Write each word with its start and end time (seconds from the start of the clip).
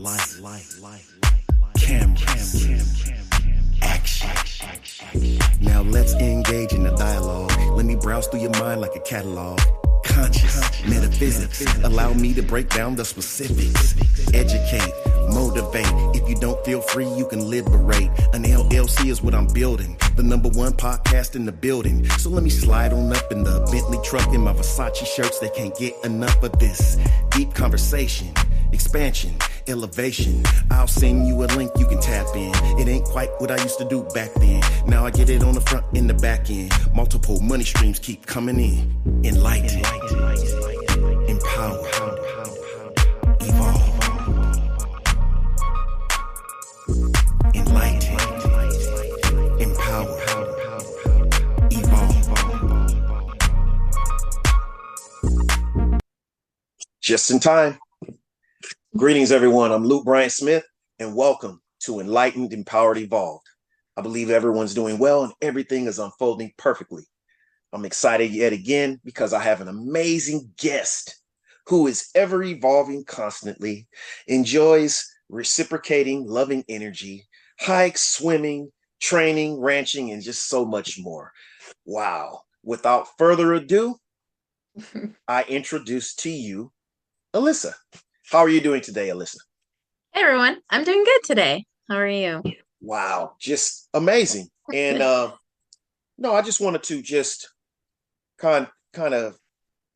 light, 0.00 0.38
light, 0.80 1.06
cameras, 1.78 2.66
action. 3.82 4.30
Now 5.60 5.82
let's 5.82 6.14
engage 6.14 6.72
in 6.72 6.84
the 6.84 6.94
dialogue. 6.96 7.52
Let 7.72 7.84
me 7.84 7.96
browse 7.96 8.26
through 8.28 8.40
your 8.40 8.50
mind 8.58 8.80
like 8.80 8.96
a 8.96 9.00
catalog. 9.00 9.60
Conscious 10.04 10.84
metaphysics. 10.86 11.66
Allow 11.84 12.14
me 12.14 12.32
to 12.32 12.42
break 12.42 12.70
down 12.70 12.96
the 12.96 13.04
specifics. 13.04 13.94
Educate, 14.32 14.92
motivate. 15.34 15.86
If 16.16 16.28
you 16.28 16.34
don't 16.36 16.64
feel 16.64 16.80
free, 16.80 17.08
you 17.08 17.26
can 17.26 17.50
liberate. 17.50 18.08
An 18.32 18.44
LLC 18.44 19.10
is 19.10 19.22
what 19.22 19.34
I'm 19.34 19.48
building. 19.48 19.98
The 20.16 20.22
number 20.22 20.48
one 20.48 20.72
podcast 20.72 21.36
in 21.36 21.44
the 21.44 21.52
building. 21.52 22.08
So 22.18 22.30
let 22.30 22.42
me 22.42 22.50
slide 22.50 22.94
on 22.94 23.12
up 23.12 23.30
in 23.30 23.44
the 23.44 23.60
Bentley 23.70 23.98
truck 24.02 24.32
in 24.34 24.40
my 24.40 24.54
Versace 24.54 25.06
shirts. 25.06 25.38
They 25.40 25.50
can't 25.50 25.76
get 25.76 25.94
enough 26.04 26.42
of 26.42 26.58
this 26.58 26.96
deep 27.30 27.54
conversation, 27.54 28.32
expansion, 28.72 29.34
elevation. 29.68 30.42
I'll 30.70 30.86
send 30.86 31.26
you 31.26 31.42
a 31.44 31.46
link 31.56 31.70
you 31.78 31.86
can 31.86 32.00
tap 32.00 32.26
in. 32.34 32.52
It 32.78 32.88
ain't 32.88 33.04
quite 33.04 33.30
what 33.38 33.50
I 33.50 33.62
used 33.62 33.78
to 33.78 33.84
do 33.84 34.04
back 34.14 34.32
then. 34.34 34.62
Now 34.86 35.04
I 35.06 35.10
get 35.10 35.28
it 35.30 35.42
on 35.42 35.54
the 35.54 35.60
front 35.60 35.86
and 35.94 36.08
the 36.08 36.14
back 36.14 36.50
end. 36.50 36.72
Multiple 36.94 37.40
money 37.40 37.64
streams 37.64 37.98
keep 37.98 38.26
coming 38.26 38.58
in. 38.58 39.22
Enlighten, 39.24 39.78
empower, 41.28 41.88
evolve. 43.40 43.86
Enlighten, 47.54 48.18
empower, 49.60 50.20
evolve. 51.70 52.90
Just 57.00 57.30
in 57.30 57.40
time. 57.40 57.78
Greetings, 58.96 59.30
everyone. 59.30 59.70
I'm 59.70 59.84
Luke 59.84 60.04
Bryant 60.04 60.32
Smith, 60.32 60.64
and 60.98 61.14
welcome 61.14 61.62
to 61.84 62.00
Enlightened, 62.00 62.52
Empowered, 62.52 62.98
Evolved. 62.98 63.46
I 63.96 64.02
believe 64.02 64.30
everyone's 64.30 64.74
doing 64.74 64.98
well 64.98 65.22
and 65.22 65.32
everything 65.40 65.86
is 65.86 66.00
unfolding 66.00 66.52
perfectly. 66.58 67.04
I'm 67.72 67.84
excited 67.84 68.32
yet 68.32 68.52
again 68.52 69.00
because 69.04 69.32
I 69.32 69.44
have 69.44 69.60
an 69.60 69.68
amazing 69.68 70.52
guest 70.58 71.22
who 71.68 71.86
is 71.86 72.08
ever 72.16 72.42
evolving 72.42 73.04
constantly, 73.04 73.86
enjoys 74.26 75.08
reciprocating 75.28 76.26
loving 76.26 76.64
energy, 76.68 77.28
hikes, 77.60 78.02
swimming, 78.02 78.72
training, 79.00 79.60
ranching, 79.60 80.10
and 80.10 80.20
just 80.20 80.48
so 80.48 80.64
much 80.64 80.98
more. 80.98 81.30
Wow. 81.84 82.40
Without 82.64 83.06
further 83.18 83.54
ado, 83.54 83.94
I 85.28 85.44
introduce 85.44 86.12
to 86.16 86.30
you 86.30 86.72
Alyssa. 87.32 87.74
How 88.30 88.38
are 88.38 88.48
you 88.48 88.60
doing 88.60 88.80
today, 88.80 89.08
Alyssa? 89.08 89.38
Hey 90.12 90.22
everyone, 90.22 90.58
I'm 90.70 90.84
doing 90.84 91.02
good 91.02 91.20
today. 91.24 91.64
How 91.88 91.96
are 91.96 92.06
you? 92.06 92.42
Wow, 92.80 93.34
just 93.40 93.88
amazing. 93.92 94.48
And 94.72 95.02
uh 95.02 95.32
no, 96.16 96.34
I 96.34 96.42
just 96.42 96.60
wanted 96.60 96.84
to 96.84 97.02
just 97.02 97.48
kind 98.38 98.68
kind 98.92 99.14
of 99.14 99.36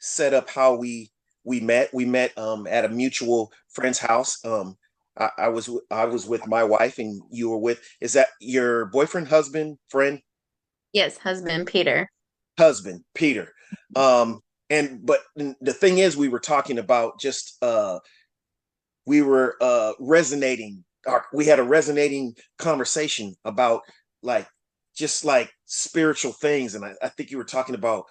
set 0.01 0.35
up 0.35 0.51
how 0.51 0.75
we 0.75 1.13
we 1.45 1.61
met. 1.61 1.95
We 1.95 2.07
met 2.07 2.37
um 2.37 2.67
at 2.67 2.85
a 2.85 2.89
mutual 2.89 3.53
friend's 3.69 4.01
house. 4.01 4.45
Um 4.45 4.77
I, 5.17 5.31
I 5.39 5.49
was 5.49 5.71
I 5.93 6.05
was 6.07 6.27
with 6.27 6.45
my 6.49 6.65
wife 6.65 6.99
and 6.99 7.23
you 7.31 7.51
were 7.51 7.59
with 7.59 7.81
is 8.01 8.15
that 8.15 8.29
your 8.41 8.87
boyfriend, 8.87 9.29
husband, 9.29 9.79
friend, 9.91 10.21
Yes, 10.93 11.19
husband 11.19 11.69
Peter. 11.69 12.09
husband, 12.59 13.05
Peter. 13.15 13.53
Um 13.95 14.41
and 14.71 15.07
but 15.07 15.21
the 15.37 15.73
thing 15.73 15.99
is 15.99 16.17
we 16.17 16.29
were 16.29 16.41
talking 16.41 16.79
about 16.79 17.21
just 17.21 17.63
uh 17.63 18.01
we 19.07 19.23
were 19.23 19.57
uh 19.61 19.93
resonating 20.01 20.85
or 21.07 21.25
we 21.33 21.47
had 21.47 21.59
a 21.59 21.63
resonating 21.65 22.35
conversation 22.59 23.35
about 23.45 23.83
like 24.23 24.49
just 24.97 25.25
like 25.25 25.53
spiritual 25.67 26.33
things. 26.33 26.75
And 26.75 26.85
I, 26.85 26.95
I 27.03 27.09
think 27.09 27.31
you 27.31 27.37
were 27.39 27.45
talking 27.45 27.75
about 27.75 28.05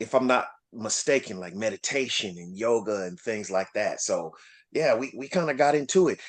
if 0.00 0.14
i'm 0.14 0.26
not 0.26 0.46
mistaken 0.72 1.38
like 1.38 1.54
meditation 1.54 2.30
and 2.38 2.56
yoga 2.56 3.04
and 3.04 3.18
things 3.20 3.50
like 3.50 3.68
that. 3.74 4.00
So 4.00 4.32
yeah 4.72 4.94
we, 4.96 5.12
we 5.16 5.28
kind 5.28 5.50
of 5.50 5.56
got 5.56 5.74
into 5.74 6.08
it. 6.08 6.20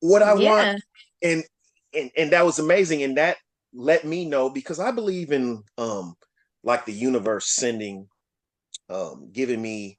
What 0.00 0.22
i 0.22 0.34
Yeah. 0.34 0.34
want 0.34 0.70
and, 1.22 1.44
and 1.94 2.10
and 2.16 2.32
that 2.32 2.44
was 2.44 2.58
amazing. 2.58 3.02
And 3.02 3.16
that 3.18 3.38
let 3.74 4.04
me 4.04 4.24
know 4.24 4.50
because 4.50 4.80
i 4.80 4.90
believe 4.92 5.32
in 5.32 5.62
um 5.78 6.14
like 6.64 6.86
the 6.86 6.92
universe 6.92 7.46
sending 7.46 8.08
um 8.90 9.30
giving 9.32 9.60
me 9.62 9.98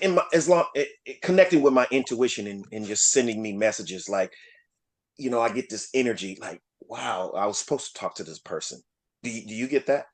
in 0.00 0.14
my 0.14 0.24
as 0.32 0.48
long 0.48 0.64
it, 0.74 0.88
it- 1.04 1.22
connecting 1.22 1.62
with 1.62 1.72
my 1.72 1.86
intuition 1.90 2.46
and, 2.46 2.64
and 2.72 2.86
just 2.86 3.10
sending 3.10 3.42
me 3.42 3.52
messages 3.52 4.08
like 4.08 4.32
you 5.18 5.30
know 5.30 5.40
i 5.40 5.50
get 5.52 5.68
this 5.68 5.88
energy 5.94 6.38
like 6.40 6.60
wow 6.82 7.32
i 7.36 7.46
was 7.46 7.58
supposed 7.58 7.94
to 7.94 8.00
talk 8.00 8.14
to 8.14 8.24
this 8.24 8.38
person 8.38 8.80
do 9.22 9.30
you, 9.30 9.46
do 9.46 9.54
you 9.54 9.68
get 9.68 9.86
that 9.86 10.06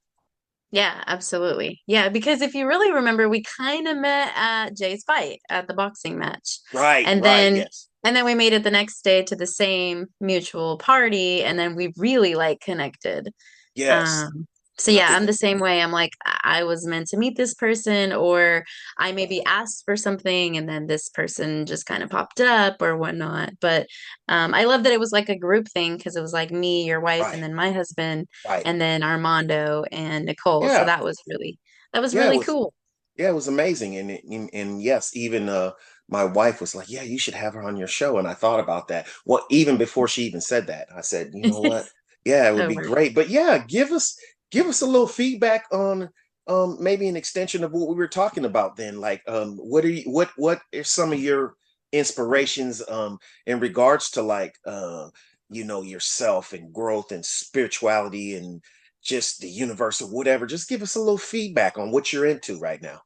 Yeah, 0.71 1.03
absolutely. 1.07 1.81
Yeah, 1.87 2.11
because 2.11 2.43
if 2.43 2.55
you 2.55 2.67
really 2.67 2.93
remember, 2.93 3.29
we 3.29 3.43
kind 3.43 3.89
of 3.89 3.97
met 3.97 4.33
at 4.37 4.77
Jay's 4.77 5.03
fight 5.05 5.41
at 5.49 5.67
the 5.67 5.75
boxing 5.75 6.19
match. 6.19 6.61
right 6.75 7.07
And 7.07 7.23
right 7.23 7.25
then 7.25 7.57
yes 7.57 7.89
and 8.05 8.15
then 8.15 8.25
we 8.25 8.35
made 8.35 8.53
it 8.53 8.63
the 8.63 8.71
next 8.71 9.03
day 9.03 9.23
to 9.25 9.35
the 9.37 9.47
same 9.47 10.07
mutual 10.21 10.79
party 10.79 11.43
and 11.43 11.59
then 11.59 11.75
we 11.75 11.93
really 11.97 12.35
like 12.35 12.61
connected. 12.61 13.33
yes 13.75 14.25
Um, 14.25 14.47
so 14.79 14.91
yeah, 14.93 15.09
I'm 15.11 15.27
the 15.27 15.33
same 15.33 15.59
way. 15.59 15.83
I'm 15.83 15.91
like, 15.93 16.13
I 16.25 16.65
was 16.65 16.87
meant 16.87 17.09
to 17.09 17.17
meet 17.17 17.37
this 17.37 17.55
person, 17.55 18.13
or 18.13 18.65
I 18.97 19.13
maybe 19.13 19.45
asked 19.45 19.85
for 19.85 19.97
something 19.97 20.57
and 20.57 20.69
then 20.69 20.87
this 20.87 21.09
person 21.09 21.67
just 21.67 21.87
kind 21.87 22.03
of 22.03 22.11
popped 22.11 22.41
up 22.41 22.81
or 22.81 22.97
whatnot. 22.97 23.51
But 23.61 23.89
um, 24.29 24.55
I 24.55 24.65
love 24.65 24.85
that 24.85 24.93
it 24.93 25.01
was 25.01 25.13
like 25.13 25.29
a 25.29 25.39
group 25.39 25.69
thing 25.69 25.97
because 25.97 26.17
it 26.17 26.23
was 26.23 26.33
like 26.33 26.51
me, 26.51 26.85
your 26.87 27.01
wife, 27.01 27.23
Right. 27.23 27.35
and 27.35 27.43
then 27.43 27.55
my 27.55 27.73
husband, 27.73 28.29
right 28.49 28.63
and 28.65 28.81
then 28.81 29.03
Armando 29.03 29.85
and 29.91 30.27
Nicole. 30.27 30.63
Yeah. 30.63 30.79
So 30.81 30.85
that 30.85 31.03
was 31.05 31.21
really 31.27 31.59
that 31.93 32.03
was 32.03 32.15
Yeah, 32.15 32.25
really 32.25 32.39
was- 32.39 32.47
cool. 32.47 32.75
yeah 33.17 33.29
it 33.31 33.35
was 33.35 33.49
amazing 33.49 33.97
and, 33.97 34.11
and 34.11 34.51
and 34.53 34.83
yes 34.83 35.15
even 35.17 35.49
uh 35.49 35.73
my 36.09 36.25
wife 36.25 36.61
was 36.61 36.75
like 36.75 36.89
yeah 36.89 37.03
you 37.03 37.19
should 37.19 37.35
have 37.35 37.55
her 37.55 37.63
on 37.63 37.77
your 37.77 37.89
show 37.89 38.19
and 38.19 38.29
i 38.29 38.35
thought 38.35 38.61
about 38.61 38.89
that 38.89 39.07
well 39.27 39.45
even 39.51 39.77
before 39.77 40.07
she 40.09 40.23
even 40.25 40.41
said 40.41 40.69
that 40.69 40.89
i 40.97 41.01
said 41.01 41.31
you 41.35 41.45
know 41.47 41.61
what 41.63 41.89
yeah 42.25 42.49
it 42.49 42.55
would 42.55 42.67
Oh, 42.67 42.69
be 42.69 42.77
great 42.77 43.15
but 43.15 43.29
yeah 43.29 43.59
give 43.67 43.91
us 43.93 44.17
give 44.51 44.67
us 44.67 44.83
a 44.83 44.87
little 44.87 45.07
feedback 45.07 45.65
on 45.73 46.09
um 46.47 46.77
maybe 46.81 47.09
an 47.09 47.17
extension 47.17 47.63
of 47.63 47.73
what 47.73 47.89
we 47.89 47.95
were 47.95 48.09
talking 48.09 48.45
about 48.45 48.77
then 48.77 49.01
like 49.01 49.23
um 49.29 49.57
what 49.57 49.85
are 49.85 49.91
you 49.91 50.11
what 50.11 50.31
what 50.37 50.61
are 50.75 50.85
some 50.85 51.13
of 51.13 51.21
your 51.21 51.55
inspirations 51.93 52.83
um 52.89 53.19
in 53.47 53.61
regards 53.61 54.11
to 54.11 54.23
like 54.23 54.55
uh 54.67 55.09
you 55.51 55.65
know 55.65 55.83
yourself 55.83 56.53
and 56.53 56.73
growth 56.73 57.13
and 57.13 57.25
spirituality 57.25 58.35
and 58.35 58.63
just 59.03 59.41
the 59.41 59.49
universe 59.49 60.03
or 60.03 60.09
whatever 60.09 60.47
just 60.47 60.69
give 60.69 60.83
us 60.83 60.97
a 60.97 61.01
little 61.01 61.19
feedback 61.19 61.79
on 61.79 61.91
what 61.91 62.13
you're 62.13 62.27
into 62.27 62.59
right 62.59 62.83
now 62.83 63.01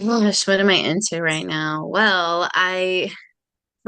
Gosh, 0.00 0.46
what 0.46 0.60
am 0.60 0.68
I 0.68 0.74
into 0.74 1.20
right 1.20 1.44
now? 1.44 1.84
Well, 1.84 2.48
I 2.54 3.10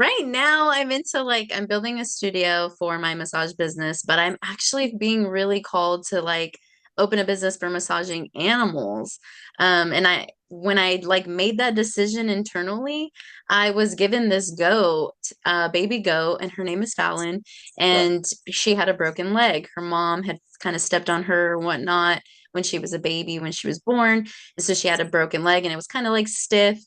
right 0.01 0.25
now 0.25 0.71
I'm 0.71 0.91
into 0.91 1.21
like 1.21 1.51
I'm 1.53 1.67
building 1.67 1.99
a 1.99 2.05
studio 2.05 2.71
for 2.79 2.97
my 2.97 3.13
massage 3.13 3.53
business, 3.53 4.01
but 4.01 4.17
I'm 4.17 4.35
actually 4.43 4.95
being 4.97 5.27
really 5.27 5.61
called 5.61 6.07
to 6.07 6.21
like 6.21 6.57
open 6.97 7.19
a 7.19 7.23
business 7.23 7.55
for 7.55 7.69
massaging 7.69 8.29
animals. 8.33 9.19
Um, 9.59 9.93
and 9.93 10.07
I 10.07 10.29
when 10.49 10.79
I 10.79 11.01
like 11.03 11.27
made 11.27 11.59
that 11.59 11.75
decision 11.75 12.29
internally, 12.29 13.11
I 13.47 13.69
was 13.71 13.93
given 13.93 14.27
this 14.27 14.49
goat, 14.49 15.13
uh, 15.45 15.69
baby 15.69 15.99
goat, 15.99 16.39
and 16.41 16.51
her 16.53 16.63
name 16.63 16.81
is 16.81 16.95
Fallon, 16.95 17.43
and 17.77 18.25
she 18.49 18.73
had 18.73 18.89
a 18.89 18.95
broken 18.95 19.33
leg. 19.33 19.69
Her 19.75 19.83
mom 19.83 20.23
had 20.23 20.39
kind 20.59 20.75
of 20.75 20.81
stepped 20.81 21.11
on 21.11 21.23
her 21.23 21.53
or 21.53 21.59
whatnot 21.59 22.21
when 22.51 22.63
she 22.63 22.79
was 22.79 22.93
a 22.93 22.99
baby 22.99 23.39
when 23.39 23.51
she 23.51 23.67
was 23.67 23.79
born. 23.79 24.27
And 24.57 24.65
so 24.65 24.73
she 24.73 24.87
had 24.87 24.99
a 24.99 25.05
broken 25.05 25.43
leg 25.43 25.63
and 25.63 25.71
it 25.71 25.77
was 25.77 25.87
kind 25.87 26.07
of 26.07 26.11
like 26.11 26.27
stiff. 26.27 26.79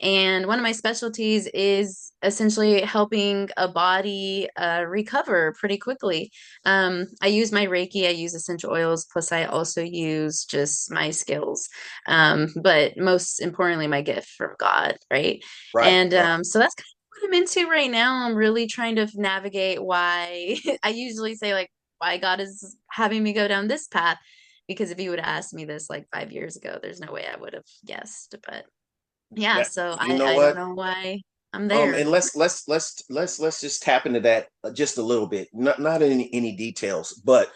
And 0.00 0.46
one 0.46 0.58
of 0.58 0.62
my 0.62 0.72
specialties 0.72 1.46
is 1.48 2.12
essentially 2.22 2.82
helping 2.82 3.48
a 3.56 3.68
body 3.68 4.48
uh, 4.56 4.84
recover 4.88 5.54
pretty 5.58 5.78
quickly. 5.78 6.30
Um, 6.64 7.06
I 7.20 7.28
use 7.28 7.52
my 7.52 7.66
Reiki, 7.66 8.06
I 8.06 8.10
use 8.10 8.34
essential 8.34 8.72
oils, 8.72 9.06
plus 9.12 9.32
I 9.32 9.44
also 9.44 9.82
use 9.82 10.44
just 10.44 10.90
my 10.90 11.10
skills. 11.10 11.68
Um, 12.06 12.48
but 12.62 12.96
most 12.96 13.40
importantly, 13.40 13.86
my 13.86 14.02
gift 14.02 14.28
from 14.28 14.54
God, 14.58 14.96
right? 15.10 15.42
right 15.74 15.88
And 15.88 16.12
right. 16.12 16.24
um, 16.24 16.44
so 16.44 16.58
that's 16.58 16.74
kind 16.74 16.84
of 16.84 17.22
what 17.22 17.28
I'm 17.28 17.42
into 17.42 17.70
right 17.70 17.90
now. 17.90 18.26
I'm 18.26 18.34
really 18.34 18.66
trying 18.66 18.96
to 18.96 19.08
navigate 19.14 19.82
why 19.82 20.56
I 20.82 20.90
usually 20.90 21.34
say 21.34 21.54
like 21.54 21.70
why 21.98 22.18
God 22.18 22.40
is 22.40 22.76
having 22.90 23.22
me 23.22 23.32
go 23.32 23.48
down 23.48 23.68
this 23.68 23.88
path. 23.88 24.18
Because 24.68 24.90
if 24.90 25.00
you 25.00 25.10
would 25.10 25.20
have 25.20 25.38
asked 25.38 25.52
me 25.52 25.64
this 25.64 25.90
like 25.90 26.06
five 26.12 26.32
years 26.32 26.56
ago, 26.56 26.78
there's 26.80 27.00
no 27.00 27.12
way 27.12 27.26
I 27.26 27.38
would 27.38 27.52
have 27.52 27.64
guessed. 27.84 28.36
But 28.46 28.64
yeah, 29.34 29.62
so 29.62 29.96
I, 29.98 30.16
know 30.16 30.26
I 30.26 30.34
what? 30.36 30.54
don't 30.54 30.68
know 30.68 30.74
why 30.74 31.20
I'm 31.52 31.62
um 31.62 31.68
there. 31.68 31.94
and 31.94 32.10
let's 32.10 32.34
let's 32.36 32.66
let's 32.68 33.02
let's 33.10 33.38
let's 33.38 33.60
just 33.60 33.82
tap 33.82 34.06
into 34.06 34.20
that 34.20 34.48
uh, 34.64 34.72
just 34.72 34.98
a 34.98 35.02
little 35.02 35.26
bit 35.26 35.48
not 35.52 35.80
not 35.80 36.02
in 36.02 36.22
any 36.32 36.56
details 36.56 37.12
but 37.24 37.50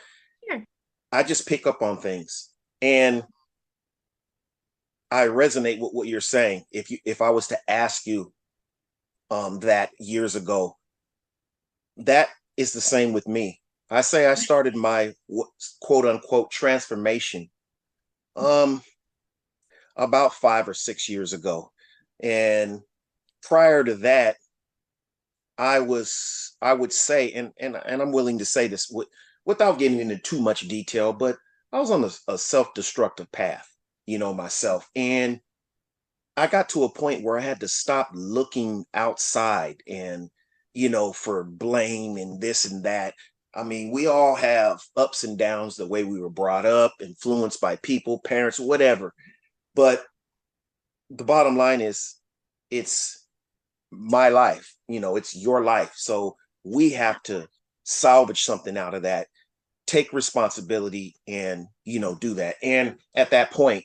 Sure. 0.48 0.64
i 1.12 1.22
just 1.22 1.46
pick 1.48 1.66
up 1.66 1.82
on 1.82 1.98
things 1.98 2.50
and 2.82 3.24
i 5.10 5.26
resonate 5.26 5.80
with 5.80 5.92
what 5.92 6.08
you're 6.08 6.20
saying 6.20 6.64
if 6.72 6.90
you 6.90 6.98
if 7.04 7.20
i 7.22 7.30
was 7.30 7.46
to 7.48 7.58
ask 7.68 8.06
you 8.06 8.32
um, 9.30 9.60
that 9.60 9.90
years 9.98 10.36
ago. 10.36 10.76
That 11.98 12.28
is 12.56 12.72
the 12.72 12.80
same 12.80 13.12
with 13.12 13.26
me. 13.26 13.60
I 13.90 14.00
say 14.00 14.26
I 14.26 14.34
started 14.34 14.76
my 14.76 15.14
quote 15.80 16.04
unquote 16.06 16.50
transformation 16.50 17.48
um 18.34 18.82
about 19.96 20.34
5 20.34 20.68
or 20.68 20.74
6 20.74 21.08
years 21.08 21.32
ago. 21.32 21.72
And 22.20 22.82
prior 23.42 23.84
to 23.84 23.94
that 23.96 24.36
I 25.58 25.80
was 25.80 26.56
I 26.60 26.72
would 26.72 26.92
say 26.92 27.32
and 27.32 27.52
and 27.58 27.76
and 27.86 28.02
I'm 28.02 28.12
willing 28.12 28.38
to 28.38 28.44
say 28.44 28.68
this 28.68 28.90
with, 28.90 29.08
without 29.44 29.78
getting 29.78 30.00
into 30.00 30.18
too 30.18 30.40
much 30.40 30.68
detail, 30.68 31.12
but 31.12 31.38
I 31.72 31.78
was 31.78 31.90
on 31.90 32.04
a, 32.04 32.32
a 32.32 32.38
self-destructive 32.38 33.30
path, 33.32 33.68
you 34.06 34.18
know, 34.18 34.34
myself. 34.34 34.88
And 34.94 35.40
I 36.36 36.46
got 36.46 36.68
to 36.70 36.84
a 36.84 36.92
point 36.92 37.24
where 37.24 37.38
I 37.38 37.42
had 37.42 37.60
to 37.60 37.68
stop 37.68 38.10
looking 38.12 38.84
outside 38.92 39.82
and, 39.88 40.30
you 40.74 40.88
know, 40.88 41.12
for 41.12 41.44
blame 41.44 42.16
and 42.16 42.40
this 42.40 42.70
and 42.70 42.84
that. 42.84 43.14
I 43.54 43.62
mean, 43.62 43.90
we 43.90 44.06
all 44.06 44.34
have 44.34 44.82
ups 44.96 45.24
and 45.24 45.38
downs 45.38 45.76
the 45.76 45.86
way 45.86 46.04
we 46.04 46.20
were 46.20 46.28
brought 46.28 46.66
up, 46.66 46.92
influenced 47.00 47.60
by 47.60 47.76
people, 47.76 48.20
parents, 48.20 48.60
whatever. 48.60 49.14
But 49.76 50.02
the 51.10 51.24
bottom 51.24 51.56
line 51.56 51.80
is 51.80 52.16
it's 52.70 53.26
my 53.92 54.30
life, 54.30 54.74
you 54.88 54.98
know, 54.98 55.16
it's 55.16 55.36
your 55.36 55.62
life. 55.62 55.92
So 55.94 56.34
we 56.64 56.90
have 56.90 57.22
to 57.24 57.46
salvage 57.84 58.42
something 58.42 58.76
out 58.76 58.94
of 58.94 59.02
that, 59.02 59.28
take 59.86 60.12
responsibility 60.12 61.14
and, 61.28 61.66
you 61.84 62.00
know, 62.00 62.16
do 62.16 62.34
that. 62.34 62.56
And 62.62 62.96
at 63.14 63.30
that 63.30 63.52
point, 63.52 63.84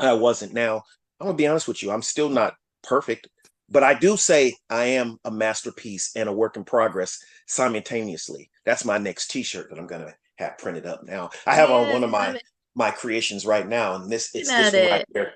I 0.00 0.14
wasn't. 0.14 0.54
Now, 0.54 0.84
I'm 1.20 1.26
gonna 1.26 1.36
be 1.36 1.48
honest 1.48 1.68
with 1.68 1.82
you. 1.82 1.90
I'm 1.90 2.02
still 2.02 2.28
not 2.28 2.54
perfect, 2.82 3.28
but 3.68 3.82
I 3.82 3.94
do 3.94 4.16
say 4.16 4.54
I 4.70 4.84
am 4.84 5.18
a 5.24 5.30
masterpiece 5.30 6.12
and 6.14 6.28
a 6.28 6.32
work 6.32 6.56
in 6.56 6.64
progress 6.64 7.18
simultaneously. 7.46 8.50
That's 8.64 8.84
my 8.84 8.98
next 8.98 9.28
T-shirt 9.32 9.68
that 9.68 9.78
I'm 9.78 9.86
gonna 9.86 10.14
have 10.36 10.58
printed 10.58 10.86
up 10.86 11.02
now. 11.04 11.30
I 11.46 11.54
have 11.56 11.70
yeah, 11.70 11.76
on 11.76 11.92
one 11.92 12.04
of 12.04 12.10
my 12.10 12.40
my 12.74 12.90
creations 12.90 13.44
right 13.44 13.66
now, 13.66 13.94
and 13.94 14.10
this 14.10 14.30
it's 14.34 14.48
this 14.48 14.72
one 14.72 14.90
right 14.90 15.04
here. 15.12 15.32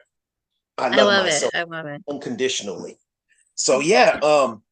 I 0.79 0.89
love, 0.89 0.99
I 0.99 1.03
love 1.03 1.25
myself 1.25 1.55
it. 1.55 1.59
I 1.59 1.63
love 1.65 1.87
it 1.87 2.03
unconditionally. 2.09 2.99
So 3.55 3.81
yeah, 3.81 4.19
um, 4.23 4.63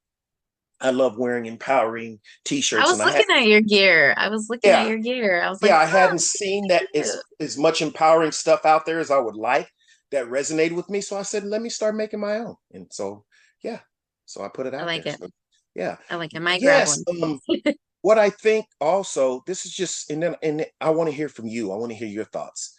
I 0.81 0.91
love 0.91 1.17
wearing 1.19 1.47
empowering 1.47 2.21
t-shirts. 2.45 2.87
I 2.87 2.91
was 2.91 2.99
looking 2.99 3.31
I 3.31 3.35
had, 3.35 3.43
at 3.43 3.49
your 3.49 3.61
gear. 3.63 4.15
I 4.17 4.29
was 4.29 4.49
looking 4.51 4.71
yeah, 4.71 4.83
at 4.83 4.89
your 4.89 4.99
gear. 4.99 5.41
I 5.43 5.49
was 5.49 5.63
like, 5.63 5.71
yeah, 5.71 5.79
I 5.79 5.87
hadn't 5.87 6.21
seen 6.21 6.69
that 6.69 6.87
as, 6.95 7.23
as 7.41 7.57
much 7.57 7.81
empowering 7.81 8.33
stuff 8.33 8.67
out 8.67 8.85
there 8.85 8.99
as 8.99 9.11
I 9.11 9.19
would 9.19 9.37
like 9.37 9.71
that 10.11 10.27
resonated 10.27 10.73
with 10.73 10.91
me. 10.91 11.01
So 11.01 11.17
I 11.17 11.23
said, 11.23 11.45
let 11.45 11.63
me 11.63 11.71
start 11.71 11.95
making 11.95 12.21
my 12.21 12.39
own. 12.39 12.57
And 12.73 12.87
so, 12.91 13.25
yeah. 13.63 13.81
So 14.27 14.45
I 14.45 14.49
put 14.49 14.67
it 14.67 14.75
out. 14.75 14.83
I 14.83 14.85
like 14.85 15.05
there. 15.05 15.15
it. 15.15 15.21
So, 15.21 15.29
yeah. 15.75 15.97
I 16.11 16.17
like 16.17 16.35
it. 16.35 16.41
My 16.41 16.59
yes. 16.61 17.03
Um, 17.09 17.41
what 18.05 18.19
I 18.19 18.29
think 18.29 18.67
also, 18.83 19.43
this 19.47 19.65
is 19.65 19.73
just, 19.73 20.11
and 20.11 20.23
then, 20.23 20.37
and 20.43 20.67
I 20.79 20.91
want 20.91 21.09
to 21.09 21.17
hear 21.17 21.31
from 21.31 21.47
you. 21.47 21.73
I 21.73 21.77
want 21.77 21.91
to 21.91 21.97
hear 21.97 22.07
your 22.07 22.27
thoughts. 22.27 22.79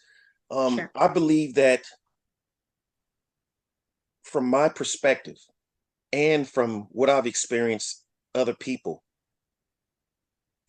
Um, 0.52 0.78
sure. 0.78 0.92
I 0.96 1.08
believe 1.08 1.56
that 1.56 1.82
from 4.22 4.48
my 4.48 4.70
perspective 4.70 5.38
and 6.14 6.48
from 6.48 6.82
what 6.92 7.10
I've 7.10 7.26
experienced 7.26 8.06
other 8.36 8.54
people, 8.54 9.02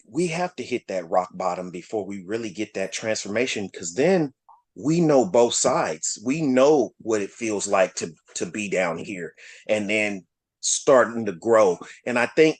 we 0.09 0.29
have 0.29 0.57
to 0.57 0.63
hit 0.63 0.89
that 0.89 1.11
rock 1.11 1.29
bottom 1.35 1.71
before 1.71 2.07
we 2.07 2.25
really 2.25 2.49
get 2.49 2.73
that 2.73 2.95
transformation 2.95 3.69
because 3.71 3.93
then 3.93 4.33
we 4.75 5.03
know 5.03 5.27
both 5.27 5.53
sides. 5.53 6.19
We 6.25 6.41
know 6.41 6.95
what 6.97 7.21
it 7.21 7.31
feels 7.31 7.69
like 7.69 7.93
to 7.97 8.15
to 8.37 8.47
be 8.47 8.71
down 8.71 8.97
here 8.97 9.35
and 9.69 9.91
then 9.91 10.25
starting 10.61 11.27
to 11.27 11.33
grow. 11.33 11.79
And 12.07 12.19
I 12.19 12.25
think 12.25 12.57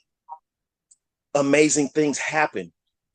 amazing 1.35 1.89
things 1.89 2.17
happen 2.17 2.71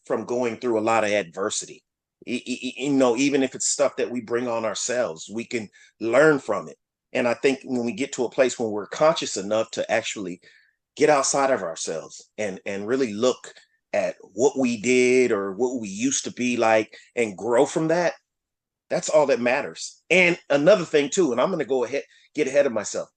from 0.06 0.24
going 0.24 0.56
through 0.56 0.78
a 0.78 0.80
lot 0.80 1.04
of 1.04 1.10
adversity. 1.10 1.82
You 2.24 2.90
know, 2.90 3.16
even 3.16 3.42
if 3.42 3.54
it's 3.54 3.66
stuff 3.68 3.96
that 3.96 4.10
we 4.10 4.20
bring 4.20 4.46
on 4.46 4.64
ourselves, 4.64 5.28
we 5.32 5.44
can 5.44 5.68
learn 6.00 6.38
from 6.38 6.68
it. 6.68 6.76
And 7.12 7.26
I 7.26 7.34
think 7.34 7.60
when 7.64 7.84
we 7.84 7.92
get 7.92 8.12
to 8.14 8.24
a 8.24 8.30
place 8.30 8.58
when 8.58 8.70
we're 8.70 8.86
conscious 8.86 9.36
enough 9.36 9.70
to 9.72 9.90
actually 9.90 10.40
get 10.96 11.10
outside 11.10 11.50
of 11.50 11.62
ourselves 11.62 12.30
and 12.38 12.60
and 12.64 12.86
really 12.86 13.12
look 13.12 13.52
at 13.92 14.16
what 14.34 14.58
we 14.58 14.80
did 14.80 15.32
or 15.32 15.52
what 15.52 15.80
we 15.80 15.88
used 15.88 16.24
to 16.24 16.32
be 16.32 16.56
like 16.56 16.96
and 17.16 17.36
grow 17.36 17.66
from 17.66 17.88
that 17.88 18.14
that's 18.92 19.08
all 19.08 19.24
that 19.26 19.40
matters. 19.40 20.02
And 20.10 20.38
another 20.50 20.84
thing 20.84 21.08
too, 21.08 21.32
and 21.32 21.40
I'm 21.40 21.48
going 21.48 21.60
to 21.60 21.64
go 21.64 21.84
ahead 21.84 22.02
get 22.34 22.46
ahead 22.46 22.66
of 22.66 22.72
myself. 22.72 23.08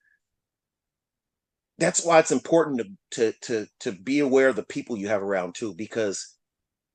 That's 1.78 2.06
why 2.06 2.20
it's 2.20 2.32
important 2.32 2.82
to 3.12 3.32
to 3.32 3.34
to 3.42 3.68
to 3.82 3.92
be 3.92 4.20
aware 4.20 4.50
of 4.50 4.56
the 4.56 4.64
people 4.64 4.98
you 4.98 5.08
have 5.10 5.22
around 5.22 5.56
too 5.56 5.74
because 5.74 6.36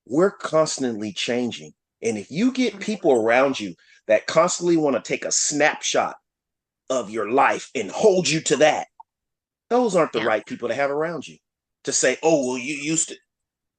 we're 0.06 0.30
constantly 0.30 1.12
changing. 1.12 1.72
And 2.02 2.16
if 2.16 2.30
you 2.30 2.52
get 2.52 2.72
mm-hmm. 2.72 2.82
people 2.82 3.12
around 3.12 3.60
you 3.60 3.74
that 4.06 4.26
constantly 4.26 4.76
want 4.76 4.96
to 4.96 5.02
take 5.02 5.24
a 5.24 5.32
snapshot 5.32 6.16
of 6.88 7.10
your 7.10 7.30
life 7.30 7.70
and 7.74 7.90
hold 7.90 8.28
you 8.28 8.40
to 8.40 8.56
that, 8.56 8.86
those 9.68 9.94
aren't 9.94 10.12
the 10.12 10.20
yeah. 10.20 10.26
right 10.26 10.46
people 10.46 10.68
to 10.68 10.74
have 10.74 10.90
around 10.90 11.28
you 11.28 11.36
to 11.84 11.92
say, 11.92 12.16
oh, 12.22 12.46
well, 12.48 12.58
you 12.58 12.74
used 12.74 13.10
to. 13.10 13.16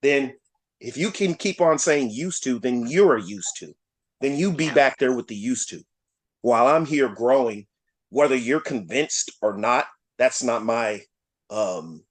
Then 0.04 0.34
if 0.80 0.98
you 0.98 1.10
can 1.12 1.34
keep 1.34 1.62
on 1.62 1.80
saying 1.80 2.12
used 2.12 2.44
to, 2.44 2.60
then 2.60 2.88
you're 2.88 3.18
used 3.18 3.58
to 3.58 3.74
then 4.22 4.38
you 4.38 4.54
be 4.54 4.70
back 4.70 4.98
there 5.00 5.14
with 5.14 5.28
the 5.28 5.36
used 5.36 5.70
to. 5.70 5.82
While 6.42 6.68
I'm 6.68 6.86
here 6.86 7.10
growing, 7.10 7.66
whether 8.10 8.36
you're 8.36 8.62
convinced 8.62 9.32
or 9.42 9.58
not, 9.58 9.88
that's 10.22 10.44
not 10.44 10.64
my 10.64 11.02
um 11.50 12.04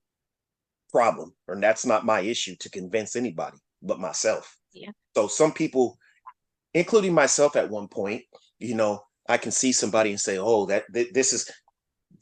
problem, 0.90 1.34
or 1.46 1.56
that's 1.60 1.86
not 1.86 2.04
my 2.04 2.20
issue 2.20 2.56
to 2.60 2.70
convince 2.70 3.16
anybody 3.16 3.58
but 3.82 4.00
myself. 4.00 4.56
Yeah. 4.72 4.90
So 5.16 5.28
some 5.28 5.52
people, 5.52 5.96
including 6.74 7.14
myself 7.14 7.56
at 7.56 7.70
one 7.70 7.88
point, 7.88 8.22
you 8.58 8.74
know, 8.74 9.02
I 9.28 9.38
can 9.38 9.52
see 9.52 9.72
somebody 9.72 10.10
and 10.10 10.20
say, 10.20 10.38
"Oh, 10.38 10.66
that 10.66 10.84
th- 10.92 11.12
this 11.12 11.32
is 11.32 11.50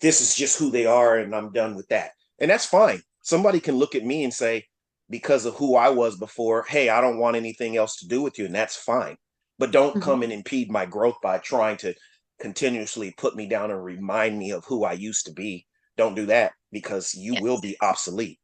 this 0.00 0.20
is 0.20 0.34
just 0.34 0.58
who 0.58 0.70
they 0.70 0.86
are, 0.86 1.18
and 1.18 1.34
I'm 1.34 1.52
done 1.52 1.74
with 1.74 1.88
that," 1.88 2.12
and 2.38 2.50
that's 2.50 2.66
fine. 2.66 3.02
Somebody 3.22 3.60
can 3.60 3.76
look 3.76 3.94
at 3.94 4.04
me 4.04 4.24
and 4.24 4.32
say, 4.32 4.66
because 5.10 5.44
of 5.44 5.54
who 5.54 5.74
I 5.76 5.88
was 5.88 6.16
before, 6.18 6.64
"Hey, 6.68 6.88
I 6.88 7.00
don't 7.00 7.18
want 7.18 7.36
anything 7.36 7.76
else 7.76 7.96
to 7.96 8.06
do 8.06 8.22
with 8.22 8.38
you," 8.38 8.46
and 8.46 8.54
that's 8.54 8.76
fine 8.76 9.16
but 9.58 9.72
don't 9.72 9.90
mm-hmm. 9.90 10.00
come 10.00 10.22
and 10.22 10.32
impede 10.32 10.70
my 10.70 10.86
growth 10.86 11.16
by 11.22 11.38
trying 11.38 11.76
to 11.78 11.94
continuously 12.40 13.12
put 13.18 13.36
me 13.36 13.46
down 13.46 13.70
and 13.70 13.84
remind 13.84 14.38
me 14.38 14.52
of 14.52 14.64
who 14.64 14.84
I 14.84 14.92
used 14.92 15.26
to 15.26 15.32
be. 15.32 15.66
Don't 15.98 16.14
do 16.14 16.26
that 16.26 16.52
because 16.72 17.14
you 17.14 17.34
yes. 17.34 17.42
will 17.42 17.60
be 17.60 17.76
obsolete, 17.82 18.38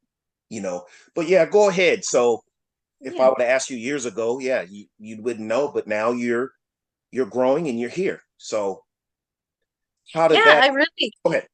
you 0.51 0.61
know. 0.61 0.85
But 1.15 1.29
yeah, 1.29 1.47
go 1.47 1.71
ahead. 1.71 2.05
So 2.05 2.43
if 3.01 3.15
yeah. 3.15 3.23
I 3.23 3.29
would 3.29 3.41
have 3.41 3.49
asked 3.49 3.71
you 3.71 3.77
years 3.77 4.05
ago, 4.05 4.41
yeah, 4.41 4.63
you, 4.69 4.87
you 4.99 5.23
wouldn't 5.23 5.47
know, 5.47 5.71
but 5.73 5.87
now 5.87 6.11
you're 6.11 6.51
you're 7.13 7.27
growing 7.27 7.69
and 7.69 7.79
you're 7.79 7.89
here. 7.89 8.21
So 8.37 8.83
how 10.13 10.29
did 10.29 10.39
yeah, 10.39 10.45
that 10.45 10.65
I 10.65 10.69
really 10.69 11.13
go 11.25 11.33
ahead. 11.33 11.47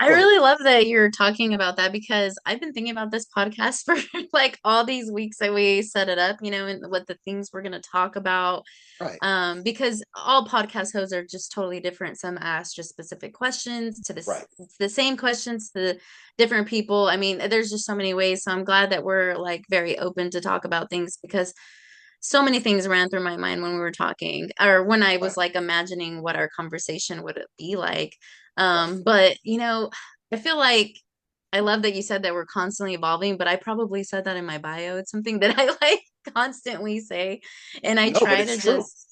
I 0.00 0.08
really 0.08 0.40
love 0.40 0.58
that 0.64 0.88
you're 0.88 1.10
talking 1.10 1.54
about 1.54 1.76
that 1.76 1.92
because 1.92 2.36
I've 2.44 2.60
been 2.60 2.72
thinking 2.72 2.90
about 2.90 3.12
this 3.12 3.26
podcast 3.26 3.84
for 3.84 3.96
like 4.32 4.58
all 4.64 4.84
these 4.84 5.10
weeks 5.10 5.38
that 5.38 5.54
we 5.54 5.82
set 5.82 6.08
it 6.08 6.18
up, 6.18 6.38
you 6.42 6.50
know, 6.50 6.66
and 6.66 6.90
what 6.90 7.06
the 7.06 7.16
things 7.24 7.50
we're 7.52 7.62
going 7.62 7.72
to 7.72 7.80
talk 7.80 8.16
about. 8.16 8.64
Right. 9.00 9.18
Um, 9.22 9.62
because 9.62 10.02
all 10.14 10.46
podcast 10.46 10.92
hosts 10.92 11.12
are 11.12 11.24
just 11.24 11.52
totally 11.52 11.80
different. 11.80 12.18
Some 12.18 12.38
ask 12.40 12.74
just 12.74 12.88
specific 12.88 13.34
questions 13.34 14.00
to 14.02 14.12
the, 14.12 14.22
right. 14.26 14.44
the 14.80 14.88
same 14.88 15.16
questions 15.16 15.70
to 15.70 15.96
different 16.38 16.66
people. 16.66 17.08
I 17.08 17.16
mean, 17.16 17.38
there's 17.38 17.70
just 17.70 17.86
so 17.86 17.94
many 17.94 18.14
ways. 18.14 18.42
So 18.42 18.50
I'm 18.50 18.64
glad 18.64 18.90
that 18.90 19.04
we're 19.04 19.36
like 19.36 19.64
very 19.70 19.98
open 19.98 20.30
to 20.30 20.40
talk 20.40 20.64
about 20.64 20.90
things 20.90 21.18
because 21.22 21.54
so 22.20 22.42
many 22.42 22.58
things 22.58 22.88
ran 22.88 23.10
through 23.10 23.22
my 23.22 23.36
mind 23.36 23.62
when 23.62 23.74
we 23.74 23.80
were 23.80 23.92
talking 23.92 24.48
or 24.58 24.82
when 24.82 25.02
I 25.02 25.18
was 25.18 25.36
like 25.36 25.54
imagining 25.54 26.22
what 26.22 26.36
our 26.36 26.48
conversation 26.48 27.22
would 27.22 27.44
be 27.58 27.76
like. 27.76 28.16
Um, 28.56 29.02
but 29.02 29.36
you 29.42 29.58
know, 29.58 29.90
I 30.32 30.36
feel 30.36 30.56
like 30.56 30.96
I 31.52 31.60
love 31.60 31.82
that 31.82 31.94
you 31.94 32.02
said 32.02 32.24
that 32.24 32.34
we're 32.34 32.46
constantly 32.46 32.94
evolving, 32.94 33.36
but 33.36 33.46
I 33.46 33.56
probably 33.56 34.02
said 34.02 34.24
that 34.24 34.36
in 34.36 34.44
my 34.44 34.58
bio. 34.58 34.96
It's 34.96 35.10
something 35.10 35.40
that 35.40 35.54
I 35.58 35.76
like 35.80 36.02
constantly 36.34 37.00
say. 37.00 37.40
And 37.82 38.00
I 38.00 38.10
no, 38.10 38.18
try 38.18 38.44
to 38.44 38.58
true. 38.58 38.72
just 38.78 39.04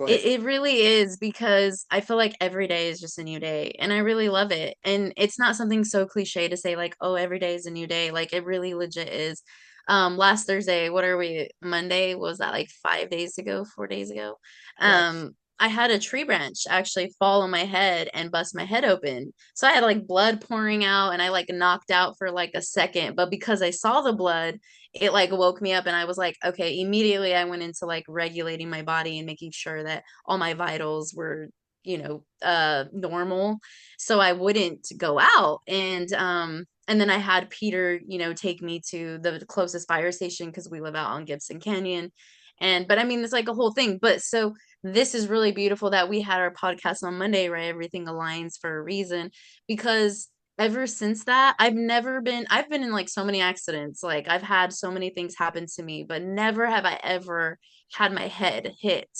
it, 0.00 0.24
it 0.24 0.42
really 0.42 0.80
is 0.80 1.16
because 1.16 1.86
I 1.90 2.00
feel 2.00 2.18
like 2.18 2.36
every 2.40 2.68
day 2.68 2.88
is 2.88 3.00
just 3.00 3.18
a 3.18 3.24
new 3.24 3.40
day 3.40 3.76
and 3.78 3.92
I 3.92 3.98
really 3.98 4.28
love 4.28 4.52
it. 4.52 4.76
And 4.84 5.14
it's 5.16 5.38
not 5.38 5.56
something 5.56 5.84
so 5.84 6.04
cliche 6.04 6.48
to 6.48 6.56
say 6.56 6.76
like, 6.76 6.94
oh, 7.00 7.14
every 7.14 7.38
day 7.38 7.54
is 7.54 7.66
a 7.66 7.70
new 7.70 7.86
day. 7.86 8.10
Like 8.10 8.32
it 8.32 8.44
really 8.44 8.74
legit 8.74 9.08
is. 9.08 9.42
Um, 9.88 10.16
last 10.16 10.46
Thursday, 10.46 10.90
what 10.90 11.04
are 11.04 11.16
we? 11.16 11.48
Monday 11.62 12.14
was 12.14 12.38
that 12.38 12.52
like 12.52 12.68
five 12.82 13.08
days 13.08 13.38
ago, 13.38 13.64
four 13.64 13.86
days 13.86 14.10
ago? 14.10 14.34
Um, 14.80 15.34
I 15.58 15.68
had 15.68 15.90
a 15.90 15.98
tree 15.98 16.24
branch 16.24 16.64
actually 16.68 17.14
fall 17.18 17.42
on 17.42 17.50
my 17.50 17.64
head 17.64 18.10
and 18.12 18.30
bust 18.30 18.54
my 18.54 18.64
head 18.64 18.84
open. 18.84 19.32
So 19.54 19.66
I 19.66 19.72
had 19.72 19.84
like 19.84 20.06
blood 20.06 20.40
pouring 20.40 20.84
out 20.84 21.12
and 21.12 21.22
I 21.22 21.30
like 21.30 21.48
knocked 21.48 21.90
out 21.90 22.16
for 22.18 22.30
like 22.30 22.50
a 22.54 22.62
second. 22.62 23.16
But 23.16 23.30
because 23.30 23.62
I 23.62 23.70
saw 23.70 24.02
the 24.02 24.12
blood, 24.12 24.58
it 24.92 25.12
like 25.12 25.30
woke 25.30 25.62
me 25.62 25.72
up 25.72 25.86
and 25.86 25.96
I 25.96 26.04
was 26.04 26.18
like, 26.18 26.36
okay, 26.44 26.80
immediately 26.80 27.34
I 27.34 27.44
went 27.44 27.62
into 27.62 27.86
like 27.86 28.04
regulating 28.08 28.68
my 28.68 28.82
body 28.82 29.18
and 29.18 29.26
making 29.26 29.52
sure 29.52 29.82
that 29.84 30.04
all 30.26 30.38
my 30.38 30.54
vitals 30.54 31.14
were, 31.14 31.48
you 31.84 31.98
know, 31.98 32.24
uh 32.42 32.84
normal. 32.92 33.58
So 33.98 34.20
I 34.20 34.32
wouldn't 34.32 34.88
go 34.98 35.18
out. 35.18 35.60
And 35.66 36.12
um 36.12 36.64
and 36.88 37.00
then 37.00 37.10
I 37.10 37.18
had 37.18 37.50
Peter, 37.50 38.00
you 38.06 38.18
know, 38.18 38.32
take 38.32 38.62
me 38.62 38.80
to 38.90 39.18
the 39.18 39.44
closest 39.48 39.88
fire 39.88 40.12
station 40.12 40.46
because 40.48 40.68
we 40.70 40.80
live 40.80 40.94
out 40.94 41.10
on 41.10 41.24
Gibson 41.24 41.60
Canyon. 41.60 42.12
And 42.60 42.88
but 42.88 42.98
I 42.98 43.04
mean 43.04 43.22
it's 43.22 43.32
like 43.32 43.48
a 43.48 43.54
whole 43.54 43.72
thing. 43.72 43.98
But 44.00 44.22
so 44.22 44.54
this 44.94 45.14
is 45.14 45.28
really 45.28 45.52
beautiful 45.52 45.90
that 45.90 46.08
we 46.08 46.20
had 46.20 46.40
our 46.40 46.52
podcast 46.52 47.02
on 47.02 47.18
Monday, 47.18 47.48
right? 47.48 47.68
Everything 47.68 48.06
aligns 48.06 48.58
for 48.60 48.76
a 48.76 48.82
reason 48.82 49.30
because 49.66 50.28
ever 50.58 50.86
since 50.86 51.24
that 51.24 51.54
i've 51.58 51.74
never 51.74 52.20
been 52.22 52.46
i've 52.48 52.70
been 52.70 52.82
in 52.82 52.92
like 52.92 53.08
so 53.08 53.24
many 53.24 53.40
accidents. 53.40 54.02
Like 54.02 54.28
i've 54.28 54.42
had 54.42 54.72
so 54.72 54.90
many 54.90 55.10
things 55.10 55.34
happen 55.36 55.66
to 55.76 55.82
me 55.82 56.04
but 56.04 56.22
never 56.22 56.66
have 56.66 56.84
i 56.84 56.98
ever 57.02 57.58
had 57.92 58.12
my 58.12 58.26
head 58.26 58.74
hit. 58.80 59.10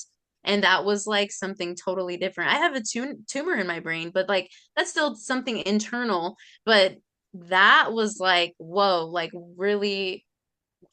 And 0.45 0.63
that 0.63 0.85
was 0.85 1.07
like 1.07 1.33
something 1.33 1.75
totally 1.75 2.17
different. 2.17 2.53
I 2.53 2.59
have 2.59 2.77
a 2.77 2.81
tum- 2.83 3.25
tumor 3.27 3.55
in 3.55 3.67
my 3.67 3.81
brain 3.81 4.11
but 4.15 4.29
like 4.29 4.51
that's 4.77 4.91
still 4.91 5.15
something 5.15 5.59
internal. 5.59 6.37
But 6.65 6.97
that 7.35 7.93
was 7.93 8.19
like 8.19 8.55
whoa 8.59 9.07
like 9.07 9.31
really 9.57 10.25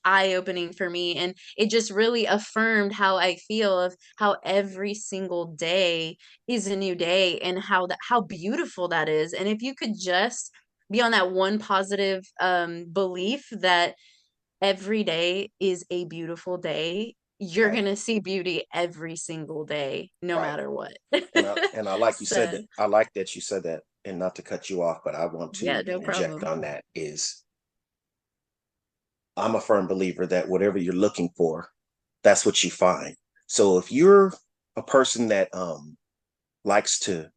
eye 0.04 0.34
opening 0.34 0.74
for 0.74 0.90
me 0.90 1.16
and 1.16 1.36
it 1.58 1.70
just 1.70 1.92
really 1.92 2.26
affirmed 2.26 2.94
how 2.94 3.18
I 3.18 3.36
feel 3.36 3.80
of 3.80 3.96
how 4.18 4.38
every 4.44 4.94
single 4.94 5.46
day 5.46 6.18
is 6.48 6.68
a 6.68 6.76
new 6.76 6.96
day 6.96 7.40
and 7.40 7.60
how 7.60 7.88
that 7.88 8.00
how 8.08 8.22
beautiful 8.22 8.88
that 8.90 9.10
is 9.10 9.34
and 9.34 9.48
if 9.48 9.62
you 9.62 9.76
could 9.76 9.94
just 9.98 10.52
be 10.92 11.02
on 11.02 11.12
that 11.12 11.32
one 11.32 11.60
positive 11.60 12.24
um 12.40 12.86
belief 12.92 13.48
that 13.52 13.96
every 14.62 15.04
day 15.04 15.52
is 15.60 15.86
a 15.90 16.06
beautiful 16.06 16.58
day 16.58 17.16
you're 17.40 17.70
right. 17.70 17.76
gonna 17.76 17.96
see 17.96 18.20
beauty 18.20 18.64
every 18.74 19.16
single 19.16 19.66
day 19.66 20.10
no 20.22 20.38
right. 20.38 20.44
matter 20.44 20.72
what 20.72 20.94
and, 21.12 21.46
I, 21.46 21.68
and, 21.74 21.90
I, 21.90 21.96
like 21.96 22.16
you 22.20 22.26
so, 22.26 22.36
said 22.36 22.52
that 22.52 22.66
i 22.78 22.86
like 22.86 23.12
that 23.14 23.36
you 23.36 23.42
said 23.42 23.64
that 23.64 23.82
and 24.06 24.20
not 24.20 24.36
to 24.36 24.42
cut 24.42 24.70
you 24.70 24.82
off 24.82 25.00
but 25.04 25.16
i 25.16 25.26
want 25.26 25.54
to 25.56 25.66
yeah, 25.66 25.82
no 25.82 26.00
inject 26.00 26.40
problem. 26.40 26.54
on 26.54 26.62
that 26.62 26.84
is 26.96 27.43
I'm 29.36 29.56
a 29.56 29.62
firm 29.62 29.88
believer 29.88 30.26
that 30.28 30.48
whatever 30.48 30.78
you're 30.78 30.94
looking 30.94 31.30
for, 31.36 31.70
that's 32.24 32.46
what 32.46 32.64
you 32.64 32.72
find. 32.72 33.16
So 33.48 33.78
if 33.78 33.92
you're 33.92 34.34
a 34.76 34.84
person 34.84 35.28
that 35.30 35.50
um 35.54 35.98
likes 36.64 37.00
to 37.00 37.30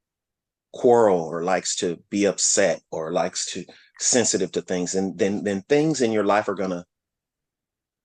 quarrel 0.73 1.21
or 1.21 1.43
likes 1.43 1.77
to 1.77 1.99
be 2.11 2.27
upset 2.27 2.81
or 2.91 3.13
likes 3.13 3.47
to 3.53 3.65
sensitive 3.99 4.53
to 4.53 4.63
things, 4.63 4.95
and 4.95 5.19
then 5.19 5.43
then 5.43 5.63
things 5.63 6.01
in 6.03 6.13
your 6.13 6.25
life 6.25 6.49
are 6.49 6.55
gonna 6.55 6.85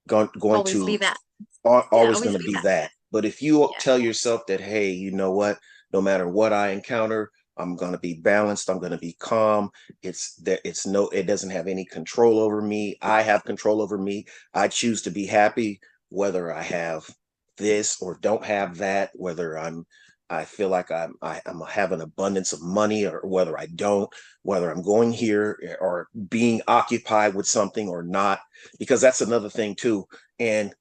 go, 0.07 0.27
going 0.39 0.59
always 0.59 0.73
to 0.73 0.85
be 0.85 0.97
that. 0.97 1.17
Are, 1.65 1.87
yeah, 1.91 1.97
always, 1.97 2.21
gonna 2.21 2.39
be 2.39 2.53
that. 2.53 2.63
that. 2.63 2.91
But 3.11 3.25
if 3.25 3.41
you 3.41 3.61
yeah. 3.61 3.67
tell 3.79 3.99
yourself 3.99 4.45
that, 4.47 4.61
hey, 4.61 4.91
you 4.91 5.11
know 5.11 5.31
what, 5.31 5.59
no 5.91 6.01
matter 6.01 6.27
what 6.27 6.53
I 6.53 6.69
encounter, 6.69 7.29
I'm 7.57 7.75
going 7.75 7.91
to 7.91 7.97
be 7.97 8.15
balanced. 8.15 8.69
I'm 8.69 8.79
going 8.79 8.91
to 8.91 8.97
be 8.97 9.15
calm. 9.19 9.69
It's 10.01 10.35
that 10.37 10.61
it's 10.63 10.85
no, 10.85 11.09
it 11.09 11.23
doesn't 11.23 11.49
have 11.49 11.67
any 11.67 11.85
control 11.85 12.39
over 12.39 12.61
me. 12.61 12.97
I 13.01 13.21
have 13.21 13.43
control 13.43 13.81
over 13.81 13.97
me. 13.97 14.25
I 14.53 14.67
choose 14.67 15.01
to 15.03 15.11
be 15.11 15.25
happy, 15.25 15.79
whether 16.09 16.53
I 16.53 16.63
have 16.63 17.09
this 17.57 18.01
or 18.01 18.17
don't 18.21 18.43
have 18.43 18.77
that, 18.77 19.11
whether 19.13 19.57
I'm, 19.57 19.85
I 20.29 20.45
feel 20.45 20.69
like 20.69 20.91
I'm, 20.91 21.15
I, 21.21 21.41
am 21.45 21.61
i 21.61 21.69
have 21.69 21.91
an 21.91 22.01
abundance 22.01 22.53
of 22.53 22.61
money 22.61 23.05
or 23.05 23.19
whether 23.23 23.59
I 23.59 23.65
don't, 23.67 24.09
whether 24.43 24.71
I'm 24.71 24.81
going 24.81 25.11
here 25.11 25.59
eh, 25.63 25.75
or 25.79 26.07
being 26.29 26.61
occupied 26.67 27.35
with 27.35 27.47
something 27.47 27.89
or 27.89 28.01
not, 28.01 28.39
because 28.79 29.01
that's 29.01 29.21
another 29.21 29.49
thing 29.49 29.75
too. 29.75 30.05
And 30.39 30.73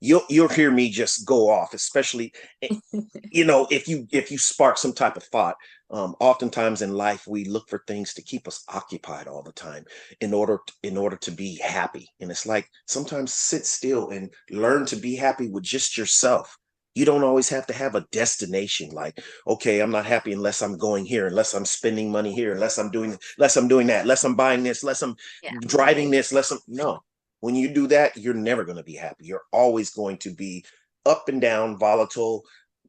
you'll 0.00 0.24
you'll 0.28 0.48
hear 0.48 0.70
me 0.70 0.90
just 0.90 1.26
go 1.26 1.48
off 1.48 1.72
especially 1.72 2.32
eh, 2.62 2.68
you 3.30 3.44
know 3.44 3.66
if 3.70 3.88
you 3.88 4.06
if 4.12 4.30
you 4.30 4.38
spark 4.38 4.76
some 4.76 4.92
type 4.92 5.16
of 5.16 5.22
thought 5.24 5.56
um 5.90 6.14
oftentimes 6.20 6.82
in 6.82 6.92
life 6.92 7.26
we 7.26 7.44
look 7.44 7.68
for 7.68 7.82
things 7.86 8.14
to 8.14 8.22
keep 8.22 8.48
us 8.48 8.64
occupied 8.68 9.26
all 9.26 9.42
the 9.42 9.52
time 9.52 9.84
in 10.20 10.34
order 10.34 10.58
in 10.82 10.96
order 10.96 11.16
to 11.16 11.30
be 11.30 11.56
happy 11.56 12.08
and 12.20 12.30
it's 12.30 12.46
like 12.46 12.68
sometimes 12.86 13.32
sit 13.32 13.64
still 13.64 14.10
and 14.10 14.32
learn 14.50 14.84
to 14.84 14.96
be 14.96 15.14
happy 15.14 15.48
with 15.48 15.62
just 15.62 15.96
yourself 15.96 16.56
you 16.94 17.04
don't 17.04 17.24
always 17.24 17.48
have 17.48 17.66
to 17.66 17.74
have 17.74 17.94
a 17.94 18.06
destination 18.10 18.90
like 18.90 19.22
okay 19.46 19.80
i'm 19.80 19.90
not 19.90 20.06
happy 20.06 20.32
unless 20.32 20.60
i'm 20.62 20.76
going 20.76 21.04
here 21.04 21.28
unless 21.28 21.54
i'm 21.54 21.64
spending 21.64 22.10
money 22.10 22.34
here 22.34 22.52
unless 22.52 22.78
i'm 22.78 22.90
doing 22.90 23.16
unless 23.38 23.56
i'm 23.56 23.68
doing 23.68 23.86
that 23.86 24.02
unless 24.02 24.24
i'm 24.24 24.34
buying 24.34 24.62
this 24.62 24.82
unless 24.82 25.02
i'm 25.02 25.14
yeah. 25.42 25.52
driving 25.66 26.10
this 26.10 26.32
unless 26.32 26.50
i'm 26.50 26.58
no 26.66 27.00
when 27.40 27.54
you 27.54 27.72
do 27.72 27.86
that, 27.88 28.16
you're 28.16 28.34
never 28.34 28.64
going 28.64 28.76
to 28.76 28.82
be 28.82 28.94
happy. 28.94 29.26
You're 29.26 29.44
always 29.52 29.90
going 29.90 30.18
to 30.18 30.34
be 30.34 30.64
up 31.04 31.28
and 31.28 31.40
down, 31.40 31.78
volatile, 31.78 32.42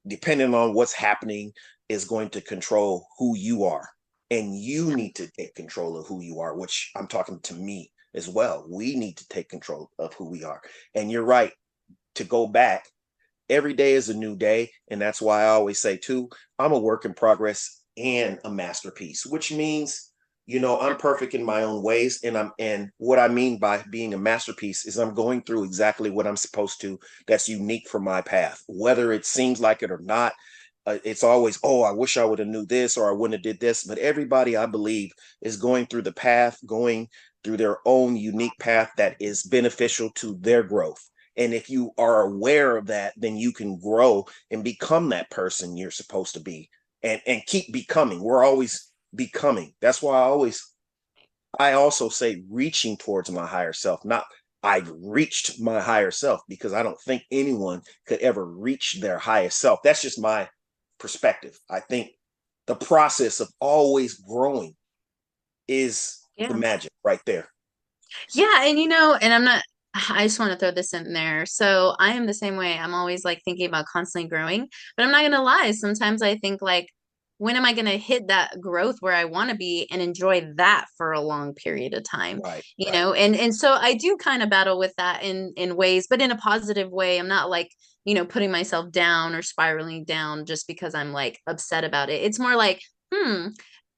depending 0.07 0.53
on 0.53 0.73
what's 0.73 0.93
happening, 0.93 1.51
is 1.89 2.05
going 2.05 2.29
to 2.29 2.41
control 2.41 3.07
who 3.17 3.35
you 3.37 3.63
are. 3.63 3.87
And 4.29 4.59
you 4.59 4.95
need 4.95 5.15
to 5.15 5.31
take 5.31 5.55
control 5.55 5.97
of 5.97 6.07
who 6.07 6.21
you 6.21 6.39
are, 6.39 6.57
which 6.57 6.91
I'm 6.95 7.07
talking 7.07 7.39
to 7.41 7.53
me 7.53 7.91
as 8.13 8.27
well. 8.27 8.65
We 8.69 8.95
need 8.95 9.17
to 9.17 9.27
take 9.29 9.49
control 9.49 9.89
of 9.97 10.13
who 10.15 10.29
we 10.29 10.43
are. 10.43 10.61
And 10.95 11.09
you're 11.09 11.23
right 11.23 11.53
to 12.15 12.23
go 12.23 12.47
back. 12.47 12.85
Every 13.49 13.73
day 13.73 13.93
is 13.93 14.09
a 14.09 14.17
new 14.17 14.35
day. 14.35 14.71
And 14.89 15.01
that's 15.01 15.21
why 15.21 15.43
I 15.43 15.49
always 15.49 15.79
say, 15.79 15.95
too, 15.95 16.29
I'm 16.59 16.73
a 16.73 16.79
work 16.79 17.05
in 17.05 17.13
progress 17.13 17.83
and 17.95 18.39
a 18.43 18.49
masterpiece, 18.49 19.25
which 19.25 19.51
means 19.51 20.11
you 20.47 20.61
know 20.61 20.79
i'm 20.79 20.95
perfect 20.95 21.35
in 21.35 21.43
my 21.43 21.61
own 21.63 21.83
ways 21.83 22.21
and 22.23 22.37
i'm 22.37 22.51
and 22.57 22.89
what 22.97 23.19
i 23.19 23.27
mean 23.27 23.59
by 23.59 23.83
being 23.91 24.13
a 24.13 24.17
masterpiece 24.17 24.85
is 24.85 24.97
i'm 24.97 25.13
going 25.13 25.41
through 25.41 25.63
exactly 25.63 26.09
what 26.09 26.25
i'm 26.25 26.37
supposed 26.37 26.81
to 26.81 26.97
that's 27.27 27.49
unique 27.49 27.87
for 27.87 27.99
my 27.99 28.21
path 28.21 28.63
whether 28.67 29.11
it 29.11 29.25
seems 29.25 29.59
like 29.59 29.83
it 29.83 29.91
or 29.91 29.99
not 29.99 30.33
uh, 30.87 30.97
it's 31.03 31.23
always 31.23 31.59
oh 31.63 31.83
i 31.83 31.91
wish 31.91 32.17
i 32.17 32.25
would 32.25 32.39
have 32.39 32.47
knew 32.47 32.65
this 32.65 32.97
or 32.97 33.09
i 33.09 33.13
wouldn't 33.13 33.35
have 33.35 33.43
did 33.43 33.59
this 33.59 33.83
but 33.83 33.99
everybody 33.99 34.57
i 34.57 34.65
believe 34.65 35.11
is 35.41 35.57
going 35.57 35.85
through 35.85 36.01
the 36.01 36.11
path 36.13 36.57
going 36.65 37.07
through 37.43 37.57
their 37.57 37.77
own 37.85 38.17
unique 38.17 38.57
path 38.59 38.91
that 38.97 39.15
is 39.19 39.43
beneficial 39.43 40.09
to 40.15 40.35
their 40.41 40.63
growth 40.63 41.09
and 41.37 41.53
if 41.53 41.69
you 41.69 41.91
are 41.99 42.23
aware 42.23 42.77
of 42.77 42.87
that 42.87 43.13
then 43.17 43.37
you 43.37 43.51
can 43.53 43.79
grow 43.79 44.25
and 44.51 44.63
become 44.63 45.09
that 45.09 45.29
person 45.29 45.77
you're 45.77 45.91
supposed 45.91 46.33
to 46.33 46.41
be 46.41 46.69
and 47.03 47.21
and 47.27 47.45
keep 47.45 47.71
becoming 47.71 48.23
we're 48.23 48.43
always 48.43 48.91
becoming. 49.15 49.73
That's 49.81 50.01
why 50.01 50.17
I 50.17 50.23
always, 50.23 50.73
I 51.59 51.73
also 51.73 52.09
say 52.09 52.43
reaching 52.49 52.97
towards 52.97 53.31
my 53.31 53.45
higher 53.45 53.73
self, 53.73 54.05
not 54.05 54.25
I've 54.63 54.91
reached 55.01 55.61
my 55.61 55.79
higher 55.79 56.11
self 56.11 56.41
because 56.49 56.73
I 56.73 56.83
don't 56.83 56.99
think 57.01 57.23
anyone 57.31 57.81
could 58.07 58.19
ever 58.19 58.45
reach 58.45 58.99
their 59.01 59.17
highest 59.17 59.59
self. 59.59 59.79
That's 59.83 60.01
just 60.01 60.19
my 60.19 60.49
perspective. 60.99 61.59
I 61.69 61.79
think 61.79 62.11
the 62.65 62.75
process 62.75 63.39
of 63.39 63.49
always 63.59 64.15
growing 64.15 64.75
is 65.67 66.17
yeah. 66.35 66.47
the 66.49 66.55
magic 66.55 66.91
right 67.03 67.21
there. 67.25 67.49
Yeah. 68.33 68.63
And 68.65 68.79
you 68.79 68.87
know, 68.87 69.17
and 69.21 69.33
I'm 69.33 69.43
not, 69.43 69.63
I 70.09 70.23
just 70.23 70.39
want 70.39 70.51
to 70.51 70.57
throw 70.57 70.71
this 70.71 70.93
in 70.93 71.13
there. 71.13 71.45
So 71.45 71.95
I 71.99 72.13
am 72.13 72.25
the 72.25 72.33
same 72.33 72.55
way. 72.55 72.77
I'm 72.77 72.93
always 72.93 73.25
like 73.25 73.41
thinking 73.43 73.67
about 73.67 73.85
constantly 73.85 74.29
growing, 74.29 74.67
but 74.95 75.03
I'm 75.03 75.11
not 75.11 75.21
going 75.21 75.31
to 75.31 75.41
lie. 75.41 75.71
Sometimes 75.71 76.21
I 76.21 76.35
think 76.35 76.61
like, 76.61 76.89
when 77.39 77.55
am 77.55 77.65
I 77.65 77.73
going 77.73 77.85
to 77.85 77.97
hit 77.97 78.29
that 78.29 78.59
growth 78.59 78.97
where 78.99 79.13
I 79.13 79.25
want 79.25 79.51
to 79.51 79.55
be 79.55 79.87
and 79.91 80.01
enjoy 80.01 80.49
that 80.55 80.87
for 80.97 81.11
a 81.11 81.21
long 81.21 81.53
period 81.53 81.93
of 81.93 82.03
time? 82.03 82.41
Right, 82.41 82.63
you 82.77 82.87
right. 82.87 82.93
know, 82.93 83.13
and 83.13 83.35
and 83.35 83.55
so 83.55 83.73
I 83.73 83.93
do 83.93 84.17
kind 84.17 84.41
of 84.41 84.49
battle 84.49 84.79
with 84.79 84.93
that 84.97 85.21
in 85.21 85.53
in 85.55 85.75
ways, 85.75 86.07
but 86.09 86.19
in 86.19 86.31
a 86.31 86.37
positive 86.37 86.91
way. 86.91 87.19
I'm 87.19 87.27
not 87.27 87.51
like 87.51 87.69
you 88.07 88.15
know 88.15 88.25
putting 88.25 88.49
myself 88.49 88.89
down 88.89 89.35
or 89.35 89.41
spiraling 89.41 90.05
down 90.05 90.45
just 90.45 90.65
because 90.65 90.95
I'm 90.95 91.11
like 91.11 91.41
upset 91.45 91.83
about 91.83 92.09
it. 92.09 92.23
It's 92.23 92.39
more 92.39 92.55
like, 92.55 92.81
hmm, 93.13 93.49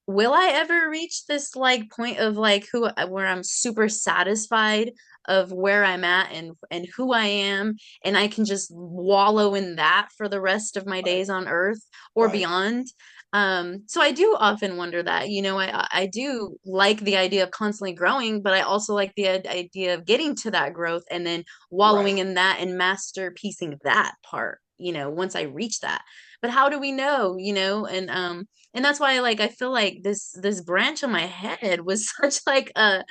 will 0.07 0.33
I 0.33 0.49
ever 0.53 0.89
reach 0.89 1.27
this 1.27 1.55
like 1.55 1.91
point 1.91 2.17
of 2.17 2.35
like 2.35 2.67
who 2.71 2.85
uh, 2.85 3.05
where 3.07 3.27
I'm 3.27 3.43
super 3.43 3.87
satisfied 3.87 4.93
of 5.27 5.51
where 5.51 5.83
I'm 5.85 6.03
at 6.03 6.31
and 6.31 6.53
and 6.71 6.87
who 6.97 7.13
I 7.13 7.25
am 7.25 7.75
and 8.03 8.17
I 8.17 8.29
can 8.29 8.45
just 8.45 8.71
wallow 8.73 9.53
in 9.53 9.75
that 9.75 10.09
for 10.17 10.27
the 10.27 10.41
rest 10.41 10.75
of 10.75 10.87
my 10.87 10.95
right. 10.95 11.05
days 11.05 11.29
on 11.29 11.47
earth 11.47 11.85
or 12.15 12.25
right. 12.25 12.33
beyond 12.33 12.87
um 13.33 13.83
so 13.85 14.01
i 14.01 14.11
do 14.11 14.35
often 14.39 14.75
wonder 14.77 15.03
that 15.03 15.29
you 15.29 15.41
know 15.41 15.59
i 15.59 15.87
i 15.91 16.05
do 16.07 16.57
like 16.65 16.99
the 17.01 17.17
idea 17.17 17.43
of 17.43 17.51
constantly 17.51 17.93
growing 17.93 18.41
but 18.41 18.53
i 18.53 18.61
also 18.61 18.93
like 18.93 19.13
the 19.15 19.27
idea 19.27 19.93
of 19.93 20.05
getting 20.05 20.35
to 20.35 20.49
that 20.49 20.73
growth 20.73 21.03
and 21.11 21.25
then 21.25 21.43
wallowing 21.69 22.15
right. 22.15 22.25
in 22.25 22.33
that 22.33 22.57
and 22.59 22.79
masterpiecing 22.79 23.77
that 23.83 24.15
part 24.23 24.59
you 24.79 24.91
know 24.91 25.09
once 25.09 25.35
i 25.35 25.41
reach 25.41 25.79
that 25.81 26.01
but 26.41 26.49
how 26.49 26.69
do 26.69 26.79
we 26.79 26.91
know 26.91 27.37
you 27.37 27.53
know 27.53 27.85
and 27.85 28.09
um 28.09 28.47
and 28.73 28.83
that's 28.83 28.99
why 28.99 29.19
like 29.19 29.39
i 29.39 29.47
feel 29.47 29.71
like 29.71 29.99
this 30.03 30.31
this 30.41 30.61
branch 30.61 31.03
on 31.03 31.11
my 31.11 31.25
head 31.25 31.81
was 31.81 32.09
such 32.21 32.39
like 32.47 32.71
a 32.75 33.03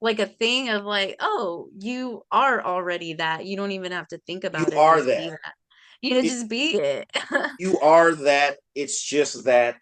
like 0.00 0.20
a 0.20 0.26
thing 0.26 0.68
of 0.68 0.84
like 0.84 1.16
oh 1.18 1.68
you 1.78 2.22
are 2.30 2.62
already 2.62 3.14
that 3.14 3.46
you 3.46 3.56
don't 3.56 3.72
even 3.72 3.90
have 3.90 4.06
to 4.06 4.18
think 4.18 4.44
about 4.44 4.68
you 4.68 4.74
it 4.74 4.78
are 4.78 5.00
that. 5.00 5.30
that 5.30 5.54
you 6.04 6.18
it, 6.18 6.22
just 6.22 6.48
be 6.48 6.76
it. 6.76 7.10
you 7.58 7.78
are 7.80 8.14
that. 8.14 8.58
It's 8.74 9.02
just 9.02 9.44
that 9.44 9.76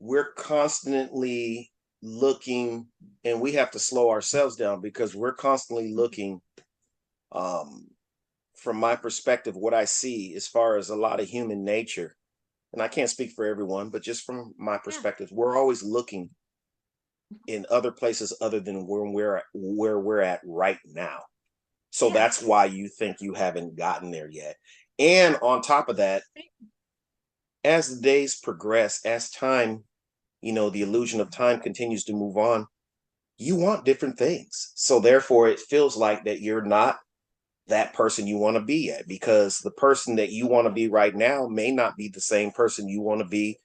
we're 0.00 0.32
constantly 0.32 1.70
looking 2.02 2.86
and 3.24 3.40
we 3.40 3.52
have 3.52 3.70
to 3.70 3.78
slow 3.78 4.10
ourselves 4.10 4.56
down 4.56 4.80
because 4.82 5.14
we're 5.14 5.32
constantly 5.32 5.94
looking 5.94 6.40
um 7.32 7.86
from 8.58 8.76
my 8.76 8.94
perspective 8.94 9.56
what 9.56 9.72
i 9.72 9.86
see 9.86 10.34
as 10.34 10.46
far 10.46 10.76
as 10.76 10.90
a 10.90 10.94
lot 10.94 11.18
of 11.18 11.26
human 11.26 11.64
nature 11.64 12.14
and 12.74 12.82
I 12.82 12.88
can't 12.88 13.08
speak 13.08 13.30
for 13.30 13.46
everyone, 13.46 13.88
but 13.90 14.02
just 14.02 14.24
from 14.24 14.52
my 14.58 14.78
perspective, 14.78 15.28
yeah. 15.30 15.36
we're 15.36 15.56
always 15.56 15.84
looking 15.84 16.30
in 17.46 17.64
other 17.70 17.92
places 17.92 18.36
other 18.40 18.58
than 18.58 18.88
where 18.88 19.04
we're 19.04 19.42
where 19.54 19.98
we're 20.00 20.20
at 20.20 20.40
right 20.44 20.78
now. 20.84 21.20
So 21.94 22.08
yeah. 22.08 22.14
that's 22.14 22.42
why 22.42 22.64
you 22.64 22.88
think 22.88 23.20
you 23.20 23.34
haven't 23.34 23.76
gotten 23.76 24.10
there 24.10 24.28
yet. 24.28 24.56
And 24.98 25.36
on 25.42 25.62
top 25.62 25.88
of 25.88 25.98
that, 25.98 26.24
as 27.62 27.94
the 27.94 28.02
days 28.02 28.34
progress, 28.34 29.06
as 29.06 29.30
time, 29.30 29.84
you 30.42 30.52
know, 30.52 30.70
the 30.70 30.82
illusion 30.82 31.20
of 31.20 31.30
time 31.30 31.60
continues 31.60 32.02
to 32.06 32.12
move 32.12 32.36
on, 32.36 32.66
you 33.38 33.54
want 33.54 33.84
different 33.84 34.18
things. 34.18 34.72
So 34.74 34.98
therefore, 34.98 35.46
it 35.48 35.60
feels 35.60 35.96
like 35.96 36.24
that 36.24 36.40
you're 36.40 36.66
not 36.66 36.98
that 37.68 37.94
person 37.94 38.26
you 38.26 38.38
want 38.38 38.56
to 38.56 38.62
be 38.62 38.90
at 38.90 39.06
because 39.06 39.58
the 39.58 39.70
person 39.70 40.16
that 40.16 40.32
you 40.32 40.48
want 40.48 40.66
to 40.66 40.72
be 40.72 40.88
right 40.88 41.14
now 41.14 41.46
may 41.46 41.70
not 41.70 41.96
be 41.96 42.08
the 42.08 42.20
same 42.20 42.50
person 42.50 42.88
you 42.88 43.02
want 43.02 43.20
to 43.20 43.28
be 43.28 43.56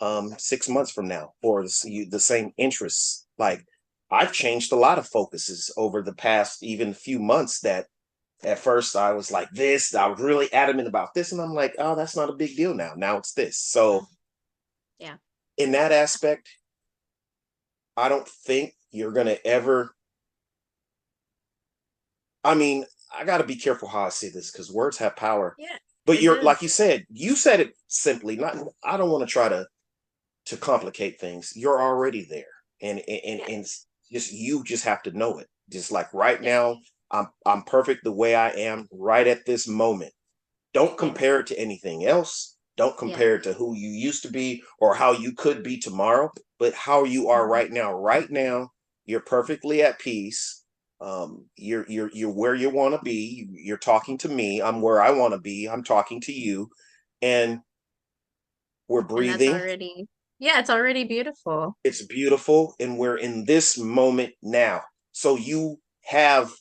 um, 0.00 0.34
six 0.38 0.66
months 0.66 0.92
from 0.92 1.08
now 1.08 1.34
or 1.42 1.62
the, 1.62 2.06
the 2.10 2.20
same 2.20 2.52
interests. 2.56 3.26
Like 3.36 3.66
I've 4.10 4.32
changed 4.32 4.72
a 4.72 4.76
lot 4.76 4.98
of 4.98 5.08
focuses 5.08 5.72
over 5.76 6.02
the 6.02 6.14
past 6.14 6.62
even 6.62 6.94
few 6.94 7.18
months 7.18 7.60
that 7.60 7.86
at 8.44 8.58
first 8.58 8.94
I 8.94 9.12
was 9.12 9.32
like 9.32 9.50
this, 9.50 9.94
I 9.94 10.06
was 10.06 10.20
really 10.20 10.52
adamant 10.52 10.88
about 10.88 11.14
this, 11.14 11.32
and 11.32 11.40
I'm 11.40 11.54
like, 11.54 11.74
oh, 11.78 11.96
that's 11.96 12.16
not 12.16 12.30
a 12.30 12.34
big 12.34 12.56
deal 12.56 12.74
now. 12.74 12.92
Now 12.96 13.16
it's 13.16 13.32
this. 13.32 13.58
So 13.58 14.00
mm-hmm. 14.00 14.04
yeah. 15.00 15.14
In 15.56 15.72
that 15.72 15.90
aspect, 15.90 16.48
I 17.96 18.08
don't 18.08 18.28
think 18.28 18.74
you're 18.90 19.12
gonna 19.12 19.38
ever 19.44 19.96
I 22.46 22.54
mean, 22.54 22.84
I 23.16 23.24
gotta 23.24 23.44
be 23.44 23.56
careful 23.56 23.88
how 23.88 24.04
I 24.04 24.10
say 24.10 24.28
this 24.28 24.52
because 24.52 24.72
words 24.72 24.98
have 24.98 25.16
power. 25.16 25.56
Yeah. 25.58 25.76
But 26.04 26.22
you're 26.22 26.42
like 26.42 26.62
you 26.62 26.68
said, 26.68 27.04
you 27.10 27.34
said 27.34 27.58
it 27.58 27.74
simply. 27.88 28.36
Not 28.36 28.56
I 28.84 28.96
don't 28.96 29.10
want 29.10 29.26
to 29.26 29.32
try 29.32 29.48
to 29.48 29.66
to 30.46 30.56
complicate 30.56 31.18
things. 31.18 31.52
You're 31.56 31.80
already 31.80 32.24
there. 32.24 32.44
And 32.80 33.00
and, 33.08 33.40
yeah. 33.40 33.44
and 33.48 33.66
just 34.12 34.32
you 34.32 34.64
just 34.64 34.84
have 34.84 35.02
to 35.04 35.16
know 35.16 35.38
it. 35.38 35.48
Just 35.70 35.90
like 35.90 36.12
right 36.14 36.40
now, 36.40 36.78
I'm 37.10 37.28
I'm 37.44 37.62
perfect 37.62 38.04
the 38.04 38.12
way 38.12 38.34
I 38.34 38.50
am 38.50 38.88
right 38.92 39.26
at 39.26 39.46
this 39.46 39.68
moment. 39.68 40.12
Don't 40.72 40.98
compare 40.98 41.40
it 41.40 41.46
to 41.48 41.58
anything 41.58 42.06
else. 42.06 42.56
Don't 42.76 42.98
compare 42.98 43.30
yeah. 43.30 43.36
it 43.36 43.42
to 43.44 43.52
who 43.54 43.74
you 43.74 43.88
used 43.88 44.22
to 44.22 44.30
be 44.30 44.62
or 44.78 44.94
how 44.94 45.12
you 45.12 45.32
could 45.32 45.62
be 45.62 45.78
tomorrow, 45.78 46.30
but 46.58 46.74
how 46.74 47.04
you 47.04 47.28
are 47.28 47.42
mm-hmm. 47.42 47.52
right 47.52 47.72
now. 47.72 47.92
Right 47.92 48.30
now, 48.30 48.70
you're 49.06 49.20
perfectly 49.20 49.82
at 49.82 49.98
peace. 49.98 50.62
Um, 51.00 51.46
you're 51.56 51.86
you're 51.88 52.10
you're 52.12 52.32
where 52.32 52.54
you 52.54 52.70
want 52.70 52.94
to 52.94 53.00
be. 53.02 53.48
You're 53.52 53.78
talking 53.78 54.18
to 54.18 54.28
me. 54.28 54.60
I'm 54.62 54.80
where 54.82 55.00
I 55.00 55.10
want 55.10 55.34
to 55.34 55.40
be. 55.40 55.68
I'm 55.68 55.84
talking 55.84 56.20
to 56.22 56.32
you, 56.32 56.68
and 57.22 57.60
we're 58.88 59.02
breathing. 59.02 59.52
And 59.52 59.60
already, 59.62 60.06
yeah, 60.38 60.58
it's 60.60 60.70
already 60.70 61.04
beautiful. 61.04 61.76
It's 61.84 62.04
beautiful, 62.04 62.74
and 62.80 62.98
we're 62.98 63.16
in 63.16 63.44
this 63.44 63.78
moment 63.78 64.34
now. 64.42 64.82
So 65.12 65.36
you 65.36 65.78
have 66.04 66.52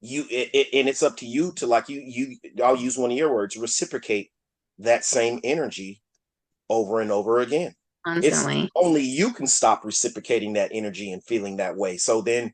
you 0.00 0.24
it, 0.30 0.50
it, 0.54 0.66
and 0.72 0.88
it's 0.88 1.02
up 1.02 1.16
to 1.18 1.26
you 1.26 1.52
to 1.52 1.66
like 1.66 1.88
you 1.88 2.00
you 2.00 2.36
i'll 2.64 2.76
use 2.76 2.96
one 2.96 3.10
of 3.10 3.16
your 3.16 3.32
words 3.32 3.56
reciprocate 3.56 4.30
that 4.78 5.04
same 5.04 5.40
energy 5.44 6.00
over 6.68 7.00
and 7.00 7.10
over 7.10 7.40
again 7.40 7.74
Constantly. 8.06 8.62
it's 8.62 8.72
only 8.74 9.02
you 9.02 9.32
can 9.32 9.46
stop 9.46 9.84
reciprocating 9.84 10.54
that 10.54 10.70
energy 10.72 11.12
and 11.12 11.22
feeling 11.24 11.58
that 11.58 11.76
way 11.76 11.98
so 11.98 12.22
then 12.22 12.52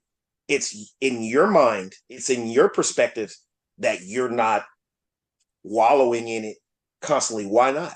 it's 0.49 0.93
in 1.01 1.23
your 1.23 1.47
mind 1.47 1.93
it's 2.09 2.31
in 2.31 2.49
your 2.49 2.69
perspective 2.69 3.35
that 3.79 4.01
you're 4.03 4.31
not 4.31 4.65
wallowing 5.63 6.27
in 6.27 6.45
it 6.45 6.57
constantly 7.01 7.47
why 7.47 7.71
not 7.71 7.95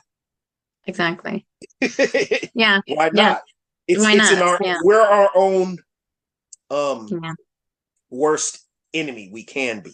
exactly 0.87 1.45
yeah 2.55 2.81
why 2.89 3.07
not 3.07 3.15
yeah. 3.15 3.39
it's, 3.89 4.03
why 4.03 4.13
it's 4.13 4.19
not? 4.19 4.33
in 4.33 4.43
our 4.43 4.59
yeah. 4.63 4.79
we're 4.83 5.01
our 5.01 5.31
own 5.35 5.79
um 6.71 7.09
yeah. 7.23 7.33
worst 8.11 8.66
enemy 8.95 9.31
we 9.33 9.45
can 9.45 9.81
be. 9.81 9.93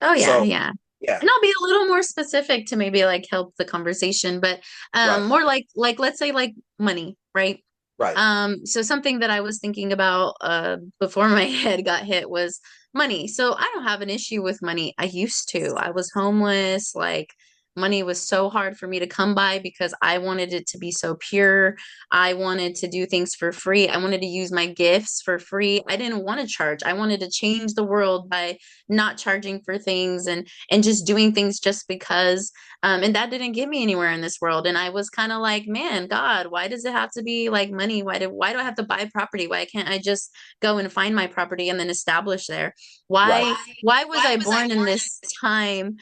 Oh 0.00 0.14
yeah, 0.14 0.26
so, 0.26 0.42
yeah. 0.42 0.72
Yeah. 1.00 1.18
And 1.20 1.28
I'll 1.28 1.40
be 1.40 1.52
a 1.52 1.64
little 1.64 1.86
more 1.86 2.02
specific 2.02 2.66
to 2.66 2.76
maybe 2.76 3.04
like 3.04 3.26
help 3.28 3.56
the 3.56 3.64
conversation, 3.64 4.40
but 4.40 4.60
um 4.94 5.22
right. 5.22 5.28
more 5.28 5.44
like 5.44 5.66
like 5.74 5.98
let's 5.98 6.18
say 6.18 6.32
like 6.32 6.54
money, 6.78 7.16
right? 7.34 7.62
Right. 7.98 8.16
Um 8.16 8.64
so 8.66 8.82
something 8.82 9.20
that 9.20 9.30
I 9.30 9.40
was 9.40 9.58
thinking 9.58 9.92
about 9.92 10.36
uh 10.40 10.76
before 11.00 11.28
my 11.40 11.44
head 11.44 11.84
got 11.84 12.04
hit 12.04 12.30
was 12.30 12.60
money. 12.94 13.26
So 13.26 13.54
I 13.54 13.70
don't 13.74 13.84
have 13.84 14.00
an 14.00 14.10
issue 14.10 14.42
with 14.42 14.62
money. 14.62 14.94
I 14.98 15.04
used 15.04 15.48
to. 15.50 15.74
I 15.76 15.90
was 15.90 16.10
homeless 16.12 16.94
like 16.94 17.30
money 17.76 18.02
was 18.02 18.20
so 18.20 18.50
hard 18.50 18.76
for 18.76 18.86
me 18.86 18.98
to 18.98 19.06
come 19.06 19.34
by 19.34 19.58
because 19.58 19.94
I 20.02 20.18
wanted 20.18 20.52
it 20.52 20.66
to 20.68 20.78
be 20.78 20.90
so 20.90 21.16
pure. 21.16 21.76
I 22.10 22.34
wanted 22.34 22.74
to 22.76 22.88
do 22.88 23.06
things 23.06 23.34
for 23.34 23.52
free. 23.52 23.88
I 23.88 23.96
wanted 23.96 24.20
to 24.20 24.26
use 24.26 24.52
my 24.52 24.66
gifts 24.66 25.22
for 25.22 25.38
free. 25.38 25.82
I 25.88 25.96
didn't 25.96 26.24
want 26.24 26.40
to 26.40 26.46
charge. 26.46 26.82
I 26.82 26.92
wanted 26.92 27.20
to 27.20 27.30
change 27.30 27.74
the 27.74 27.84
world 27.84 28.28
by 28.28 28.58
not 28.88 29.16
charging 29.16 29.60
for 29.62 29.78
things 29.78 30.26
and 30.26 30.46
and 30.70 30.82
just 30.82 31.06
doing 31.06 31.32
things 31.32 31.58
just 31.58 31.88
because 31.88 32.52
um 32.82 33.02
and 33.02 33.14
that 33.14 33.30
didn't 33.30 33.52
get 33.52 33.68
me 33.68 33.82
anywhere 33.82 34.10
in 34.10 34.20
this 34.20 34.40
world 34.40 34.66
and 34.66 34.76
I 34.76 34.90
was 34.90 35.08
kind 35.08 35.32
of 35.32 35.40
like, 35.40 35.66
man, 35.66 36.06
God, 36.08 36.48
why 36.48 36.68
does 36.68 36.84
it 36.84 36.92
have 36.92 37.10
to 37.12 37.22
be 37.22 37.48
like 37.48 37.70
money? 37.70 38.02
Why 38.02 38.18
do 38.18 38.28
why 38.28 38.52
do 38.52 38.58
I 38.58 38.64
have 38.64 38.76
to 38.76 38.82
buy 38.82 39.08
property? 39.12 39.46
Why 39.46 39.64
can't 39.64 39.88
I 39.88 39.98
just 39.98 40.30
go 40.60 40.78
and 40.78 40.92
find 40.92 41.14
my 41.14 41.26
property 41.26 41.68
and 41.68 41.80
then 41.80 41.90
establish 41.90 42.46
there? 42.46 42.74
Why 43.08 43.28
right. 43.28 43.56
why 43.82 44.04
was 44.04 44.18
why 44.18 44.32
I 44.32 44.36
was 44.36 44.44
born 44.44 44.56
I 44.56 44.68
born 44.68 44.78
in 44.78 44.84
this 44.84 45.20
time 45.40 45.96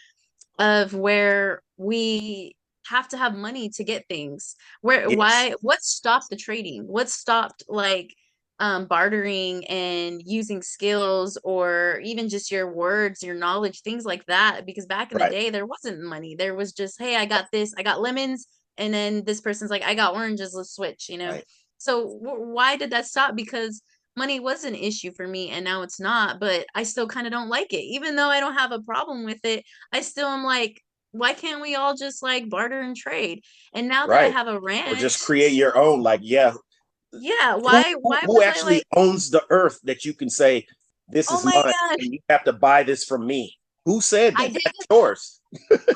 of 0.61 0.93
where 0.95 1.63
we 1.79 2.55
have 2.87 3.09
to 3.09 3.17
have 3.17 3.35
money 3.35 3.69
to 3.71 3.83
get 3.83 4.07
things 4.09 4.55
where 4.83 5.09
yes. 5.09 5.19
why 5.19 5.55
what 5.63 5.83
stopped 5.83 6.27
the 6.31 6.37
trading 6.37 6.87
what 6.87 7.09
stopped 7.09 7.63
like 7.69 8.15
um, 8.59 8.85
bartering 8.85 9.65
and 9.67 10.21
using 10.27 10.61
skills 10.61 11.39
or 11.43 11.99
even 12.05 12.29
just 12.29 12.51
your 12.51 12.71
words 12.71 13.23
your 13.23 13.35
knowledge 13.35 13.81
things 13.81 14.05
like 14.05 14.25
that 14.27 14.67
because 14.67 14.85
back 14.87 15.13
in 15.13 15.19
right. 15.19 15.31
the 15.31 15.37
day 15.37 15.51
there 15.51 15.67
wasn't 15.67 16.03
money 16.03 16.35
there 16.37 16.55
was 16.55 16.73
just 16.73 17.01
hey 17.01 17.17
i 17.17 17.25
got 17.25 17.47
this 17.53 17.73
i 17.79 17.83
got 17.83 18.03
lemons 18.03 18.47
and 18.77 18.93
then 18.93 19.25
this 19.25 19.41
person's 19.41 19.71
like 19.71 19.83
i 19.83 19.95
got 19.95 20.15
oranges 20.15 20.53
let's 20.55 20.75
switch 20.75 21.09
you 21.09 21.17
know 21.17 21.31
right. 21.31 21.45
so 21.79 22.19
w- 22.23 22.53
why 22.53 22.77
did 22.77 22.91
that 22.91 23.07
stop 23.07 23.35
because 23.35 23.83
money 24.17 24.41
was 24.41 24.65
an 24.65 24.75
issue 24.75 25.13
for 25.13 25.27
me 25.27 25.51
and 25.51 25.65
now 25.65 25.83
it's 25.83 26.01
not 26.01 26.41
but 26.41 26.67
i 26.75 26.83
still 26.83 27.07
kind 27.07 27.27
of 27.27 27.33
don't 27.33 27.49
like 27.49 27.73
it 27.73 27.83
even 27.83 28.17
though 28.17 28.29
i 28.29 28.41
don't 28.41 28.57
have 28.57 28.73
a 28.73 28.83
problem 28.83 29.25
with 29.25 29.43
it 29.45 29.65
i 29.93 30.01
still 30.01 30.29
am 30.29 30.45
like 30.45 30.83
why 31.13 31.33
can't 31.33 31.63
we 31.63 31.75
all 31.75 31.97
just 31.97 32.23
like 32.23 32.49
barter 32.49 32.81
and 32.81 32.97
trade 32.97 33.43
and 33.73 33.89
now 33.89 34.07
that 34.07 34.13
right. 34.13 34.25
i 34.27 34.29
have 34.29 34.49
a 34.49 34.61
ranch 34.61 34.93
or 34.93 35.01
just 35.01 35.25
create 35.25 35.53
your 35.53 35.77
own 35.77 36.03
like 36.03 36.21
yeah 36.23 36.53
yeah 37.13 37.55
why 37.55 37.83
who, 37.83 37.99
why 38.01 38.21
who 38.25 38.43
actually 38.43 38.75
like, 38.75 38.85
owns 38.97 39.31
the 39.31 39.45
earth 39.51 39.81
that 39.85 40.05
you 40.05 40.13
can 40.13 40.29
say 40.29 40.67
this 41.09 41.29
oh 41.31 41.39
is 41.39 41.45
mine 41.45 41.73
you 41.99 42.19
have 42.29 42.45
to 42.45 42.53
buy 42.53 42.83
this 42.83 43.05
from 43.05 43.27
me 43.27 43.57
who 43.85 44.01
said 44.01 44.35
that? 44.35 44.41
I 44.41 44.49
did, 44.49 44.63
That's 44.65 44.87
yours. 44.91 45.40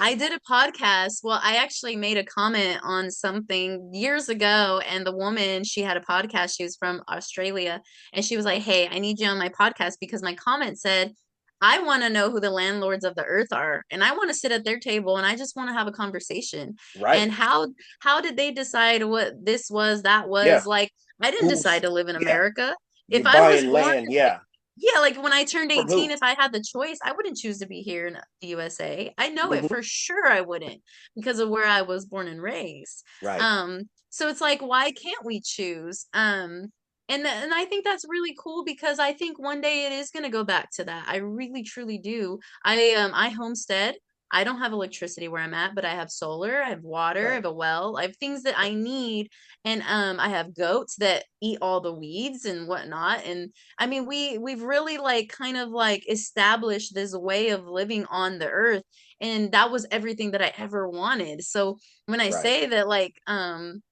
I 0.00 0.14
did 0.14 0.32
a 0.32 0.40
podcast. 0.40 1.20
Well, 1.22 1.40
I 1.42 1.56
actually 1.56 1.96
made 1.96 2.16
a 2.16 2.24
comment 2.24 2.80
on 2.82 3.10
something 3.10 3.90
years 3.92 4.28
ago, 4.28 4.80
and 4.88 5.06
the 5.06 5.14
woman 5.14 5.64
she 5.64 5.82
had 5.82 5.96
a 5.96 6.00
podcast. 6.00 6.56
She 6.56 6.64
was 6.64 6.76
from 6.76 7.02
Australia, 7.08 7.80
and 8.12 8.24
she 8.24 8.36
was 8.36 8.44
like, 8.44 8.62
"Hey, 8.62 8.88
I 8.88 8.98
need 8.98 9.20
you 9.20 9.28
on 9.28 9.38
my 9.38 9.48
podcast 9.48 9.94
because 10.00 10.22
my 10.22 10.34
comment 10.34 10.78
said." 10.78 11.12
I 11.60 11.80
want 11.80 12.02
to 12.02 12.10
know 12.10 12.30
who 12.30 12.40
the 12.40 12.50
landlords 12.50 13.04
of 13.04 13.14
the 13.14 13.24
earth 13.24 13.50
are 13.50 13.84
and 13.90 14.04
I 14.04 14.12
want 14.12 14.28
to 14.28 14.34
sit 14.34 14.52
at 14.52 14.66
their 14.66 14.78
table 14.78 15.16
and 15.16 15.24
I 15.24 15.34
just 15.34 15.56
want 15.56 15.70
to 15.70 15.72
have 15.72 15.86
a 15.86 15.92
conversation. 15.92 16.76
Right. 17.00 17.16
And 17.16 17.32
how 17.32 17.68
how 18.00 18.20
did 18.20 18.36
they 18.36 18.50
decide 18.50 19.02
what 19.02 19.32
this 19.42 19.70
was 19.70 20.02
that 20.02 20.28
was 20.28 20.46
yeah. 20.46 20.62
like 20.66 20.92
I 21.22 21.30
didn't 21.30 21.46
Oof. 21.46 21.54
decide 21.54 21.82
to 21.82 21.90
live 21.90 22.08
in 22.08 22.16
America. 22.16 22.74
Yeah. 23.08 23.18
If 23.18 23.24
You're 23.24 23.42
I 23.42 23.50
was 23.50 23.62
born, 23.62 23.72
land, 23.72 24.06
yeah 24.10 24.40
yeah, 24.76 25.00
like 25.00 25.22
when 25.22 25.32
I 25.32 25.44
turned 25.44 25.70
18, 25.70 26.10
if 26.10 26.22
I 26.22 26.34
had 26.34 26.52
the 26.52 26.62
choice, 26.62 26.98
I 27.04 27.12
wouldn't 27.12 27.36
choose 27.36 27.58
to 27.58 27.66
be 27.66 27.80
here 27.80 28.06
in 28.06 28.18
the 28.40 28.48
USA. 28.48 29.12
I 29.16 29.28
know 29.28 29.50
mm-hmm. 29.50 29.64
it 29.64 29.68
for 29.68 29.82
sure 29.82 30.26
I 30.26 30.40
wouldn't 30.40 30.82
because 31.14 31.38
of 31.38 31.48
where 31.48 31.66
I 31.66 31.82
was 31.82 32.06
born 32.06 32.26
and 32.26 32.42
raised. 32.42 33.04
Right. 33.22 33.40
Um, 33.40 33.88
so 34.10 34.28
it's 34.28 34.40
like, 34.40 34.60
why 34.60 34.90
can't 34.90 35.24
we 35.24 35.40
choose? 35.40 36.06
Um, 36.12 36.72
and 37.08 37.26
and 37.26 37.52
I 37.52 37.66
think 37.66 37.84
that's 37.84 38.06
really 38.08 38.34
cool 38.38 38.64
because 38.64 38.98
I 38.98 39.12
think 39.12 39.38
one 39.38 39.60
day 39.60 39.86
it 39.86 39.92
is 39.92 40.10
going 40.10 40.24
to 40.24 40.30
go 40.30 40.42
back 40.42 40.70
to 40.76 40.84
that. 40.84 41.04
I 41.06 41.16
really 41.16 41.62
truly 41.62 41.98
do. 41.98 42.38
I 42.64 42.94
um 42.94 43.12
I 43.14 43.28
homestead 43.28 43.96
I 44.34 44.42
don't 44.42 44.58
have 44.58 44.72
electricity 44.72 45.28
where 45.28 45.40
I'm 45.40 45.54
at, 45.54 45.76
but 45.76 45.84
I 45.84 45.94
have 45.94 46.10
solar, 46.10 46.60
I 46.60 46.70
have 46.70 46.82
water. 46.82 47.30
I 47.30 47.34
have 47.34 47.44
a 47.44 47.52
well, 47.52 47.96
I 47.96 48.02
have 48.02 48.16
things 48.16 48.42
that 48.42 48.58
I 48.58 48.74
need. 48.74 49.30
And 49.64 49.82
um 49.88 50.18
I 50.18 50.28
have 50.28 50.56
goats 50.56 50.96
that 50.96 51.24
eat 51.40 51.58
all 51.62 51.80
the 51.80 51.94
weeds 51.94 52.44
and 52.44 52.66
whatnot. 52.66 53.24
And 53.24 53.50
I 53.78 53.86
mean 53.86 54.06
we 54.06 54.36
we've 54.38 54.62
really 54.62 54.98
like 54.98 55.28
kind 55.28 55.56
of 55.56 55.68
like 55.70 56.04
established 56.10 56.94
this 56.94 57.14
way 57.14 57.50
of 57.50 57.64
living 57.68 58.06
on 58.06 58.38
the 58.38 58.50
earth. 58.50 58.82
And 59.20 59.52
that 59.52 59.70
was 59.70 59.86
everything 59.92 60.32
that 60.32 60.42
I 60.42 60.52
ever 60.58 60.88
wanted. 60.88 61.44
So 61.44 61.78
when 62.06 62.20
I 62.20 62.30
right. 62.30 62.34
say 62.34 62.66
that 62.66 62.88
like 62.88 63.14
um 63.28 63.82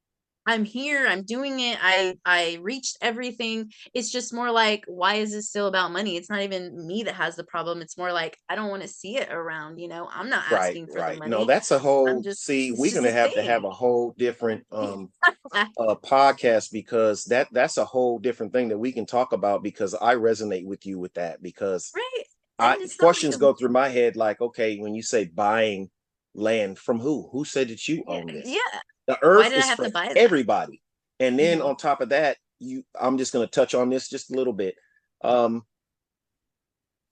I'm 0.47 0.65
here, 0.65 1.07
I'm 1.07 1.23
doing 1.23 1.61
it. 1.61 1.79
I 1.81 2.17
I 2.25 2.59
reached 2.63 2.99
everything. 3.01 3.73
It's 3.95 4.11
just 4.11 4.35
more 4.35 4.51
like 4.51 4.85
why 4.87 5.15
is 5.17 5.33
this 5.33 5.49
still 5.49 5.69
about 5.69 5.93
money? 5.93 6.17
It's 6.17 6.31
not 6.31 6.43
even 6.43 6.87
me 6.87 7.05
that 7.05 7.15
has 7.15 7.37
the 7.37 7.45
problem. 7.45 7.81
It's 7.81 7.97
more 7.97 8.13
like 8.13 8.37
I 8.49 8.57
don't 8.57 8.71
want 8.71 8.83
to 8.83 8.89
see 8.89 9.17
it 9.17 9.31
around, 9.33 9.79
you 9.79 9.89
know. 9.89 10.09
I'm 10.11 10.29
not 10.31 10.45
Right, 10.49 10.75
asking 10.75 10.89
for 10.89 11.03
the 11.03 11.13
right. 11.13 11.19
money. 11.19 11.31
No, 11.31 11.45
that's 11.45 11.71
a 11.71 11.79
I'm 11.79 11.83
whole 11.83 12.23
just 12.23 12.45
see, 12.45 12.73
we're 12.73 12.93
gonna 12.93 13.09
a 13.09 13.13
have 13.13 13.35
to 13.35 13.43
have 13.43 13.65
a 13.65 13.71
whole 13.71 14.15
different 14.19 14.67
um 14.73 15.11
uh 15.79 15.95
podcast 15.97 16.73
because 16.73 17.25
that 17.27 17.49
that's 17.53 17.79
a 17.79 17.85
whole 17.85 18.19
different 18.19 18.53
thing 18.53 18.69
that 18.69 18.79
we 18.79 18.93
can 18.93 19.07
talk 19.07 19.33
about 19.33 19.63
because 19.63 19.95
I 19.95 20.17
resonate 20.17 20.67
with 20.67 20.87
you 20.87 20.99
with 20.99 21.15
that 21.15 21.43
because 21.43 21.93
Right. 21.95 22.25
I 22.59 22.79
not 22.79 22.91
like 22.99 22.99
questions 22.99 23.35
a 23.35 23.39
go 23.39 23.55
through 23.55 23.71
my 23.71 23.89
head 23.91 24.17
like, 24.17 24.41
okay, 24.41 24.79
when 24.79 24.95
you 24.95 25.03
say 25.03 25.27
buying 25.27 25.91
land 26.35 26.79
from 26.79 27.01
who? 27.01 27.29
Who 27.33 27.45
said 27.45 27.69
that 27.69 27.89
you 27.89 28.05
own 28.07 28.27
this? 28.33 28.49
yeah. 28.49 28.81
The 29.07 29.19
earth 29.23 29.53
is 29.57 29.71
for 29.71 29.89
to 29.89 30.19
everybody. 30.19 30.81
And 31.21 31.39
then 31.39 31.59
hmm 31.59 31.67
on 31.67 31.77
top 31.77 32.01
of 32.01 32.11
that, 32.11 32.39
you 32.59 32.85
I'm 33.01 33.19
just 33.19 33.33
gonna 33.33 33.47
touch 33.47 33.75
on 33.75 33.91
this 33.91 34.09
just 34.09 34.33
a 34.33 34.37
little 34.37 34.53
bit. 34.53 34.75
Um 35.23 35.65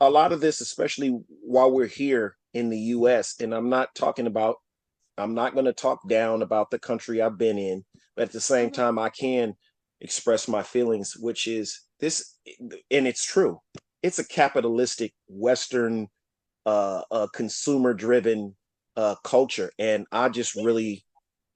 a 0.00 0.08
lot 0.08 0.32
of 0.32 0.40
this, 0.40 0.60
especially 0.60 1.20
while 1.42 1.70
we're 1.70 1.86
here 1.86 2.36
in 2.54 2.70
the 2.70 2.78
US, 2.78 3.40
and 3.40 3.54
I'm 3.54 3.68
not 3.68 3.94
talking 3.94 4.26
about 4.26 4.56
I'm 5.18 5.34
not 5.34 5.52
going 5.54 5.66
to 5.66 5.72
talk 5.72 6.08
down 6.08 6.42
about 6.42 6.70
the 6.70 6.78
country 6.78 7.20
I've 7.20 7.38
been 7.38 7.58
in, 7.58 7.84
but 8.16 8.24
at 8.24 8.32
the 8.32 8.40
same 8.40 8.70
hmm 8.70 8.74
time, 8.74 8.98
I 8.98 9.10
can 9.10 9.54
express 10.00 10.48
my 10.48 10.62
feelings, 10.62 11.16
which 11.18 11.46
is 11.46 11.80
this, 12.00 12.36
and 12.90 13.06
it's 13.06 13.24
true. 13.24 13.60
It's 14.02 14.18
a 14.18 14.26
capitalistic 14.26 15.12
Western, 15.28 16.08
uh, 16.66 17.02
uh 17.10 17.26
consumer-driven 17.34 18.56
uh 18.96 19.16
culture, 19.24 19.72
and 19.78 20.06
I 20.12 20.28
just 20.28 20.54
really 20.56 21.04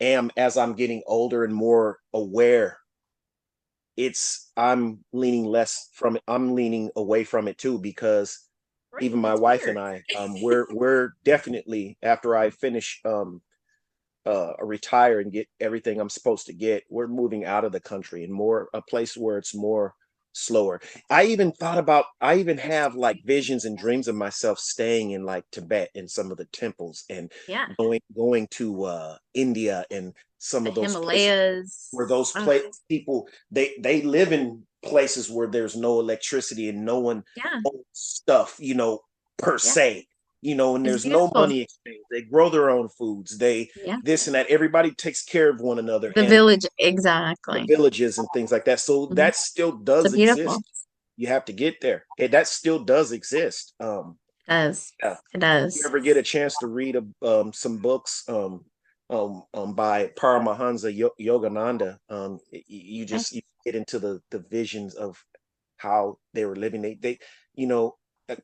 am 0.01 0.31
as 0.37 0.57
I'm 0.57 0.75
getting 0.75 1.03
older 1.07 1.45
and 1.45 1.55
more 1.55 2.01
aware. 2.13 2.81
It's 3.97 4.51
I'm 4.57 5.05
leaning 5.13 5.45
less 5.45 5.89
from 5.93 6.17
it. 6.17 6.23
I'm 6.27 6.55
leaning 6.55 6.91
away 6.97 7.25
from 7.25 7.47
it 7.49 7.59
too 7.59 7.79
because 7.79 8.39
Right. 8.91 9.03
even 9.03 9.21
my 9.21 9.35
It's 9.35 9.37
wife 9.37 9.67
weird. 9.67 9.69
and 9.69 9.79
I, 9.79 10.05
um, 10.15 10.41
we're 10.41 10.67
we're 10.71 11.13
definitely 11.25 11.99
after 12.03 12.37
I 12.37 12.51
finish 12.51 13.01
um 13.05 13.43
uh 14.27 14.55
retire 14.63 15.21
and 15.21 15.33
get 15.33 15.49
everything 15.61 16.01
I'm 16.01 16.11
supposed 16.11 16.47
to 16.47 16.55
get, 16.55 16.85
we're 16.91 17.09
moving 17.09 17.45
out 17.47 17.65
of 17.65 17.73
the 17.73 17.81
country 17.81 18.25
and 18.25 18.33
more 18.35 18.69
a 18.75 18.83
place 18.83 19.17
where 19.17 19.39
it's 19.39 19.55
more 19.55 19.95
slower. 20.35 20.81
I 21.11 21.25
even 21.27 21.53
thought 21.53 21.79
about 21.79 22.07
I 22.21 22.37
even 22.37 22.59
have 22.59 22.95
like 22.95 23.19
visions 23.25 23.65
and 23.65 23.79
dreams 23.79 24.09
of 24.09 24.17
myself 24.17 24.59
staying 24.59 25.13
in 25.13 25.25
like 25.25 25.45
Tibet 25.53 25.91
in 25.95 26.09
some 26.09 26.31
of 26.31 26.37
the 26.39 26.47
temples 26.47 27.05
and 27.11 27.33
Yeah. 27.47 27.75
going 27.79 28.01
going 28.17 28.49
to 28.53 28.85
uh 28.85 29.19
India 29.35 29.85
and 29.91 30.15
some 30.39 30.67
The 30.67 30.71
of 30.71 30.75
those 30.75 30.97
places 30.97 31.35
where 31.91 32.07
those 32.09 32.33
Ugh. 32.35 32.43
pla- 32.43 32.59
people 32.89 33.29
they 33.51 33.75
they 33.81 34.03
live 34.03 34.33
in 34.33 34.67
places 34.85 35.31
where 35.31 35.49
there's 35.49 35.77
no 35.77 36.01
electricity 36.01 36.69
and 36.69 36.85
no 36.85 36.99
one 36.99 37.25
Yeah. 37.37 37.65
stuff, 37.93 38.57
you 38.59 38.75
know, 38.75 39.01
per 39.39 39.59
Yeah. 39.63 39.75
se, 39.75 40.07
you 40.45 40.55
know, 40.55 40.77
and 40.77 40.87
there's 40.87 41.07
no 41.07 41.33
money 41.35 41.63
exchange. 41.63 42.05
They 42.11 42.23
grow 42.23 42.51
their 42.51 42.71
own 42.71 42.91
foods. 42.91 43.39
They 43.39 43.71
Yeah. 43.85 43.99
this 44.05 44.29
and 44.29 44.37
that. 44.37 44.49
Everybody 44.49 44.93
takes 44.93 45.25
care 45.25 45.51
of 45.51 45.61
one 45.61 45.79
another 45.81 46.13
The 46.15 46.25
village, 46.25 46.63
the 46.63 46.71
exactly. 46.87 47.65
villages 47.67 48.19
and 48.19 48.29
things 48.35 48.53
like 48.53 48.67
that. 48.67 48.81
So 48.81 49.07
Mhm. 49.09 49.17
that 49.17 49.37
still 49.37 49.73
does 49.73 50.13
beautiful. 50.13 50.43
exist. 50.45 50.65
You 51.17 51.29
have 51.29 51.47
to 51.47 51.55
get 51.55 51.81
there. 51.81 52.07
Okay, 52.21 52.29
that 52.29 52.49
still 52.49 52.85
does 52.85 53.13
exist. 53.13 53.75
Um, 53.81 54.19
It 54.49 54.51
does. 54.53 54.93
yeah. 55.03 55.17
It 55.35 55.41
If 55.43 55.77
you 55.77 55.83
ever 55.87 56.01
get 56.01 56.19
a 56.19 56.23
chance 56.23 56.59
to 56.59 56.67
read 56.69 56.97
a, 56.97 57.05
um, 57.27 57.53
some 57.55 57.79
books 57.79 58.25
um, 58.29 58.65
um, 59.11 59.45
um, 59.55 59.75
by 59.75 60.09
Paramahansa 60.09 60.95
Yo- 60.95 61.15
Yogananda, 61.21 61.99
um, 62.11 62.41
you 62.69 63.07
just 63.07 63.33
you 63.33 63.43
get 63.65 63.77
into 63.77 63.99
the 63.99 64.21
the 64.31 64.41
visions 64.41 64.95
of 64.95 65.25
how 65.79 66.19
they 66.35 66.45
were 66.45 66.57
living. 66.57 66.83
They 66.83 66.97
they 66.97 67.19
you 67.55 67.67
know 67.67 67.97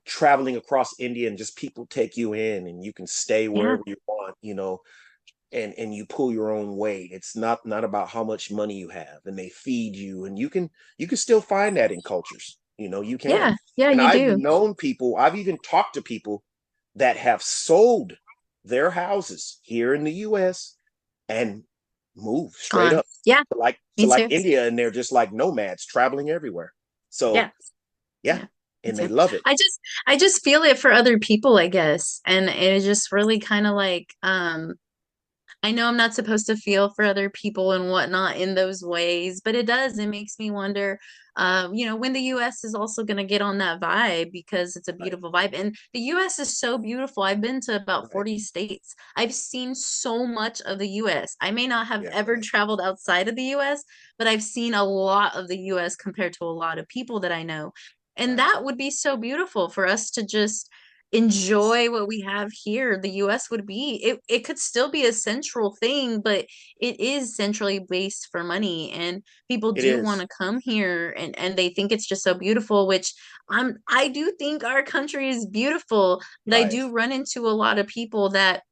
traveling 0.04 0.56
across 0.56 0.98
India 0.98 1.28
and 1.28 1.38
just 1.38 1.56
people 1.56 1.86
take 1.86 2.16
you 2.16 2.34
in 2.34 2.66
and 2.66 2.84
you 2.84 2.92
can 2.92 3.06
stay 3.06 3.48
Yeah. 3.52 3.76
wherever 3.76 3.82
you 3.86 3.96
want. 4.06 4.36
You 4.42 4.54
know, 4.54 4.80
and 5.52 5.74
and 5.74 5.94
you 5.94 6.06
pull 6.06 6.32
your 6.32 6.50
own 6.52 6.76
weight. 6.76 7.10
It's 7.12 7.36
not 7.36 7.64
not 7.66 7.84
about 7.84 8.08
how 8.10 8.24
much 8.24 8.50
money 8.50 8.78
you 8.78 8.88
have, 8.90 9.20
and 9.24 9.38
they 9.38 9.48
feed 9.50 9.96
you, 9.96 10.24
and 10.24 10.38
you 10.38 10.50
can 10.50 10.70
you 10.98 11.06
can 11.06 11.16
still 11.16 11.40
find 11.40 11.76
that 11.76 11.92
in 11.92 12.02
cultures. 12.02 12.58
You 12.78 12.88
know, 12.88 13.00
you 13.02 13.18
can. 13.18 13.32
Yeah. 13.32 13.56
Yeah, 13.76 13.90
And 13.90 14.00
you 14.00 14.06
I've 14.08 14.26
do. 14.26 14.36
known 14.38 14.74
people, 14.74 15.16
I've 15.16 15.36
even 15.36 15.58
talked 15.58 15.94
to 15.94 16.02
people 16.02 16.44
that 16.94 17.16
have 17.16 17.42
sold 17.42 18.12
their 18.64 18.90
houses 18.90 19.58
here 19.62 19.94
in 19.94 20.04
the 20.04 20.12
US 20.12 20.76
and 21.28 21.64
move 22.16 22.52
straight 22.54 22.92
up 22.92 23.06
Yeah. 23.24 23.42
to 23.52 23.58
like 23.58 23.78
like. 23.98 24.30
India, 24.30 24.66
and 24.66 24.78
they're 24.78 24.90
just 24.90 25.12
like 25.12 25.32
nomads 25.32 25.86
traveling 25.86 26.30
everywhere. 26.30 26.72
So 27.10 27.34
Yeah. 27.34 27.50
yeah, 28.22 28.38
Yeah. 28.40 28.46
And 28.84 28.98
they 28.98 29.08
love 29.08 29.32
it. 29.34 29.44
I 29.44 29.52
just 29.52 29.80
I 30.06 30.16
just 30.16 30.42
feel 30.44 30.62
it 30.62 30.78
for 30.78 30.92
other 30.92 31.18
people, 31.18 31.58
I 31.58 31.68
guess. 31.68 32.20
And 32.26 32.48
it 32.48 32.82
just 32.82 33.12
really 33.12 33.38
kind 33.40 33.66
of 33.66 33.74
like 33.74 34.14
um 34.22 34.74
I 35.62 35.72
know 35.72 35.88
I'm 35.88 35.96
not 35.96 36.14
supposed 36.14 36.46
to 36.46 36.56
feel 36.56 36.90
for 36.90 37.04
other 37.04 37.28
people 37.30 37.72
and 37.72 37.90
whatnot 37.90 38.36
in 38.36 38.54
those 38.54 38.82
ways, 38.82 39.40
but 39.44 39.54
it 39.54 39.66
does. 39.66 39.98
It 39.98 40.06
makes 40.08 40.38
me 40.38 40.50
wonder, 40.50 40.98
um, 41.36 41.74
you 41.74 41.84
know, 41.84 41.96
when 41.96 42.14
the 42.14 42.20
US 42.22 42.64
is 42.64 42.74
also 42.74 43.04
going 43.04 43.18
to 43.18 43.24
get 43.24 43.42
on 43.42 43.58
that 43.58 43.80
vibe 43.80 44.32
because 44.32 44.74
it's 44.76 44.88
a 44.88 44.92
beautiful 44.94 45.30
vibe. 45.32 45.52
And 45.58 45.76
the 45.92 46.00
US 46.00 46.38
is 46.38 46.58
so 46.58 46.78
beautiful. 46.78 47.22
I've 47.24 47.42
been 47.42 47.60
to 47.62 47.76
about 47.76 48.10
40 48.10 48.38
states. 48.38 48.94
I've 49.16 49.34
seen 49.34 49.74
so 49.74 50.26
much 50.26 50.62
of 50.62 50.78
the 50.78 50.88
US. 50.88 51.36
I 51.40 51.50
may 51.50 51.66
not 51.66 51.86
have 51.88 52.04
Yeah, 52.04 52.10
ever 52.12 52.38
traveled 52.38 52.80
outside 52.80 53.28
of 53.28 53.36
the 53.36 53.42
US, 53.54 53.84
but 54.18 54.26
I've 54.26 54.42
seen 54.42 54.74
a 54.74 54.84
lot 54.84 55.36
of 55.36 55.48
the 55.48 55.58
US 55.58 55.94
compared 55.96 56.32
to 56.34 56.44
a 56.44 56.46
lot 56.46 56.78
of 56.78 56.88
people 56.88 57.20
that 57.20 57.32
I 57.32 57.42
know. 57.42 57.72
And 58.20 58.38
that 58.38 58.62
would 58.62 58.76
be 58.76 58.90
so 58.90 59.16
beautiful 59.16 59.68
for 59.68 59.86
us 59.86 60.10
to 60.12 60.24
just 60.24 60.68
enjoy 61.12 61.90
what 61.90 62.06
we 62.06 62.20
have 62.20 62.52
here. 62.52 62.96
The 62.96 63.10
US 63.22 63.50
would 63.50 63.66
be 63.66 64.00
it 64.04 64.20
it 64.28 64.40
could 64.40 64.60
still 64.60 64.90
be 64.92 65.06
a 65.06 65.12
central 65.12 65.74
thing 65.74 66.20
but 66.20 66.46
it 66.80 67.00
is 67.00 67.34
centrally 67.34 67.80
based 67.80 68.28
for 68.30 68.44
money 68.44 68.92
and 68.92 69.24
people 69.48 69.72
It 69.74 69.80
do 69.82 70.02
want 70.04 70.20
to 70.20 70.28
come 70.28 70.60
here 70.60 71.12
and 71.18 71.36
and 71.36 71.56
they 71.56 71.70
think 71.70 71.90
it's 71.90 72.06
just 72.06 72.22
so 72.22 72.34
beautiful 72.34 72.86
which 72.86 73.12
I'm 73.48 73.78
I 73.88 74.06
do 74.08 74.32
think 74.38 74.62
our 74.62 74.84
country 74.84 75.28
is 75.28 75.46
beautiful 75.46 76.22
but 76.46 76.56
I 76.56 76.64
do 76.68 76.92
run 76.92 77.10
into 77.10 77.48
a 77.48 77.58
lot 77.64 77.78
of 77.80 77.88
people 77.88 78.28
that 78.30 78.62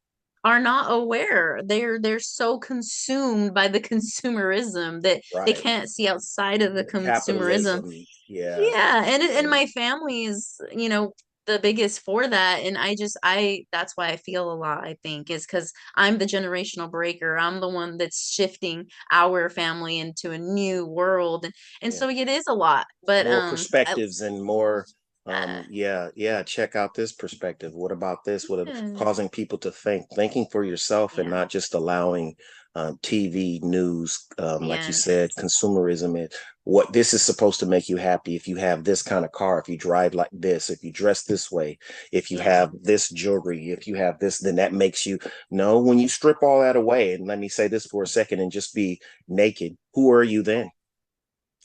are 0.43 0.59
not 0.59 0.91
aware 0.91 1.61
they're 1.65 1.99
they're 1.99 2.19
so 2.19 2.57
consumed 2.59 3.53
by 3.53 3.67
the 3.67 3.79
consumerism 3.79 5.01
that 5.01 5.21
they 5.45 5.53
can't 5.53 5.89
see 5.89 6.07
outside 6.07 6.61
of 6.61 6.73
the 6.75 6.83
The 6.83 6.85
consumerism. 6.85 8.05
Yeah. 8.27 8.73
yeah, 8.73 9.03
and 9.05 9.23
and 9.23 9.49
my 9.49 9.65
family 9.67 10.25
is, 10.25 10.59
you 10.71 10.89
know, 10.89 11.13
the 11.45 11.59
biggest 11.59 12.01
for 12.01 12.27
that, 12.27 12.59
and 12.63 12.77
I 12.77 12.95
just 12.95 13.17
I 13.23 13.65
that's 13.71 13.93
why 13.95 14.09
I 14.09 14.17
feel 14.17 14.51
a 14.51 14.55
lot, 14.55 14.83
I 14.83 14.97
think, 15.03 15.29
is 15.29 15.45
because 15.45 15.71
I'm 15.95 16.17
the 16.17 16.25
generational 16.25 16.89
breaker. 16.91 17.37
I'm 17.37 17.59
the 17.61 17.69
one 17.69 17.97
that's 17.97 18.31
shifting 18.33 18.89
our 19.11 19.49
family 19.49 19.99
into 19.99 20.31
a 20.31 20.37
new 20.37 20.85
world, 20.85 21.45
and, 21.45 21.53
and 21.81 21.93
Yeah. 21.93 21.99
so 21.99 22.09
it 22.09 22.27
is 22.27 22.45
a 22.47 22.53
lot. 22.53 22.85
But 23.05 23.27
more 23.27 23.41
um, 23.41 23.67
I, 23.85 23.95
perspectives 23.95 24.19
and 24.21 24.43
more 24.43 24.85
um 25.29 25.65
yeah 25.69 26.09
yeah 26.15 26.43
check 26.43 26.75
out 26.75 26.93
this 26.93 27.11
perspective. 27.11 27.73
What 27.73 27.91
about 27.91 28.23
this? 28.23 28.49
What 28.49 28.59
a- 28.59 28.65
yeah, 28.67 28.93
causing 28.97 29.29
people 29.29 29.57
to 29.59 29.71
think 29.71 30.05
thinking 30.15 30.47
for 30.51 30.63
yourself 30.63 31.17
and 31.17 31.29
not 31.29 31.49
just 31.49 31.73
allowing 31.73 32.35
um, 32.75 32.99
tv 33.01 33.61
news 33.63 34.27
um, 34.37 34.67
like 34.67 34.85
you 34.87 34.93
said 34.93 35.31
consumerism 35.37 36.19
and 36.19 36.31
what 36.65 36.93
this 36.93 37.15
is 37.15 37.23
supposed 37.23 37.59
to 37.59 37.65
make 37.65 37.89
you 37.89 37.97
happy. 37.97 38.35
If 38.35 38.47
you 38.47 38.57
have 38.57 38.83
this 38.83 39.01
kind 39.01 39.25
of 39.25 39.31
car 39.31 39.59
if 39.59 39.67
you 39.67 39.77
drive 39.77 40.13
like 40.13 40.29
this 40.31 40.69
if 40.69 40.83
you 40.83 40.91
dress 40.91 41.23
this 41.23 41.51
way 41.51 41.79
if 42.11 42.29
you 42.29 42.37
yeah, 42.37 42.43
have 42.43 42.71
this 42.81 43.09
jewelry 43.09 43.71
if 43.71 43.87
you 43.87 43.95
have 43.95 44.19
this 44.19 44.37
then 44.37 44.55
that 44.57 44.71
makes 44.71 45.05
you 45.05 45.17
no 45.49 45.79
when 45.79 45.97
you 45.97 46.07
strip 46.07 46.43
all 46.43 46.61
that 46.61 46.75
away 46.75 47.13
and 47.13 47.27
let 47.27 47.39
me 47.39 47.49
say 47.49 47.67
this 47.67 47.87
for 47.87 48.03
a 48.03 48.07
second 48.07 48.39
and 48.39 48.51
just 48.51 48.75
be 48.75 49.01
naked 49.27 49.75
who 49.93 50.11
are 50.11 50.23
you 50.23 50.43
then? 50.43 50.69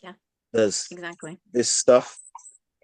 Yeah, 0.03 0.13
does 0.55 0.89
exactly. 0.91 1.39
this 1.53 1.69
stuff 1.69 2.19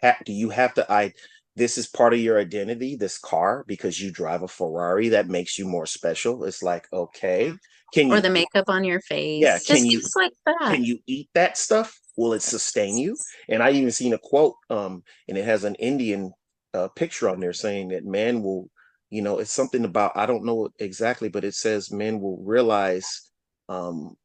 ha- 0.02 0.18
do 0.24 0.32
you 0.32 0.50
have 0.50 0.74
to 0.74 0.90
i 0.92 1.12
this 1.56 1.76
is 1.78 1.86
part 1.88 2.14
of 2.14 2.20
your 2.20 2.38
identity 2.38 2.96
this 2.96 3.18
car 3.18 3.64
because 3.66 4.00
you 4.00 4.10
drive 4.12 4.42
a 4.42 4.48
ferrari 4.48 5.08
that 5.10 5.28
makes 5.28 5.58
you 5.58 5.66
more 5.66 5.86
special? 5.86 6.44
It's 6.44 6.62
like 6.62 6.86
okay 6.92 7.52
can 7.92 8.08
you 8.08 8.16
Or 8.16 8.20
the 8.20 8.30
makeup 8.30 8.66
on 8.68 8.84
your 8.84 9.00
yeah 9.38 9.58
face, 9.58 9.64
can 9.66 9.84
just 9.84 9.86
you 9.86 10.00
things 10.00 10.12
like 10.16 10.32
that. 10.46 10.76
can 10.76 10.84
you 10.84 10.98
eat 11.06 11.28
that 11.34 11.56
stuff? 11.58 11.98
Will 12.16 12.34
it 12.34 12.42
sustain 12.42 12.96
you? 12.98 13.16
And 13.48 13.62
i 13.62 13.70
even 13.72 13.90
seen 13.90 14.12
a 14.14 14.18
quote 14.18 14.54
um 14.70 15.02
and 15.28 15.38
it 15.38 15.44
has 15.44 15.64
an 15.64 15.74
indian 15.76 16.32
uh, 16.74 16.88
picture 16.88 17.28
on 17.28 17.40
there 17.40 17.52
saying 17.52 17.88
that 17.88 18.04
man 18.04 18.42
will 18.42 18.68
you 19.10 19.22
know 19.22 19.38
it's 19.38 19.52
something 19.52 19.84
about 19.84 20.12
i 20.16 20.24
don't 20.26 20.44
know 20.44 20.68
exactly 20.78 21.28
but 21.28 21.44
it 21.44 21.54
says 21.54 21.90
men 21.90 22.20
will 22.20 22.38
realize 22.44 23.30
um 23.68 24.16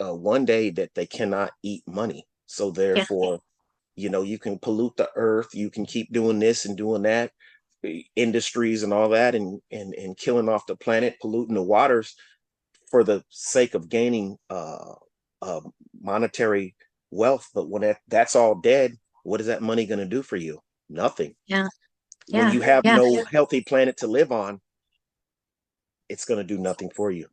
uh, 0.00 0.14
one 0.14 0.44
day 0.44 0.70
that 0.70 0.90
they 0.94 1.06
cannot 1.06 1.52
eat 1.62 1.82
money. 1.86 2.26
So 2.46 2.70
Yeah, 2.94 3.06
therefore 3.10 3.40
you 4.00 4.08
know 4.08 4.22
you 4.22 4.38
can 4.38 4.58
pollute 4.58 4.96
the 4.96 5.08
earth 5.16 5.48
you 5.54 5.70
can 5.70 5.86
keep 5.86 6.12
doing 6.12 6.38
this 6.38 6.64
and 6.64 6.76
doing 6.76 7.02
that 7.02 7.30
eh, 7.84 8.02
industries 8.16 8.82
and 8.82 8.92
all 8.92 9.08
that 9.08 9.34
and 9.34 9.60
and 9.70 9.94
and 9.94 10.16
killing 10.16 10.48
off 10.48 10.66
the 10.66 10.76
planet 10.76 11.16
polluting 11.20 11.54
the 11.54 11.62
waters 11.62 12.14
for 12.90 13.04
the 13.04 13.22
sake 13.30 13.74
of 13.74 13.88
gaining 13.88 14.36
uh, 14.50 14.94
uh, 15.40 15.60
monetary 16.00 16.74
wealth. 17.10 17.48
But 17.54 17.68
when 17.70 17.82
that, 17.82 17.98
that's 18.08 18.36
all 18.36 18.56
dead, 18.56 18.96
what 19.22 19.40
is 19.40 19.46
that 19.46 19.62
money 19.62 19.86
going 19.86 20.00
to 20.00 20.06
do 20.06 20.22
for 20.22 20.36
you? 20.36 20.60
Nothing. 20.88 21.34
Yeah. 21.46 21.68
Yeah. 22.26 22.44
When 22.44 22.54
you 22.54 22.60
have 22.60 22.82
yeah. 22.84 22.96
no 22.96 23.24
healthy 23.24 23.62
planet 23.62 23.96
to 23.98 24.06
live 24.06 24.32
on, 24.32 24.60
it's 26.08 26.24
going 26.24 26.38
to 26.38 26.44
do 26.44 26.60
nothing 26.60 26.90
for 26.90 27.10
you. 27.10 27.26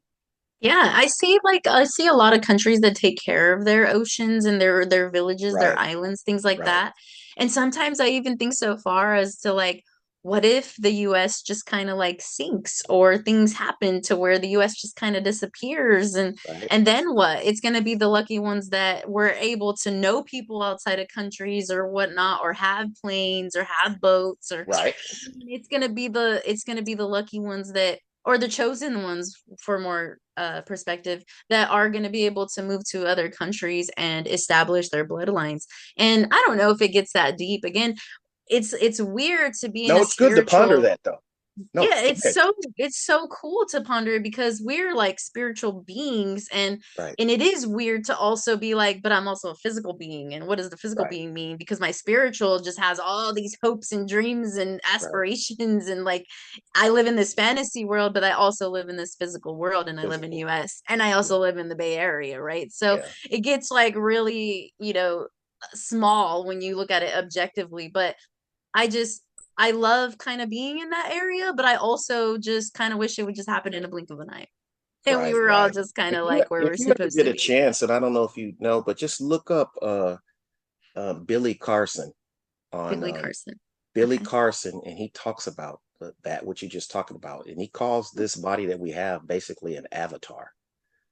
Yeah, 0.62 0.92
I 0.96 1.06
see 1.08 1.38
like 1.44 1.68
I 1.68 1.84
see 1.84 2.08
a 2.08 2.14
lot 2.14 2.34
of 2.34 2.42
countries 2.42 2.80
that 2.82 2.96
take 2.96 3.20
care 3.24 3.54
of 3.54 3.64
their 3.66 3.88
oceans 3.88 4.44
and 4.46 4.60
their 4.60 4.86
their 4.86 5.10
villages, 5.12 5.58
their 5.60 5.78
islands, 5.78 6.24
things 6.24 6.44
like 6.44 6.64
Right. 6.64 6.64
that. 6.64 6.94
And 7.38 7.52
sometimes 7.52 8.00
I 8.00 8.08
even 8.08 8.38
think 8.38 8.54
so 8.54 8.76
far 8.78 9.14
as 9.16 9.38
to 9.42 9.54
like, 9.54 9.84
what 10.24 10.44
if 10.44 10.76
the 10.80 10.92
US 10.92 11.44
just 11.44 11.68
kind 11.68 11.92
of 11.92 11.98
like 11.98 12.22
sinks 12.22 12.82
or 12.90 13.20
things 13.20 13.54
happen 13.54 14.02
to 14.04 14.16
where 14.16 14.40
the 14.40 14.48
US 14.50 14.74
just 14.82 14.96
kind 14.96 15.16
of 15.16 15.24
disappears 15.24 16.16
and 16.16 16.36
Right. 16.48 16.72
and 16.72 16.88
then 16.88 17.14
what? 17.14 17.44
It's 17.46 17.60
gonna 17.62 17.84
be 17.84 17.94
the 17.94 18.08
lucky 18.08 18.40
ones 18.40 18.70
that 18.70 19.08
were 19.12 19.30
able 19.30 19.76
to 19.84 19.92
know 19.92 20.24
people 20.24 20.64
outside 20.64 20.98
of 20.98 21.08
countries 21.14 21.70
or 21.70 21.88
whatnot, 21.88 22.42
or 22.42 22.54
have 22.54 22.88
planes 23.00 23.56
or 23.56 23.64
have 23.64 24.02
boats 24.02 24.52
or 24.52 24.68
Right. 24.68 24.96
it's 25.42 25.68
gonna 25.68 25.90
be 25.90 26.08
the 26.08 26.42
it's 26.50 26.64
gonna 26.64 26.82
be 26.84 26.96
the 26.96 27.08
lucky 27.08 27.40
ones 27.40 27.74
that 27.74 28.00
or 28.26 28.38
the 28.38 28.48
chosen 28.48 29.04
ones 29.04 29.34
for 29.62 29.80
more 29.80 30.18
uh 30.38 30.62
perspective 30.62 31.24
that 31.50 31.70
are 31.70 31.90
gonna 31.90 32.10
be 32.10 32.26
able 32.26 32.48
to 32.48 32.64
move 32.64 32.82
to 32.92 33.06
other 33.06 33.30
countries 33.30 33.90
and 33.98 34.28
establish 34.28 34.90
their 34.90 35.08
bloodlines. 35.08 35.64
And 35.98 36.28
I 36.32 36.44
don't 36.48 36.58
know 36.58 36.72
if 36.72 36.82
it 36.82 36.90
gets 36.90 37.14
that 37.14 37.38
deep. 37.38 37.64
Again, 37.64 37.96
it's 38.48 38.74
it's 38.74 39.02
weird 39.02 39.54
to 39.62 39.70
be 39.70 39.84
in 39.84 39.90
No, 39.90 39.98
a 39.98 40.02
it's 40.02 40.16
good 40.16 40.36
to 40.36 40.46
ponder 40.46 40.80
that 40.82 41.00
though. 41.04 41.20
No, 41.74 41.90
yeah, 41.90 42.02
it's 42.02 42.24
okay. 42.26 42.34
so 42.34 42.54
it's 42.78 43.04
so 43.04 43.28
cool 43.28 43.66
to 43.70 43.82
ponder 43.82 44.20
because 44.20 44.62
we're 44.64 44.96
like 44.96 45.20
spiritual 45.20 45.84
beings 45.84 46.48
and 46.52 46.82
Right. 46.98 47.18
and 47.20 47.30
it 47.32 47.42
is 47.42 47.66
weird 47.68 48.04
to 48.06 48.18
also 48.18 48.58
be 48.58 48.76
like, 48.76 49.02
but 49.02 49.12
I'm 49.12 49.28
also 49.28 49.52
a 49.52 49.56
physical 49.56 49.94
being. 49.94 50.34
And 50.34 50.48
what 50.48 50.58
does 50.58 50.70
the 50.70 50.78
physical 50.78 51.06
Right. 51.06 51.08
being 51.08 51.34
mean? 51.34 51.58
Because 51.58 51.80
my 51.80 51.92
spiritual 51.92 52.60
just 52.60 52.80
has 52.80 53.00
all 53.00 53.34
these 53.34 53.56
hopes 53.64 53.92
and 53.92 54.08
dreams 54.08 54.56
and 54.58 54.80
aspirations 54.92 55.88
and 55.88 56.04
like 56.04 56.26
I 56.76 56.90
live 56.90 57.08
in 57.08 57.16
this 57.16 57.34
fantasy 57.34 57.86
world, 57.86 58.14
but 58.14 58.24
I 58.24 58.32
also 58.32 58.70
live 58.70 58.90
in 58.90 58.98
this 58.98 59.16
physical 59.16 59.56
world 59.56 59.88
and 59.88 60.00
I 60.00 60.06
live 60.06 60.24
in 60.24 60.32
Physical. 60.32 60.38
US 60.38 60.82
and 60.90 61.02
I 61.04 61.14
also 61.14 61.38
live 61.40 61.58
in 61.58 61.70
the 61.70 61.76
Bay 61.76 61.96
Area, 61.98 62.42
right? 62.42 62.72
So 62.72 63.00
Yeah. 63.00 63.12
it 63.30 63.42
gets 63.42 63.72
like 63.72 63.96
really, 63.96 64.74
you 64.80 64.94
know, 64.94 65.28
small 65.74 66.46
when 66.46 66.62
you 66.62 66.76
look 66.76 66.92
at 66.92 67.04
it 67.04 67.16
objectively, 67.16 67.90
but 67.94 68.16
I 68.74 68.88
just 68.88 69.24
I 69.58 69.72
love 69.72 70.18
kind 70.18 70.42
of 70.42 70.50
being 70.50 70.80
in 70.80 70.90
that 70.92 71.12
area, 71.12 71.54
but 71.54 71.66
I 71.66 71.76
also 71.76 72.38
just 72.38 72.74
kind 72.74 72.94
of 72.94 73.00
wish 73.00 73.18
it 73.18 73.24
would 73.26 73.36
just 73.36 73.50
happen 73.50 73.74
in 73.74 73.86
a 73.86 73.88
blink 73.88 74.10
of 74.12 74.20
an 74.20 74.30
eye. 74.30 74.48
And 75.06 75.22
we 75.22 75.34
Right, 75.34 75.34
were 75.34 75.50
all 75.50 75.68
right. 75.68 75.74
just 75.74 75.96
kind 75.96 76.16
of 76.16 76.26
you, 76.26 76.28
like 76.28 76.52
where 76.52 76.64
we're 76.64 76.74
if 76.74 76.80
you 76.80 76.86
ever 76.92 76.98
supposed 76.98 77.16
get 77.16 77.26
to 77.26 77.30
a 77.30 77.34
be. 77.34 77.38
chance, 77.38 77.82
and 77.82 77.92
I 77.92 78.00
don't 78.00 78.14
know 78.14 78.24
if 78.24 78.38
you 78.38 78.54
know, 78.60 78.82
but 78.82 78.98
just 78.98 79.22
look 79.22 79.50
up 79.52 79.72
uh, 79.82 80.18
uh, 80.96 81.14
Billy 81.14 81.54
Carson 81.54 82.12
on 82.74 82.90
Billy 83.00 83.14
um, 83.14 83.22
Carson. 83.22 83.60
Billy 83.94 84.18
Okay. 84.18 84.26
Carson, 84.26 84.82
and 84.86 84.98
he 84.98 85.10
talks 85.10 85.48
about 85.48 85.82
that 86.24 86.46
what 86.46 86.62
you 86.62 86.70
just 86.70 86.92
talking 86.92 87.18
about, 87.18 87.48
and 87.48 87.60
he 87.60 87.68
calls 87.68 88.12
this 88.12 88.36
body 88.36 88.68
that 88.68 88.80
we 88.80 88.92
have 88.92 89.28
basically 89.28 89.76
an 89.76 89.88
avatar. 89.92 90.52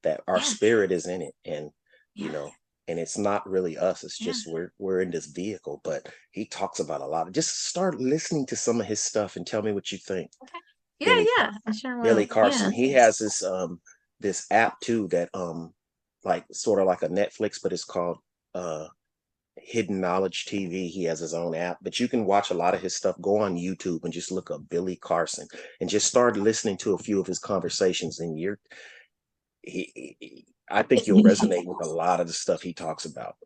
That 0.03 0.21
our 0.27 0.39
spirit 0.41 0.91
is 0.91 1.07
in 1.07 1.21
it, 1.23 1.33
and 1.45 1.71
you 2.13 2.29
know, 2.31 2.51
and 2.87 2.99
it's 2.99 3.17
not 3.17 3.47
really 3.49 3.77
us. 3.77 4.03
It's 4.03 4.19
Yeah. 4.21 4.27
just 4.27 4.47
we're 4.47 4.71
we're 4.77 5.01
in 5.01 5.11
this 5.11 5.25
vehicle. 5.27 5.81
But 5.83 6.07
he 6.31 6.45
talks 6.45 6.79
about 6.79 7.01
a 7.01 7.05
lot. 7.07 7.27
Of, 7.27 7.33
just 7.33 7.65
start 7.67 7.99
listening 7.99 8.45
to 8.47 8.55
some 8.55 8.79
of 8.81 8.87
his 8.87 9.01
stuff 9.01 9.35
and 9.35 9.45
tell 9.45 9.61
me 9.61 9.71
what 9.71 9.91
you 9.91 9.97
think. 9.97 10.31
okay. 10.43 10.59
Yeah, 10.99 11.07
Billy 11.15 11.27
yeah, 11.37 11.51
I 11.67 11.71
sure 11.73 12.01
Billy 12.03 12.23
will. 12.23 12.33
Carson. 12.33 12.71
Yeah. 12.71 12.77
He 12.77 12.91
has 12.93 13.17
this 13.17 13.43
um 13.43 13.81
this 14.19 14.45
app 14.51 14.79
too 14.79 15.07
that 15.09 15.29
um 15.33 15.73
like 16.23 16.45
sort 16.51 16.79
of 16.79 16.87
like 16.87 17.03
a 17.03 17.09
Netflix, 17.09 17.59
but 17.61 17.73
it's 17.73 17.83
called 17.83 18.17
uh 18.53 18.87
Hidden 19.57 19.99
Knowledge 20.01 20.45
TV. 20.45 20.89
He 20.89 21.03
has 21.05 21.19
his 21.19 21.33
own 21.33 21.55
app, 21.55 21.77
but 21.81 21.99
you 21.99 22.07
can 22.07 22.25
watch 22.25 22.49
a 22.51 22.53
lot 22.55 22.73
of 22.73 22.81
his 22.81 22.95
stuff. 22.95 23.15
Go 23.21 23.37
on 23.39 23.55
YouTube 23.57 24.03
and 24.03 24.13
just 24.13 24.31
look 24.31 24.51
up 24.51 24.61
Billy 24.69 24.95
Carson 24.97 25.47
and 25.81 25.89
just 25.89 26.07
start 26.07 26.37
listening 26.37 26.77
to 26.77 26.93
a 26.93 26.97
few 26.97 27.19
of 27.19 27.27
his 27.27 27.39
conversations. 27.39 28.19
And 28.19 28.37
you're 28.39 28.59
he- 29.63 29.91
he- 30.19 30.45
I 30.69 30.83
think 30.83 31.07
you'll 31.07 31.23
resonate 31.23 31.65
with 31.65 31.81
a 31.81 31.89
lot 31.89 32.19
of 32.19 32.27
the 32.27 32.33
stuff 32.33 32.61
he 32.61 32.73
talks 32.73 33.05
about. 33.05 33.35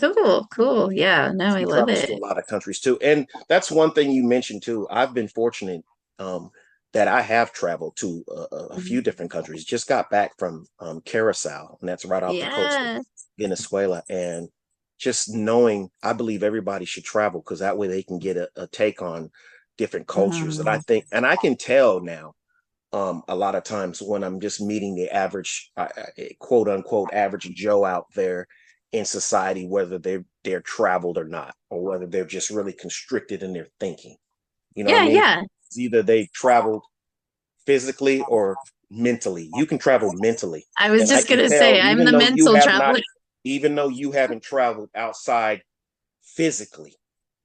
Cool, 0.00 0.46
cool. 0.50 0.90
Yeah, 0.92 1.32
no, 1.34 1.54
I 1.54 1.64
love 1.64 1.88
it. 1.90 2.08
a 2.08 2.14
lot 2.14 2.38
of 2.38 2.46
countries 2.46 2.80
too. 2.80 2.98
And 3.00 3.26
that's 3.48 3.70
one 3.70 3.92
thing 3.92 4.10
you 4.10 4.24
mentioned 4.24 4.62
too. 4.62 4.86
I've 4.90 5.12
been 5.14 5.28
fortunate 5.28 5.84
um, 6.18 6.50
that 6.92 7.08
I 7.08 7.20
have 7.20 7.52
traveled 7.52 7.96
to 7.96 8.24
a, 8.28 8.32
a- 8.32 8.68
Mm-hmm. 8.72 8.80
few 8.80 9.02
different 9.02 9.30
countries. 9.30 9.64
Just 9.64 9.86
got 9.88 10.10
back 10.10 10.32
from 10.38 10.66
um, 10.80 11.00
Curacao, 11.02 11.76
and 11.80 11.88
that's 11.88 12.04
right 12.06 12.22
off 12.22 12.38
the 12.38 12.46
coast 12.46 12.82
of 12.82 12.90
Venezuela. 13.38 14.02
And 14.08 14.48
just 14.98 15.34
knowing, 15.34 15.90
I 16.02 16.12
believe 16.14 16.42
everybody 16.42 16.84
should 16.86 17.04
travel 17.04 17.40
because 17.40 17.58
that 17.58 17.76
way 17.76 17.86
they 17.88 18.02
can 18.02 18.18
get 18.18 18.36
a, 18.36 18.48
a 18.56 18.66
take 18.68 19.02
on 19.02 19.30
different 19.76 20.06
cultures. 20.06 20.58
And 20.58 20.68
I 20.68 20.78
think, 20.78 21.06
and 21.12 21.26
I 21.26 21.36
can 21.36 21.56
tell 21.56 22.00
now. 22.00 22.34
Um, 22.92 23.22
a 23.28 23.34
lot 23.34 23.54
of 23.54 23.64
times 23.64 24.02
when 24.02 24.22
I'm 24.22 24.40
just 24.40 24.60
meeting 24.60 24.94
the 24.94 25.10
average, 25.10 25.70
uh, 25.76 25.88
uh, 25.96 26.22
quote 26.40 26.68
unquote, 26.68 27.12
average 27.12 27.44
Joe 27.54 27.84
out 27.84 28.06
there 28.14 28.46
in 28.92 29.04
society, 29.06 29.66
whether 29.66 29.98
they're 29.98 30.24
they're 30.44 30.60
traveled 30.60 31.16
or 31.18 31.24
not, 31.24 31.54
or 31.70 31.82
whether 31.82 32.06
they're 32.06 32.24
just 32.26 32.50
really 32.50 32.72
constricted 32.74 33.42
in 33.42 33.54
their 33.54 33.68
thinking. 33.80 34.16
You 34.74 34.84
know, 34.84 34.90
Yeah, 34.90 34.96
I 34.98 35.04
mean? 35.06 35.16
yeah. 35.16 35.42
It's 35.68 35.78
either 35.78 36.02
they 36.02 36.28
traveled 36.34 36.82
physically 37.66 38.20
or 38.28 38.56
mentally. 38.90 39.48
You 39.54 39.66
can 39.66 39.78
travel 39.78 40.12
mentally. 40.12 40.66
I 40.78 40.90
was 40.90 41.02
And 41.02 41.10
just 41.10 41.28
can 41.28 41.36
gonna 41.36 41.48
tell, 41.48 41.58
say 41.60 41.80
I'm 41.80 42.04
the 42.04 42.12
mental 42.12 42.54
traveler. 42.60 42.94
not, 42.94 43.02
even 43.44 43.74
though 43.74 43.88
you 43.88 44.12
haven't 44.12 44.42
traveled 44.42 44.90
outside 44.94 45.62
physically, 46.22 46.94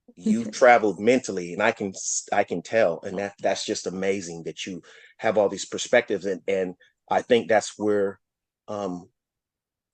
you've 0.16 0.52
traveled 0.52 1.00
mentally, 1.00 1.54
and 1.54 1.62
I 1.64 1.72
can 1.72 1.94
I 2.34 2.44
can 2.44 2.62
tell, 2.62 3.02
and 3.04 3.18
that 3.20 3.34
that's 3.42 3.66
just 3.66 3.88
amazing 3.88 4.44
that 4.44 4.66
you 4.66 4.82
have 5.18 5.38
all 5.38 5.50
these 5.50 5.66
perspectives, 5.66 6.26
and 6.26 6.42
and 6.48 6.76
I 7.10 7.22
think 7.22 7.50
that's 7.50 7.78
where 7.78 8.20
um 8.68 9.10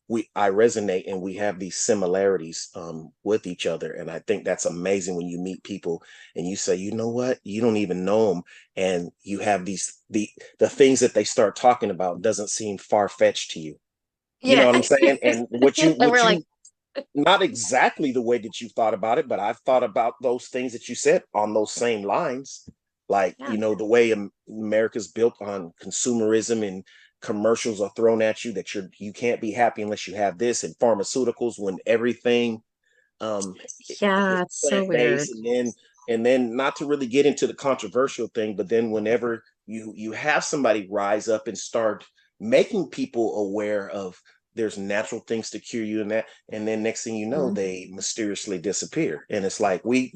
we 0.10 0.30
I 0.36 0.50
resonate 0.52 1.06
and 1.12 1.22
we 1.22 1.36
have 1.36 1.60
these 1.60 1.78
similarities 1.78 2.70
um 2.76 3.12
with 3.24 3.48
each 3.48 3.66
other, 3.66 3.92
and 3.94 4.12
I 4.12 4.20
think 4.20 4.46
that's 4.46 4.66
amazing 4.66 5.16
when 5.18 5.28
you 5.28 5.40
meet 5.40 5.64
people 5.64 6.04
and 6.36 6.48
you 6.48 6.56
say, 6.58 6.76
you 6.76 6.92
know 6.94 7.10
what, 7.10 7.40
you 7.44 7.62
don't 7.62 7.78
even 7.78 8.06
know 8.06 8.34
them, 8.34 8.44
and 8.76 9.12
you 9.24 9.40
have 9.40 9.66
these 9.66 10.00
the 10.10 10.30
the 10.60 10.70
things 10.70 11.00
that 11.02 11.14
they 11.14 11.24
start 11.26 11.56
talking 11.56 11.92
about 11.92 12.22
doesn't 12.22 12.50
seem 12.52 12.78
far 12.78 13.10
fetched 13.10 13.52
to 13.52 13.60
you. 13.60 13.80
You 14.46 14.58
know 14.58 14.66
what 14.66 14.76
I'm 14.76 14.84
saying? 14.84 15.20
And 15.24 15.48
what 15.50 15.82
you 15.82 15.94
what 16.00 16.12
we're 16.12 16.24
you 16.24 16.30
like, 16.30 16.42
not 17.16 17.42
exactly 17.44 18.12
the 18.12 18.22
way 18.22 18.38
that 18.40 18.62
you 18.62 18.70
thought 18.70 18.94
about 18.94 19.20
it, 19.20 19.28
but 19.28 19.40
I've 19.40 19.60
thought 19.60 19.84
about 19.84 20.16
those 20.22 20.48
things 20.48 20.74
that 20.74 20.90
you 20.90 20.96
said 20.96 21.24
on 21.34 21.54
those 21.54 21.72
same 21.74 22.04
lines. 22.04 22.70
Like, 23.14 23.38
Yeah. 23.38 23.54
you 23.54 23.58
know, 23.60 23.76
the 23.76 23.86
way 23.86 24.14
America's 24.50 25.08
built 25.12 25.36
on 25.42 25.72
consumerism 25.82 26.68
and 26.68 26.84
commercials 27.22 27.80
are 27.82 27.92
thrown 27.96 28.22
at 28.22 28.44
you 28.44 28.52
that 28.54 28.74
you're 28.74 28.90
you 29.00 29.14
can't 29.14 29.42
be 29.42 29.52
happy 29.52 29.82
unless 29.84 30.08
you 30.08 30.16
have 30.16 30.38
this 30.40 30.64
and 30.64 30.76
pharmaceuticals 30.80 31.56
when 31.58 31.78
everything 31.86 32.62
um 33.22 33.56
yeah, 34.02 34.44
it's 34.44 34.70
so 34.70 34.84
weird. 34.86 35.30
and 35.32 35.46
then 35.46 35.74
and 36.08 36.26
then 36.26 36.56
not 36.56 36.76
to 36.78 36.86
really 36.86 37.08
get 37.08 37.26
into 37.26 37.48
the 37.48 37.54
controversial 37.54 38.28
thing, 38.28 38.56
but 38.56 38.70
then 38.70 38.92
whenever 38.92 39.44
you 39.66 39.94
you 39.96 40.12
have 40.12 40.44
somebody 40.44 40.88
rise 40.92 41.28
up 41.28 41.48
and 41.48 41.58
start 41.58 42.06
making 42.40 42.90
people 42.90 43.48
aware 43.50 43.90
of 43.90 44.20
there's 44.56 44.78
natural 44.78 45.22
things 45.22 45.50
to 45.50 45.60
cure 45.60 45.84
you 45.84 46.02
and 46.02 46.12
that 46.12 46.26
and 46.52 46.68
then 46.68 46.84
next 46.84 47.04
thing 47.04 47.16
you 47.16 47.26
know 47.28 47.50
Mhm. 47.50 47.56
they 47.56 47.90
mysteriously 47.92 48.60
disappear 48.60 49.26
and 49.30 49.46
it's 49.46 49.60
like 49.60 49.84
we 49.86 50.12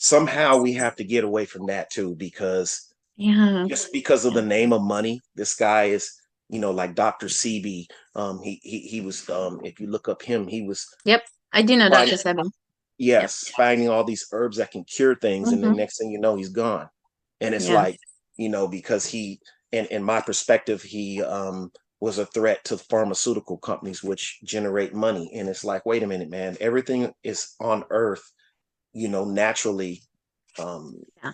somehow 0.00 0.56
we 0.56 0.72
have 0.72 0.96
to 0.96 1.04
get 1.04 1.24
away 1.24 1.44
from 1.44 1.66
that 1.66 1.90
too 1.90 2.14
because 2.16 2.94
Yeah. 3.16 3.66
just 3.68 3.92
because 3.92 4.24
of 4.24 4.32
the 4.32 4.42
name 4.42 4.72
of 4.72 4.80
money 4.82 5.20
this 5.34 5.54
guy 5.54 5.84
is 5.84 6.10
you 6.48 6.58
know 6.58 6.70
like 6.70 6.94
dr 6.94 7.26
Sebi 7.26 7.84
um 8.14 8.40
he 8.42 8.58
he, 8.62 8.80
he 8.80 9.00
was 9.02 9.28
um 9.28 9.60
if 9.62 9.78
you 9.78 9.88
look 9.88 10.08
up 10.08 10.22
him 10.22 10.48
he 10.48 10.62
was 10.62 10.86
yep, 11.04 11.22
I 11.52 11.60
do 11.62 11.76
know 11.76 11.90
Right. 11.90 12.08
Dr. 12.08 12.16
Sebi. 12.16 12.50
yes 12.96 13.52
finding 13.56 13.90
all 13.90 14.04
these 14.04 14.26
herbs 14.32 14.56
that 14.56 14.70
can 14.70 14.84
cure 14.84 15.14
things 15.16 15.52
and 15.52 15.62
then 15.62 15.72
Mhm. 15.72 15.76
next 15.76 15.98
thing 15.98 16.10
you 16.10 16.18
know 16.18 16.34
he's 16.34 16.48
gone 16.48 16.88
and 17.42 17.54
it's 17.54 17.68
like 17.68 17.98
you 18.38 18.48
know 18.48 18.66
because 18.68 19.04
he 19.04 19.38
and 19.72 19.86
in 19.88 20.02
my 20.02 20.20
perspective 20.22 20.82
he 20.82 21.22
um 21.22 21.70
was 22.00 22.18
a 22.18 22.24
threat 22.26 22.64
to 22.64 22.78
pharmaceutical 22.78 23.58
companies 23.58 24.02
which 24.02 24.40
generate 24.44 24.94
money 24.94 25.30
and 25.34 25.46
it's 25.48 25.62
like 25.64 25.84
wait 25.84 26.02
a 26.02 26.06
minute 26.06 26.30
man 26.30 26.56
everything 26.58 27.12
is 27.22 27.54
on 27.60 27.84
earth 27.90 28.32
you 28.92 29.08
know 29.08 29.24
naturally 29.24 30.02
um 30.58 30.96
Yeah. 31.22 31.32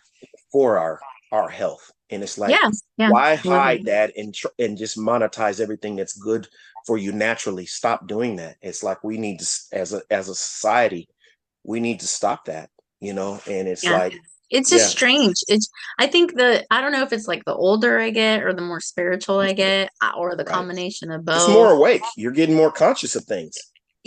for 0.53 0.79
our 0.79 1.01
our 1.33 1.49
health 1.49 1.91
and 2.11 2.23
it's 2.23 2.39
like 2.39 2.51
Yeah, 2.53 2.71
yeah. 2.99 3.11
why 3.11 3.35
hide 3.35 3.85
that 3.87 4.13
and 4.17 4.35
tr- 4.35 4.47
and 4.59 4.77
just 4.77 4.99
monetize 4.99 5.61
everything 5.61 5.97
that's 5.97 6.17
good 6.19 6.47
for 6.87 6.99
you 6.99 7.13
naturally 7.13 7.67
stop 7.67 8.07
doing 8.07 8.37
that 8.37 8.57
it's 8.63 8.83
like 8.83 9.03
we 9.03 9.19
need 9.19 9.41
to 9.41 9.47
as 9.73 9.93
a 9.93 10.03
as 10.11 10.29
a 10.29 10.35
society 10.35 11.09
we 11.65 11.81
need 11.81 12.01
to 12.01 12.07
stop 12.07 12.45
that 12.45 12.71
you 13.01 13.13
know 13.13 13.41
and 13.49 13.67
it's 13.69 13.85
Yeah. 13.85 13.99
like 13.99 14.15
It's 14.51 14.71
just 14.71 14.85
Yeah. 14.85 14.91
strange. 14.91 15.35
It's 15.49 15.69
I 15.99 16.07
think 16.07 16.37
the 16.37 16.65
I 16.71 16.81
don't 16.81 16.93
know 16.93 17.03
if 17.03 17.13
it's 17.13 17.27
like 17.27 17.45
the 17.45 17.55
older 17.55 17.99
I 17.99 18.11
get 18.11 18.45
or 18.45 18.53
the 18.53 18.63
more 18.63 18.81
spiritual 18.81 19.41
I 19.41 19.53
get 19.53 19.91
uh, 20.01 20.13
or 20.17 20.37
the 20.37 20.45
Right. 20.45 20.55
combination 20.55 21.11
of 21.11 21.23
It's 21.23 21.49
both. 21.49 21.49
more 21.49 21.73
awake. 21.73 22.03
You're 22.17 22.31
getting 22.33 22.55
more 22.55 22.71
conscious 22.71 23.17
of 23.17 23.25
things. 23.25 23.57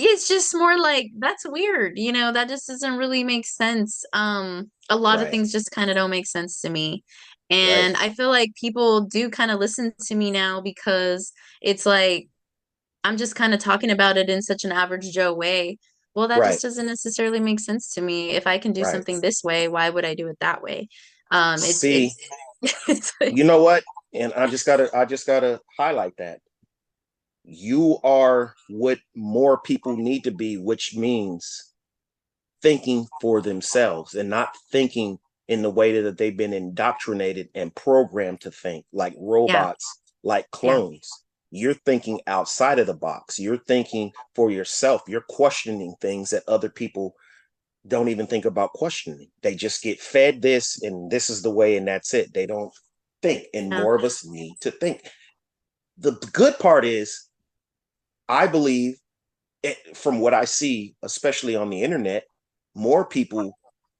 It's 0.07 0.27
just 0.27 0.55
more 0.55 0.77
like 0.79 1.12
that's 1.19 1.45
weird 1.47 1.93
you 1.97 2.12
know 2.12 2.31
that 2.31 2.47
just 2.49 2.67
doesn't 2.67 2.97
really 2.97 3.23
make 3.23 3.45
sense 3.45 4.05
um 4.13 4.71
a 4.89 4.95
lot 4.95 5.21
of 5.21 5.29
things 5.29 5.51
just 5.51 5.71
kind 5.71 5.89
of 5.89 5.95
don't 5.95 6.09
make 6.09 6.27
sense 6.27 6.62
to 6.62 6.69
me 6.69 7.03
and 7.49 7.95
i 7.97 8.09
feel 8.09 8.29
like 8.29 8.53
people 8.55 9.01
do 9.01 9.29
kind 9.29 9.51
of 9.51 9.59
listen 9.59 9.91
to 9.99 10.15
me 10.15 10.31
now 10.31 10.62
because 10.62 11.33
it's 11.62 11.85
like 11.85 12.27
i'm 13.03 13.17
just 13.17 13.35
kind 13.35 13.53
of 13.53 13.59
talking 13.59 13.91
about 13.91 14.17
it 14.17 14.29
in 14.29 14.41
such 14.41 14.63
an 14.63 14.71
average 14.71 15.12
joe 15.12 15.33
way 15.33 15.77
well 16.15 16.27
that 16.27 16.39
Right. 16.39 16.51
just 16.51 16.62
doesn't 16.62 16.88
necessarily 16.88 17.39
make 17.39 17.59
sense 17.59 17.93
to 17.93 18.01
me 18.01 18.31
if 18.31 18.47
i 18.47 18.57
can 18.57 18.73
do 18.73 18.83
Right. 18.83 18.91
something 18.91 19.21
this 19.21 19.43
way 19.43 19.67
why 19.67 19.89
would 19.89 20.05
i 20.05 20.15
do 20.15 20.27
it 20.27 20.38
that 20.39 20.62
way 20.62 20.88
um 21.31 21.63
it's 21.63 21.81
See, 21.81 22.05
it's, 22.05 22.17
it's 22.89 23.13
like, 23.21 23.35
you 23.35 23.43
know 23.43 23.62
what? 23.62 23.83
And 24.13 24.33
I 24.33 24.47
just 24.47 24.65
gotta 24.65 24.89
I 24.95 25.05
just 25.05 25.27
gotta 25.27 25.59
highlight 25.77 26.17
that. 26.17 26.39
You 27.51 27.99
are 28.03 28.53
what 28.69 28.99
more 29.15 29.59
people 29.59 29.97
need 29.97 30.23
to 30.25 30.31
be, 30.31 30.57
which 30.57 30.95
means 30.95 31.73
thinking 32.62 33.07
for 33.21 33.41
themselves 33.41 34.13
and 34.15 34.29
not 34.29 34.55
thinking 34.71 35.17
in 35.47 35.62
the 35.63 35.69
way 35.69 35.99
that 35.99 36.17
they've 36.17 36.38
been 36.38 36.53
indoctrinated 36.53 37.49
and 37.55 37.73
programmed 37.73 38.41
to 38.41 38.51
think 38.51 38.85
like 38.93 39.15
robots, 39.17 40.01
like 40.23 40.49
clones. 40.51 41.09
You're 41.49 41.73
thinking 41.73 42.21
outside 42.27 42.77
of 42.77 42.85
the 42.85 42.93
box. 42.93 43.39
You're 43.39 43.57
thinking 43.57 44.12
for 44.35 44.51
yourself. 44.51 45.01
You're 45.07 45.25
questioning 45.27 45.95
things 45.99 46.29
that 46.29 46.43
other 46.47 46.69
people 46.69 47.15
don't 47.88 48.09
even 48.09 48.27
think 48.27 48.45
about 48.45 48.73
questioning. 48.73 49.31
They 49.41 49.55
just 49.55 49.81
get 49.81 49.99
fed 49.99 50.43
this 50.43 50.83
and 50.83 51.09
this 51.09 51.31
is 51.31 51.41
the 51.41 51.49
way 51.49 51.77
and 51.77 51.88
that's 51.88 52.13
it. 52.13 52.33
They 52.33 52.45
don't 52.45 52.71
think. 53.23 53.47
And 53.55 53.71
Yeah. 53.71 53.81
more 53.81 53.95
of 53.95 54.03
us 54.03 54.23
need 54.23 54.57
to 54.62 54.69
think. 54.69 55.09
The 55.97 56.12
good 56.31 56.59
part 56.59 56.85
is, 56.85 57.28
I 58.29 58.47
believe, 58.47 58.95
it, 59.63 59.97
from 59.97 60.19
what 60.19 60.33
I 60.33 60.45
see, 60.45 60.95
especially 61.03 61.55
on 61.55 61.69
the 61.69 61.81
internet, 61.81 62.23
more 62.75 63.03
people 63.03 63.57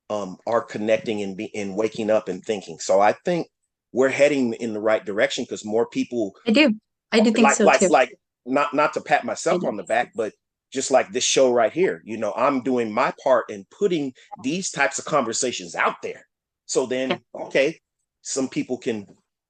um, 0.09 0.37
are 0.47 0.61
connecting 0.61 1.21
and 1.21 1.35
be 1.35 1.53
and 1.53 1.75
waking 1.75 2.09
up 2.09 2.29
and 2.29 2.43
thinking. 2.43 2.79
So 2.79 3.01
I 3.01 3.13
think 3.25 3.47
we're 3.91 4.09
heading 4.09 4.53
in 4.53 4.73
the 4.73 4.79
right 4.79 5.03
direction 5.03 5.43
because 5.43 5.65
more 5.65 5.87
people 5.87 6.31
i 6.47 6.51
do 6.51 6.71
i 7.11 7.19
do 7.19 7.31
think 7.31 7.39
like 7.39 7.55
so 7.55 7.63
like 7.63 7.79
too 7.79 7.87
like 7.87 8.13
not 8.49 8.73
not 8.73 8.93
to 8.93 9.01
pat 9.01 9.23
myself 9.23 9.63
on 9.63 9.77
the 9.77 9.83
back, 9.83 10.11
but 10.15 10.33
just 10.71 10.91
like 10.91 11.11
this 11.11 11.23
show 11.23 11.51
right 11.51 11.71
here, 11.71 12.01
you 12.05 12.17
know, 12.17 12.33
I'm 12.35 12.61
doing 12.61 12.91
my 12.91 13.13
part 13.23 13.49
in 13.49 13.65
putting 13.71 14.13
these 14.43 14.69
types 14.69 14.99
of 14.99 15.05
conversations 15.05 15.75
out 15.75 15.95
there. 16.03 16.27
So 16.65 16.85
then, 16.85 17.19
okay, 17.33 17.79
some 18.21 18.47
people 18.47 18.77
can, 18.77 19.07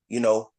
you 0.07 0.21
know, 0.21 0.49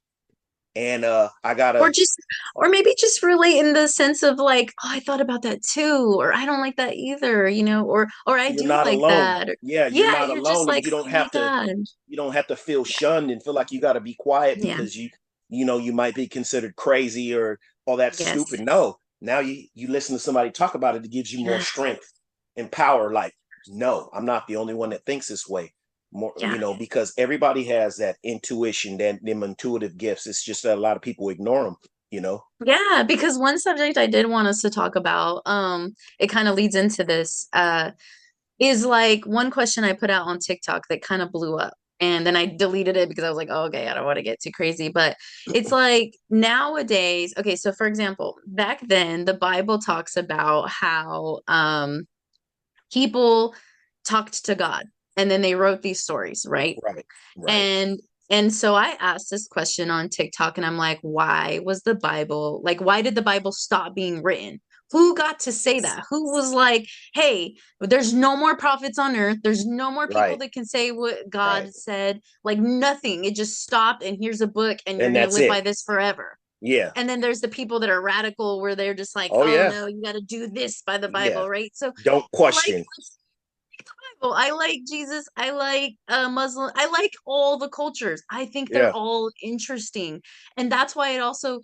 and 0.76 1.04
uh 1.04 1.28
I 1.42 1.54
gotta 1.54 1.80
or 1.80 1.90
just 1.90 2.18
or 2.54 2.68
maybe 2.68 2.94
just 2.98 3.22
relate 3.22 3.59
in 3.59 3.72
the 3.72 3.88
sense 3.88 4.22
of 4.22 4.38
like 4.38 4.72
oh 4.85 4.88
i 4.90 5.00
thought 5.00 5.20
about 5.20 5.42
that 5.42 5.62
too 5.62 6.14
or 6.18 6.33
i 6.33 6.44
don't 6.46 6.61
like 6.61 6.76
that 6.76 6.94
either 6.94 7.48
you 7.48 7.62
know 7.62 7.85
or 7.85 8.09
or 8.26 8.38
i 8.38 8.52
do 8.52 8.64
not 8.64 8.87
like 8.87 8.98
alone. 8.98 9.09
that 9.09 9.48
or, 9.48 9.56
Yeah, 9.62 9.88
you're 9.88 10.06
yeah 10.06 10.12
not 10.12 10.30
you're 10.30 10.38
alone. 10.38 10.66
like 10.66 10.85
you 10.85 10.90
oh 10.92 10.96
don't 10.96 11.06
my 11.06 11.11
have 11.11 11.30
to 11.33 11.38
god 11.40 11.68
you 12.09 12.16
don't 12.16 12.33
have 12.33 12.46
to 12.48 12.56
feel 12.56 12.85
shunned 12.85 13.30
and 13.30 13.42
feel 13.42 13.54
like 13.54 13.72
you 13.72 13.80
got 13.80 13.94
to 13.94 14.00
be 14.00 14.14
quiet 14.14 14.59
Yeah. 14.61 14.76
because 14.76 14.96
you 14.96 15.11
you 15.48 15.64
know 15.64 15.78
you 15.78 15.92
might 15.92 16.14
be 16.14 16.28
considered 16.28 16.76
crazy 16.76 17.35
or 17.35 17.59
all 17.87 17.96
that 17.96 18.14
Yes. 18.18 18.28
stupid 18.28 18.61
no 18.61 18.98
now 19.20 19.40
you 19.40 19.66
you 19.74 19.88
listen 19.88 20.14
to 20.14 20.20
somebody 20.20 20.50
talk 20.50 20.74
about 20.74 20.94
it 20.94 21.04
it 21.04 21.11
gives 21.11 21.33
you 21.33 21.44
more 21.44 21.61
strength 21.61 22.12
and 22.56 22.70
power 22.70 23.12
like 23.12 23.35
no 23.68 24.09
i'm 24.14 24.24
not 24.24 24.46
the 24.46 24.56
only 24.56 24.74
one 24.74 24.90
that 24.90 25.04
thinks 25.04 25.28
this 25.28 25.48
way 25.48 25.72
more 26.12 26.33
Yeah. 26.38 26.53
you 26.53 26.59
know 26.59 26.75
because 26.75 27.12
everybody 27.16 27.64
has 27.64 27.96
that 27.99 28.16
intuition 28.23 28.96
that 28.99 29.25
them 29.25 29.42
intuitive 29.42 29.96
gifts. 29.96 30.27
It's 30.27 30.44
just 30.44 30.62
that 30.64 30.79
a 30.79 30.81
lot 30.81 30.96
of 30.96 31.03
people 31.03 31.29
ignore 31.29 31.64
them 31.64 31.77
you 32.11 32.20
know? 32.20 32.42
Yeah 32.64 33.05
because 33.05 33.38
one 33.38 33.59
subject 33.59 33.96
i 33.96 34.07
did 34.07 34.27
want 34.27 34.49
us 34.49 34.61
to 34.62 34.70
talk 34.70 34.96
about 34.96 35.42
um 35.46 35.94
it 36.18 36.27
kind 36.27 36.49
of 36.49 36.55
leads 36.55 36.75
into 36.75 37.05
this 37.05 37.49
uh 37.53 37.92
is 38.59 38.85
like 38.85 39.25
one 39.27 39.51
question 39.51 39.85
i 39.85 39.92
put 39.92 40.11
out 40.11 40.27
on 40.27 40.38
tiktok 40.38 40.87
that 40.88 41.03
kind 41.03 41.23
of 41.23 41.33
blew 41.33 41.57
up 41.57 41.75
and 42.01 42.27
then 42.27 42.37
i 42.37 42.46
deleted 42.46 42.96
it 42.96 43.09
because 43.09 43.25
i 43.25 43.29
was 43.29 43.37
like 43.37 43.49
oh, 43.51 43.64
okay 43.64 43.88
i 43.88 43.94
don't 43.94 44.05
want 44.05 44.16
to 44.16 44.23
get 44.23 44.40
too 44.40 44.51
crazy 44.51 44.88
but 44.88 45.16
it's 45.55 45.70
like 45.85 46.16
nowadays 46.29 47.33
okay 47.38 47.57
so 47.57 47.73
for 47.73 47.87
example 47.87 48.37
back 48.46 48.81
then 48.87 49.25
the 49.25 49.35
bible 49.35 49.79
talks 49.79 50.16
about 50.16 50.68
how 50.68 51.40
um 51.49 52.07
people 52.92 53.55
talked 54.05 54.44
to 54.44 54.55
god 54.55 54.85
and 55.20 55.30
then 55.30 55.42
they 55.42 55.54
wrote 55.54 55.83
these 55.83 56.00
stories 56.00 56.46
right 56.48 56.76
right 56.83 57.06
right 57.37 57.52
and 57.54 58.00
and 58.30 58.52
so 58.54 58.76
I 58.76 58.96
asked 59.00 59.28
this 59.28 59.48
question 59.48 59.90
on 59.90 60.09
TikTok 60.09 60.56
and 60.56 60.64
I'm 60.64 60.76
like, 60.76 61.00
why 61.02 61.59
was 61.64 61.83
the 61.83 61.96
Bible 61.96 62.61
like 62.64 62.80
why 62.80 63.02
did 63.02 63.14
the 63.16 63.22
Bible 63.22 63.52
stop 63.52 63.94
being 63.94 64.22
written? 64.22 64.61
Who 64.92 65.14
got 65.16 65.40
to 65.40 65.52
say 65.52 65.80
that? 65.80 66.04
Who 66.11 66.33
was 66.33 66.52
like, 66.52 66.88
hey, 67.14 67.54
there's 67.80 68.12
no 68.12 68.37
more 68.37 68.56
prophets 68.56 68.98
on 68.98 69.16
earth. 69.16 69.38
There's 69.42 69.64
no 69.66 69.90
more 69.90 70.06
people 70.09 70.22
Right. 70.22 70.38
that 70.40 70.52
can 70.52 70.64
say 70.64 70.90
what 70.92 71.28
God 71.28 71.64
Right. 71.64 71.74
said. 71.74 72.20
Like 72.44 72.59
nothing. 72.59 73.24
It 73.24 73.35
just 73.37 73.61
stopped 73.62 74.02
and 74.04 74.16
here's 74.20 74.40
a 74.40 74.48
book 74.48 74.78
and 74.87 74.98
you're 74.98 75.12
gonna 75.12 75.26
live 75.26 75.42
it. 75.42 75.48
by 75.48 75.61
this 75.61 75.83
forever. 75.83 76.38
yeah 76.61 76.90
And 76.96 77.09
then 77.09 77.20
there's 77.20 77.40
the 77.40 77.48
people 77.48 77.80
that 77.80 77.90
are 77.90 78.02
radical 78.02 78.61
where 78.61 78.76
they're 78.76 78.94
just 79.02 79.14
like, 79.16 79.33
Oh, 79.35 79.42
oh, 79.42 79.46
yeah. 79.46 79.70
no, 79.70 79.87
you 79.87 80.00
gotta 80.02 80.20
do 80.37 80.46
this 80.48 80.83
by 80.83 80.98
the 80.98 81.09
Yeah. 81.09 81.18
Bible, 81.35 81.48
right? 81.48 81.70
So 81.74 81.92
don't 82.04 82.30
question 82.33 82.78
like 82.78 82.87
I 84.22 84.50
like 84.52 84.80
Jesus. 84.88 85.26
I 85.37 85.50
like 85.52 85.94
uh 86.09 86.28
Muslim. 86.28 86.70
I 86.76 86.87
like 86.90 87.12
all 87.26 87.59
the 87.59 87.68
cultures. 87.68 88.22
I 88.30 88.46
think 88.46 88.72
they're 88.72 88.88
Yeah. 88.88 88.92
all 88.92 89.30
interesting. 89.42 90.22
And 90.56 90.70
that's 90.72 90.96
why 90.96 91.11
it 91.11 91.20
also 91.20 91.61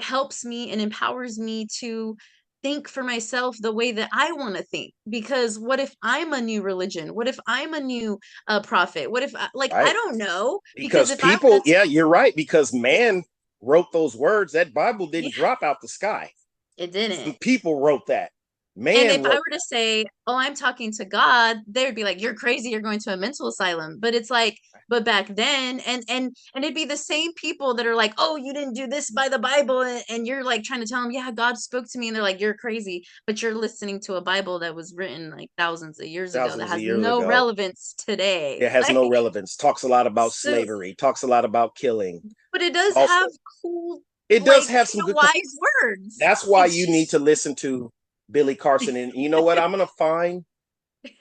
helps 0.00 0.44
me 0.44 0.70
and 0.72 0.80
empowers 0.80 1.38
me 1.38 1.66
to 1.80 2.16
think 2.62 2.88
for 2.88 3.02
myself 3.04 3.56
the 3.60 3.72
way 3.72 3.92
that 3.92 4.10
I 4.12 4.32
want 4.32 4.56
to 4.56 4.62
think. 4.64 4.94
Because 5.08 5.58
what 5.58 5.80
if 5.80 5.94
I'm 6.02 6.32
a 6.32 6.40
new 6.40 6.62
religion? 6.62 7.14
What 7.14 7.28
if 7.28 7.38
I'm 7.46 7.74
a 7.74 7.80
new 7.80 8.18
uh 8.48 8.62
prophet? 8.62 9.10
What 9.10 9.22
if 9.22 9.34
I, 9.36 9.48
like 9.54 9.72
I 9.72 9.76
Right. 9.84 9.92
don't 9.92 10.18
know 10.18 10.60
because 10.76 11.10
if 11.10 11.18
people 11.20 11.62
yeah 11.66 11.82
you're 11.84 12.08
right 12.08 12.34
because 12.36 12.72
man 12.72 13.24
wrote 13.62 13.92
those 13.92 14.16
words 14.16 14.52
that 14.54 14.74
bible 14.74 15.06
didn't 15.08 15.34
Yeah. 15.34 15.38
drop 15.40 15.62
out 15.62 15.80
the 15.82 15.88
sky 15.88 16.32
it 16.78 16.92
didn't. 16.92 17.40
people 17.40 17.80
wrote 17.80 18.06
that 18.08 18.32
man 18.78 19.10
And 19.10 19.26
if 19.26 19.32
I 19.32 19.34
were 19.34 19.52
to 19.52 19.60
say, 19.60 20.04
"Oh, 20.26 20.36
I'm 20.36 20.54
talking 20.54 20.92
to 20.92 21.04
God," 21.04 21.58
they 21.66 21.84
would 21.84 21.94
be 21.94 22.04
like, 22.04 22.20
"You're 22.20 22.34
crazy. 22.34 22.70
You're 22.70 22.80
going 22.80 23.00
to 23.00 23.12
a 23.12 23.16
mental 23.16 23.48
asylum." 23.48 23.98
But 24.00 24.14
it's 24.14 24.30
like, 24.30 24.58
but 24.88 25.04
back 25.04 25.26
then, 25.34 25.80
and 25.80 26.04
and 26.08 26.34
and 26.54 26.64
it'd 26.64 26.74
be 26.74 26.84
the 26.84 26.96
same 26.96 27.32
people 27.34 27.74
that 27.74 27.86
are 27.86 27.94
like, 27.96 28.14
"Oh, 28.18 28.36
you 28.36 28.52
didn't 28.54 28.74
do 28.74 28.86
this 28.86 29.10
by 29.10 29.28
the 29.28 29.38
Bible," 29.38 29.82
and, 29.82 30.26
you're 30.26 30.44
like 30.44 30.62
trying 30.62 30.80
to 30.80 30.86
tell 30.86 31.02
them, 31.02 31.10
"Yeah, 31.12 31.30
God 31.32 31.58
spoke 31.58 31.86
to 31.90 31.98
me," 31.98 32.08
and 32.08 32.14
they're 32.16 32.22
like, 32.22 32.40
"You're 32.40 32.54
crazy," 32.54 33.04
but 33.26 33.42
you're 33.42 33.54
listening 33.54 34.00
to 34.02 34.14
a 34.14 34.20
Bible 34.20 34.58
that 34.60 34.74
was 34.74 34.94
written 34.94 35.30
like 35.30 35.50
thousands 35.58 36.00
of 36.00 36.06
years 36.06 36.34
ago 36.34 36.56
that 36.56 36.68
has 36.68 36.80
no 36.82 37.18
ago. 37.18 37.26
relevance 37.28 37.94
today. 37.98 38.58
it 38.60 38.70
has 38.72 38.88
no 38.90 39.08
relevance 39.10 39.56
talks 39.56 39.82
a 39.82 39.88
lot 39.88 40.06
about 40.06 40.32
So- 40.32 40.50
slavery 40.50 40.94
talks 40.94 41.22
a 41.22 41.26
lot 41.26 41.44
about 41.44 41.74
killing 41.74 42.20
But 42.52 42.62
it 42.62 42.72
does 42.72 42.94
Also- 42.96 43.12
have 43.12 43.30
cool, 43.62 44.00
it 44.28 44.44
does 44.44 44.64
like, 44.66 44.68
have 44.76 44.88
some 44.88 45.04
good 45.06 45.14
wise 45.14 45.56
words. 45.82 46.16
that's 46.18 46.44
why 46.46 46.66
It's 46.66 46.76
you 46.76 46.84
just- 46.86 46.92
need 46.92 47.10
to 47.10 47.18
listen 47.18 47.54
to 47.56 47.90
billy 48.30 48.54
carson 48.54 48.96
and 48.96 49.12
you 49.14 49.28
know 49.28 49.42
what? 49.42 49.58
I'm 49.58 49.70
gonna 49.70 49.86
find 49.86 50.44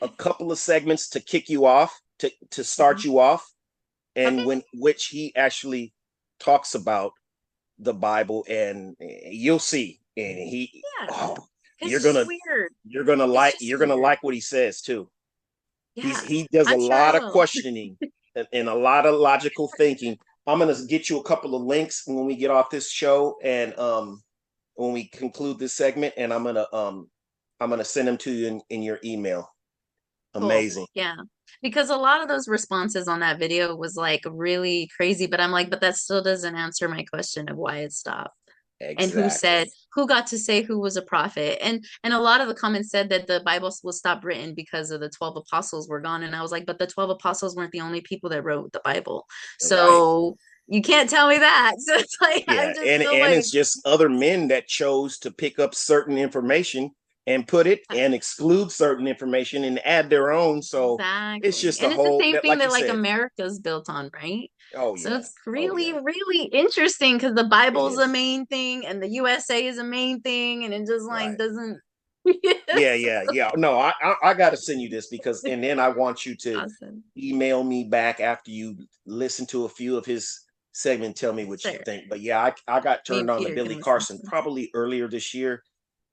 a 0.01 0.09
couple 0.09 0.51
of 0.51 0.57
segments 0.59 1.09
to 1.09 1.19
kick 1.19 1.49
you 1.49 1.65
off 1.65 1.99
to 2.19 2.31
to 2.51 2.63
start 2.63 3.03
you 3.03 3.19
off 3.19 3.49
and 4.15 4.39
Mm-hmm. 4.39 4.47
When 4.47 4.63
which 4.73 5.05
he 5.07 5.35
actually 5.35 5.93
talks 6.39 6.73
about 6.75 7.11
the 7.79 7.93
bible 7.93 8.43
and 8.49 8.95
you'll 8.99 9.59
see 9.59 9.99
and 10.17 10.37
he 10.39 10.83
Yeah, 10.99 11.07
oh, 11.11 11.37
you're 11.81 11.99
gonna- 12.01 12.25
you're 12.83 13.03
gonna 13.03 13.25
It's 13.25 13.33
like 13.33 13.55
you're 13.59 13.77
gonna 13.77 13.95
like 13.95 14.23
what 14.23 14.33
he 14.33 14.41
says 14.41 14.81
too. 14.81 15.09
Yeah. 15.95 16.03
He's, 16.05 16.21
he 16.23 16.47
does 16.51 16.67
a 16.67 16.71
I'm 16.71 16.79
sure 16.79 16.89
lot 16.89 17.15
of 17.15 17.31
questioning 17.31 17.97
and, 18.35 18.47
and 18.51 18.67
a 18.69 18.73
lot 18.75 19.05
of 19.05 19.15
logical 19.15 19.69
thinking. 19.77 20.17
I'm 20.47 20.59
gonna 20.59 20.75
get 20.87 21.09
you 21.09 21.19
a 21.19 21.23
couple 21.23 21.55
of 21.55 21.61
links 21.61 22.03
when 22.07 22.25
we 22.25 22.35
get 22.35 22.49
off 22.49 22.69
this 22.71 22.89
show 22.89 23.37
and 23.43 23.77
um 23.77 24.23
when 24.77 24.93
we 24.93 25.09
conclude 25.09 25.59
this 25.59 25.75
segment, 25.75 26.13
and 26.17 26.33
I'm 26.33 26.43
gonna 26.43 26.67
um 26.71 27.09
I'm 27.59 27.69
gonna 27.69 27.83
send 27.83 28.07
them 28.07 28.17
to 28.17 28.31
you 28.31 28.47
in, 28.47 28.61
in 28.69 28.81
your 28.81 28.99
email. 29.03 29.51
Cool. 30.33 30.45
Amazing. 30.45 30.87
Yeah. 30.93 31.15
Because 31.61 31.89
a 31.89 31.97
lot 31.97 32.21
of 32.21 32.27
those 32.27 32.47
responses 32.47 33.07
on 33.07 33.21
that 33.21 33.39
video 33.39 33.75
was 33.75 33.95
like 33.95 34.21
really 34.29 34.89
crazy, 34.95 35.25
but 35.25 35.41
I'm 35.41 35.51
like, 35.51 35.69
but 35.69 35.81
that 35.81 35.95
still 35.95 36.21
doesn't 36.21 36.55
answer 36.55 36.87
my 36.87 37.03
question 37.03 37.49
of 37.49 37.57
why 37.57 37.77
it 37.77 37.91
stopped. 37.91 38.35
And 38.79 39.09
who 39.09 39.27
said 39.31 39.69
who 39.93 40.05
got 40.05 40.27
to 40.27 40.37
say 40.37 40.61
who 40.61 40.79
was 40.79 40.97
a 40.97 41.01
prophet. 41.01 41.57
And 41.65 41.83
and 42.03 42.13
a 42.13 42.19
lot 42.19 42.41
of 42.41 42.47
the 42.47 42.53
comments 42.53 42.91
said 42.91 43.09
that 43.09 43.25
the 43.25 43.41
Bible 43.43 43.73
was 43.83 43.97
stopped 43.97 44.23
written 44.23 44.53
because 44.53 44.91
of 44.91 44.99
the 44.99 45.09
12 45.09 45.37
apostles 45.37 45.89
were 45.89 45.99
gone. 45.99 46.21
And 46.21 46.35
I 46.35 46.43
was 46.43 46.51
like, 46.51 46.67
but 46.67 46.77
the 46.77 46.85
12 46.85 47.09
apostles 47.09 47.55
weren't 47.55 47.71
the 47.71 47.81
only 47.81 48.01
people 48.01 48.29
that 48.29 48.43
wrote 48.43 48.71
the 48.73 48.81
Bible. 48.85 49.25
So 49.59 50.37
you 50.67 50.81
can't 50.81 51.09
tell 51.09 51.27
me 51.27 51.37
that. 51.37 51.73
So 51.79 51.93
it's 51.95 52.17
like 52.21 52.45
Yeah, 52.47 52.67
just 52.73 52.79
and 52.81 53.03
and 53.03 53.11
like 53.21 53.37
it's 53.37 53.51
just 53.51 53.79
other 53.85 54.09
men 54.09 54.47
that 54.49 54.67
chose 54.67 55.17
to 55.19 55.31
pick 55.31 55.59
up 55.59 55.73
certain 55.75 56.17
information 56.17 56.91
and 57.25 57.45
put 57.47 57.67
it 57.67 57.81
uh, 57.91 57.95
and 57.95 58.13
exclude 58.13 58.71
certain 58.71 59.05
information 59.07 59.63
and 59.65 59.85
add 59.85 60.09
their 60.09 60.31
own. 60.31 60.61
So 60.61 60.95
exactly. 60.95 61.47
it's 61.49 61.59
just 61.59 61.81
and 61.81 61.91
a 61.91 61.95
it's 61.95 62.01
whole 62.01 62.17
the 62.17 62.23
same 62.23 62.33
that- 62.33 62.41
thing 62.41 62.49
like 62.51 62.59
that 62.59 62.71
like 62.71 62.85
said. 62.85 62.95
America's 62.95 63.59
built 63.59 63.89
on, 63.89 64.09
right? 64.13 64.49
oh 64.75 64.95
So 64.95 65.09
yeah. 65.09 65.17
it's 65.19 65.33
really, 65.45 65.89
yeah. 65.89 65.99
really 66.03 66.45
interesting 66.45 67.15
because 67.15 67.33
the 67.35 67.43
Bible's 67.45 67.95
the 67.97 68.07
main 68.07 68.45
thing 68.45 68.85
and 68.85 69.01
the 69.01 69.09
USA 69.09 69.65
is 69.65 69.77
a 69.77 69.83
main 69.83 70.21
thing, 70.21 70.63
and 70.65 70.73
it 70.73 70.85
just 70.87 71.05
like 71.05 71.29
Right. 71.29 71.37
doesn't. 71.37 71.79
yeah, 72.75 72.93
yeah, 72.93 73.23
yeah. 73.31 73.51
No, 73.55 73.79
I, 73.79 73.93
I 74.01 74.15
I 74.23 74.33
gotta 74.33 74.57
send 74.57 74.81
you 74.81 74.89
this 74.89 75.07
because 75.07 75.43
and 75.45 75.63
then 75.63 75.79
I 75.79 75.87
want 75.89 76.25
you 76.25 76.35
to 76.37 76.55
Awesome. 76.63 77.03
email 77.17 77.63
me 77.63 77.85
back 77.85 78.19
after 78.19 78.51
you 78.51 78.75
listen 79.05 79.45
to 79.47 79.63
a 79.65 79.69
few 79.69 79.95
of 79.97 80.05
his 80.05 80.41
segment. 80.77 81.15
Tell 81.15 81.33
me 81.33 81.45
what 81.45 81.63
you 81.63 81.71
think. 81.85 82.09
But 82.09 82.21
yeah, 82.21 82.41
I 82.43 82.53
I 82.67 82.79
got 82.79 83.05
turned 83.05 83.29
on 83.29 83.37
to 83.41 83.43
Peter 83.49 83.55
Billy 83.55 83.75
Carson 83.81 84.19
probably 84.25 84.69
earlier 84.73 85.07
this 85.07 85.33
year, 85.33 85.63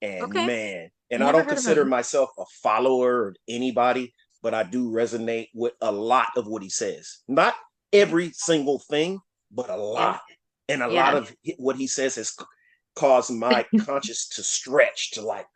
and 0.02 0.22
Okay. 0.24 0.46
man, 0.46 0.90
and 1.10 1.20
Never 1.20 1.28
I 1.28 1.32
don't 1.32 1.48
consider 1.48 1.84
myself 1.84 2.30
a 2.38 2.44
follower 2.62 3.28
of 3.28 3.36
anybody, 3.48 4.12
but 4.42 4.54
I 4.54 4.62
do 4.62 4.90
resonate 4.90 5.48
with 5.54 5.74
a 5.80 5.92
lot 5.92 6.28
of 6.36 6.46
what 6.46 6.62
he 6.62 6.70
says. 6.70 7.18
Not 7.28 7.54
every 7.92 8.30
single 8.32 8.78
thing, 8.78 9.20
but 9.50 9.70
a 9.70 9.76
lot, 9.76 10.22
and 10.68 10.82
a 10.82 10.88
lot 10.88 11.14
of 11.14 11.34
what 11.58 11.76
he 11.76 11.86
says 11.86 12.14
has 12.16 12.34
caused 12.96 13.30
my 13.32 13.64
conscience 13.80 14.28
to 14.30 14.42
stretch 14.42 15.10
to 15.12 15.22
like 15.22 15.46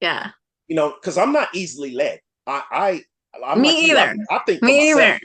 Yeah, 0.00 0.30
you 0.66 0.76
know, 0.76 0.94
because 1.00 1.16
I'm 1.18 1.32
not 1.32 1.48
easily 1.54 1.92
led. 1.92 2.20
I, 2.46 2.62
I, 2.70 3.02
I'm 3.44 3.60
Me 3.60 3.68
like 3.68 3.76
you, 3.86 3.96
I- 3.96 4.02
either. 4.02 4.16
I, 4.30 4.38
think 4.46 4.62
me 4.62 4.90
either. 4.90 5.20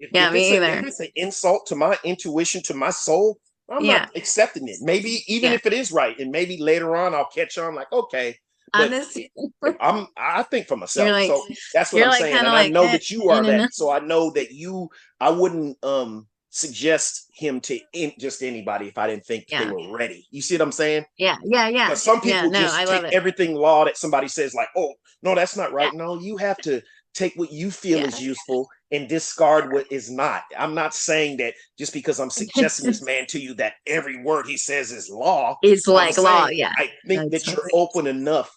If, 0.00 0.10
Yeah, 0.12 0.28
if 0.28 0.32
me 0.32 0.40
it's 0.40 0.50
a- 0.50 0.54
either. 0.64 0.78
if 0.80 0.86
it's 0.86 1.00
an 1.00 1.08
insult 1.14 1.66
to 1.66 1.76
my 1.76 1.98
intuition, 2.04 2.62
to 2.64 2.74
my 2.74 2.90
soul, 2.90 3.38
I'm 3.70 3.84
Yeah. 3.84 3.98
not 4.00 4.16
accepting 4.16 4.66
it. 4.66 4.78
Maybe 4.80 5.22
even 5.28 5.50
Yeah. 5.50 5.54
if 5.56 5.66
it 5.66 5.72
is 5.72 5.92
right, 5.92 6.18
and 6.18 6.30
maybe 6.32 6.56
later 6.58 6.96
on 6.96 7.14
I'll 7.14 7.26
catch 7.26 7.56
on. 7.58 7.74
Like, 7.74 7.92
okay, 7.92 8.36
Honestly, 8.72 9.32
I'm. 9.80 10.06
I 10.16 10.44
think 10.44 10.68
for 10.68 10.76
myself. 10.76 11.10
Like- 11.10 11.26
so 11.28 11.44
that's 11.74 11.92
what 11.92 12.02
I'm 12.04 12.08
like 12.10 12.20
saying, 12.20 12.36
and 12.36 12.46
I 12.46 12.68
know 12.68 12.84
eh, 12.84 12.92
that 12.92 13.10
you 13.10 13.28
are 13.28 13.42
that. 13.42 13.74
So 13.74 13.90
I 13.90 13.98
know 13.98 14.30
that 14.32 14.52
you. 14.52 14.88
I 15.20 15.30
wouldn't 15.30 15.76
um 15.84 16.28
suggest 16.50 17.26
him 17.34 17.60
to 17.62 17.78
in, 17.92 18.12
just 18.18 18.42
anybody 18.42 18.86
if 18.88 18.96
I 18.98 19.06
didn't 19.08 19.24
think 19.26 19.46
they 19.48 19.66
were 19.66 19.96
ready. 19.96 20.26
You 20.30 20.40
see 20.42 20.54
what 20.54 20.62
I'm 20.62 20.72
saying? 20.72 21.04
yeah, 21.16 21.36
yeah, 21.44 21.68
yeah. 21.68 21.94
Some 21.94 22.20
people 22.20 22.30
yeah, 22.30 22.46
no, 22.46 22.60
just 22.60 22.76
take 22.86 23.04
it. 23.04 23.12
everything 23.12 23.54
law 23.54 23.84
that 23.84 23.96
somebody 23.96 24.28
says, 24.28 24.54
like, 24.54 24.68
oh, 24.76 24.94
no, 25.22 25.34
that's 25.34 25.56
not 25.56 25.72
right. 25.72 25.92
No, 25.94 26.20
you 26.20 26.36
have 26.36 26.58
to 26.58 26.80
take 27.14 27.34
what 27.36 27.52
you 27.52 27.70
feel 27.70 28.00
Yeah. 28.00 28.06
is 28.06 28.22
useful 28.22 28.68
and 28.92 29.08
discard 29.08 29.72
what 29.72 29.90
is 29.90 30.10
not. 30.10 30.42
I'm 30.56 30.74
not 30.74 30.94
saying 30.94 31.38
that 31.38 31.54
just 31.78 31.92
because 31.92 32.18
I'm 32.20 32.30
suggesting 32.30 32.86
this 32.86 33.02
man 33.02 33.26
to 33.28 33.40
you 33.40 33.54
that 33.54 33.74
every 33.86 34.22
word 34.22 34.46
he 34.46 34.56
says 34.56 34.90
is 34.92 35.10
law. 35.10 35.56
It's 35.62 35.86
I'm 35.86 35.94
like 35.94 36.18
law, 36.18 36.48
yeah. 36.48 36.72
I 36.78 36.90
think 37.06 37.30
that 37.32 37.46
you're 37.46 37.68
open 37.72 38.06
enough 38.06 38.56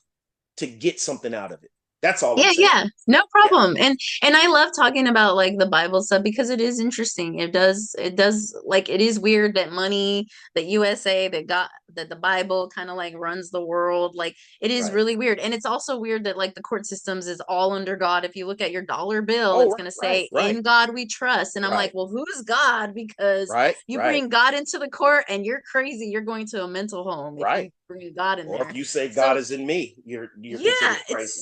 to 0.57 0.67
get 0.67 0.99
something 0.99 1.33
out 1.33 1.51
of 1.51 1.63
it. 1.63 1.71
That's 2.03 2.21
all. 2.21 2.37
yeah 2.37 2.51
yeah. 2.55 2.83
No 3.07 3.23
problem. 3.31 3.75
And 3.79 3.97
and 4.21 4.35
i 4.35 4.45
love 4.47 4.69
talking 4.75 5.07
about 5.07 5.35
like 5.35 5.57
the 5.57 5.65
bible 5.65 6.01
stuff 6.03 6.21
because 6.21 6.49
it 6.51 6.61
is 6.61 6.79
interesting. 6.79 7.39
It 7.39 7.51
does 7.53 7.95
it 7.97 8.15
does 8.15 8.55
like 8.65 8.89
it 8.89 9.01
is 9.01 9.19
weird 9.19 9.55
that 9.55 9.71
money 9.71 10.27
that 10.53 10.65
usa 10.65 11.29
that 11.29 11.47
got 11.47 11.69
that 11.95 12.09
the 12.09 12.15
bible 12.15 12.69
kind 12.75 12.89
of 12.89 12.97
like 12.97 13.15
runs 13.17 13.49
the 13.51 13.65
world. 13.65 14.15
Like 14.15 14.35
it 14.61 14.69
is 14.69 14.85
Right. 14.85 14.93
really 14.95 15.15
weird. 15.15 15.39
And 15.39 15.53
it's 15.53 15.65
also 15.65 15.97
weird 15.97 16.25
that 16.25 16.37
like 16.37 16.53
the 16.55 16.61
court 16.61 16.85
systems 16.85 17.25
is 17.27 17.39
all 17.47 17.71
under 17.71 17.95
god. 17.95 18.25
If 18.25 18.35
you 18.35 18.47
look 18.47 18.61
at 18.61 18.71
your 18.71 18.81
dollar 18.83 19.21
bill 19.21 19.51
Oh, 19.55 19.61
it's 19.61 19.75
right, 19.79 19.85
to 19.85 19.91
say 19.91 20.29
right, 20.33 20.55
in 20.55 20.61
god 20.61 20.93
we 20.93 21.05
trust. 21.07 21.55
And 21.55 21.65
i'm 21.65 21.71
like 21.71 21.91
well 21.93 22.07
who's 22.07 22.41
god? 22.43 22.93
Because 22.93 23.49
you 23.87 23.97
bring 23.99 24.27
god 24.29 24.53
into 24.53 24.77
the 24.77 24.89
court 24.89 25.23
and 25.29 25.45
you're 25.45 25.61
crazy. 25.71 26.07
You're 26.07 26.21
going 26.33 26.47
to 26.47 26.63
a 26.63 26.67
mental 26.67 27.03
home 27.09 27.37
Right. 27.37 27.71
bring 27.87 28.13
god 28.13 28.39
in 28.39 28.47
or 28.47 28.57
there. 28.59 28.69
if 28.69 28.75
you 28.75 28.83
say 28.83 29.09
So- 29.09 29.21
God 29.21 29.37
is 29.37 29.51
in 29.51 29.65
me, 29.65 29.95
you're 30.05 30.27
you're 30.39 30.59
yeah 30.59 30.95
crazy. 31.09 31.41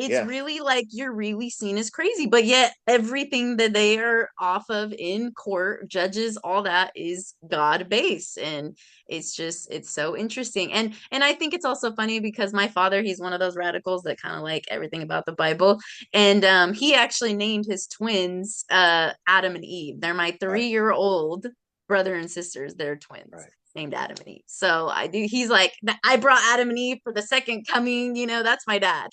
It's 0.00 0.10
Yeah. 0.10 0.24
really 0.24 0.60
like 0.60 0.86
you're 0.90 1.12
really 1.12 1.50
seen 1.50 1.76
as 1.78 1.90
crazy 1.90 2.26
but 2.26 2.44
yet 2.44 2.74
everything 2.86 3.56
that 3.58 3.72
they 3.74 3.98
are 3.98 4.30
off 4.40 4.64
of 4.70 4.92
in 4.98 5.30
court 5.32 5.86
judges 5.88 6.36
all 6.38 6.62
that 6.62 6.90
is 6.96 7.34
god 7.48 7.88
based 7.88 8.38
and 8.38 8.76
it's 9.08 9.34
just 9.36 9.70
it's 9.70 9.90
so 9.90 10.16
interesting 10.16 10.72
and 10.72 10.94
and 11.12 11.22
i 11.22 11.32
think 11.34 11.52
it's 11.54 11.64
also 11.66 11.92
funny 11.92 12.18
because 12.18 12.52
my 12.52 12.66
father 12.68 13.02
he's 13.02 13.20
one 13.20 13.32
of 13.32 13.40
those 13.40 13.56
radicals 13.56 14.02
that 14.02 14.20
kind 14.20 14.34
of 14.36 14.42
like 14.42 14.64
everything 14.70 15.02
about 15.02 15.26
the 15.26 15.32
bible 15.32 15.78
and 16.12 16.44
um 16.44 16.72
he 16.72 16.94
actually 16.94 17.34
named 17.34 17.66
his 17.68 17.86
twins 17.86 18.64
uh 18.70 19.12
adam 19.26 19.54
and 19.54 19.64
eve 19.64 20.00
they're 20.00 20.14
my 20.14 20.30
three 20.40 20.68
year 20.68 20.90
old 20.90 21.46
brother 21.88 22.14
and 22.14 22.30
sisters 22.30 22.74
they're 22.74 22.96
twins 22.96 23.28
Right. 23.32 23.50
named 23.76 23.94
Adam 23.94 24.16
and 24.18 24.28
Eve. 24.28 24.42
So 24.46 24.88
I 24.88 25.06
do. 25.06 25.24
He's 25.30 25.48
like, 25.48 25.72
I 26.04 26.16
brought 26.16 26.40
Adam 26.42 26.70
and 26.70 26.78
Eve 26.78 26.98
for 27.04 27.12
the 27.12 27.22
second 27.22 27.66
coming. 27.68 28.16
You 28.16 28.26
know, 28.26 28.42
that's 28.42 28.66
my 28.66 28.80
dad. 28.80 29.10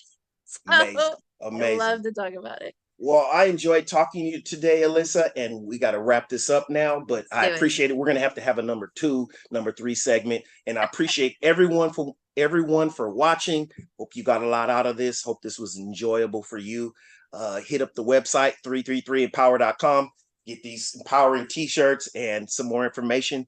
So 0.47 1.15
Amazing. 1.41 1.81
I 1.81 1.91
love 1.91 2.03
to 2.03 2.11
talk 2.11 2.33
about 2.33 2.61
it. 2.61 2.73
Well, 2.99 3.29
I 3.31 3.45
enjoyed 3.45 3.85
talking 3.85 4.23
to 4.23 4.37
you 4.37 4.41
today, 4.41 4.81
Alyssa, 4.81 5.29
and 5.35 5.67
we 5.67 5.77
got 5.77 5.91
to 5.91 6.01
wrap 6.01 6.29
this 6.29 6.49
up 6.49 6.67
now. 6.67 6.99
But 6.99 7.25
I 7.31 7.45
do 7.45 7.51
it. 7.51 7.55
appreciate 7.55 7.91
it. 7.91 7.97
We're 7.97 8.07
gonna 8.07 8.19
have 8.19 8.33
to 8.35 8.41
have 8.41 8.57
a 8.57 8.63
number 8.63 8.91
two, 8.95 9.27
number 9.51 9.71
three 9.71 9.93
segment, 9.93 10.43
and 10.65 10.79
I 10.79 10.83
appreciate 10.83 11.37
everyone 11.43 11.91
for 11.91 12.15
everyone 12.35 12.89
for 12.89 13.11
watching. 13.11 13.69
Hope 13.99 14.15
you 14.15 14.23
got 14.23 14.41
a 14.41 14.47
lot 14.47 14.71
out 14.71 14.87
of 14.87 14.97
this. 14.97 15.21
Hope 15.21 15.41
this 15.43 15.59
was 15.59 15.77
enjoyable 15.77 16.41
for 16.41 16.57
you. 16.57 16.91
Uh, 17.33 17.59
hit 17.59 17.81
up 17.81 17.93
the 17.93 18.03
website 18.03 18.53
333empower.com. 18.65 20.09
Get 20.47 20.63
these 20.63 20.95
empowering 20.97 21.47
t-shirts 21.47 22.09
and 22.15 22.49
some 22.49 22.67
more 22.67 22.85
information. 22.85 23.45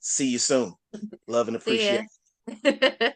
See 0.00 0.28
you 0.28 0.38
soon. 0.38 0.74
Love 1.26 1.48
and 1.48 1.56
appreciate. 1.58 2.06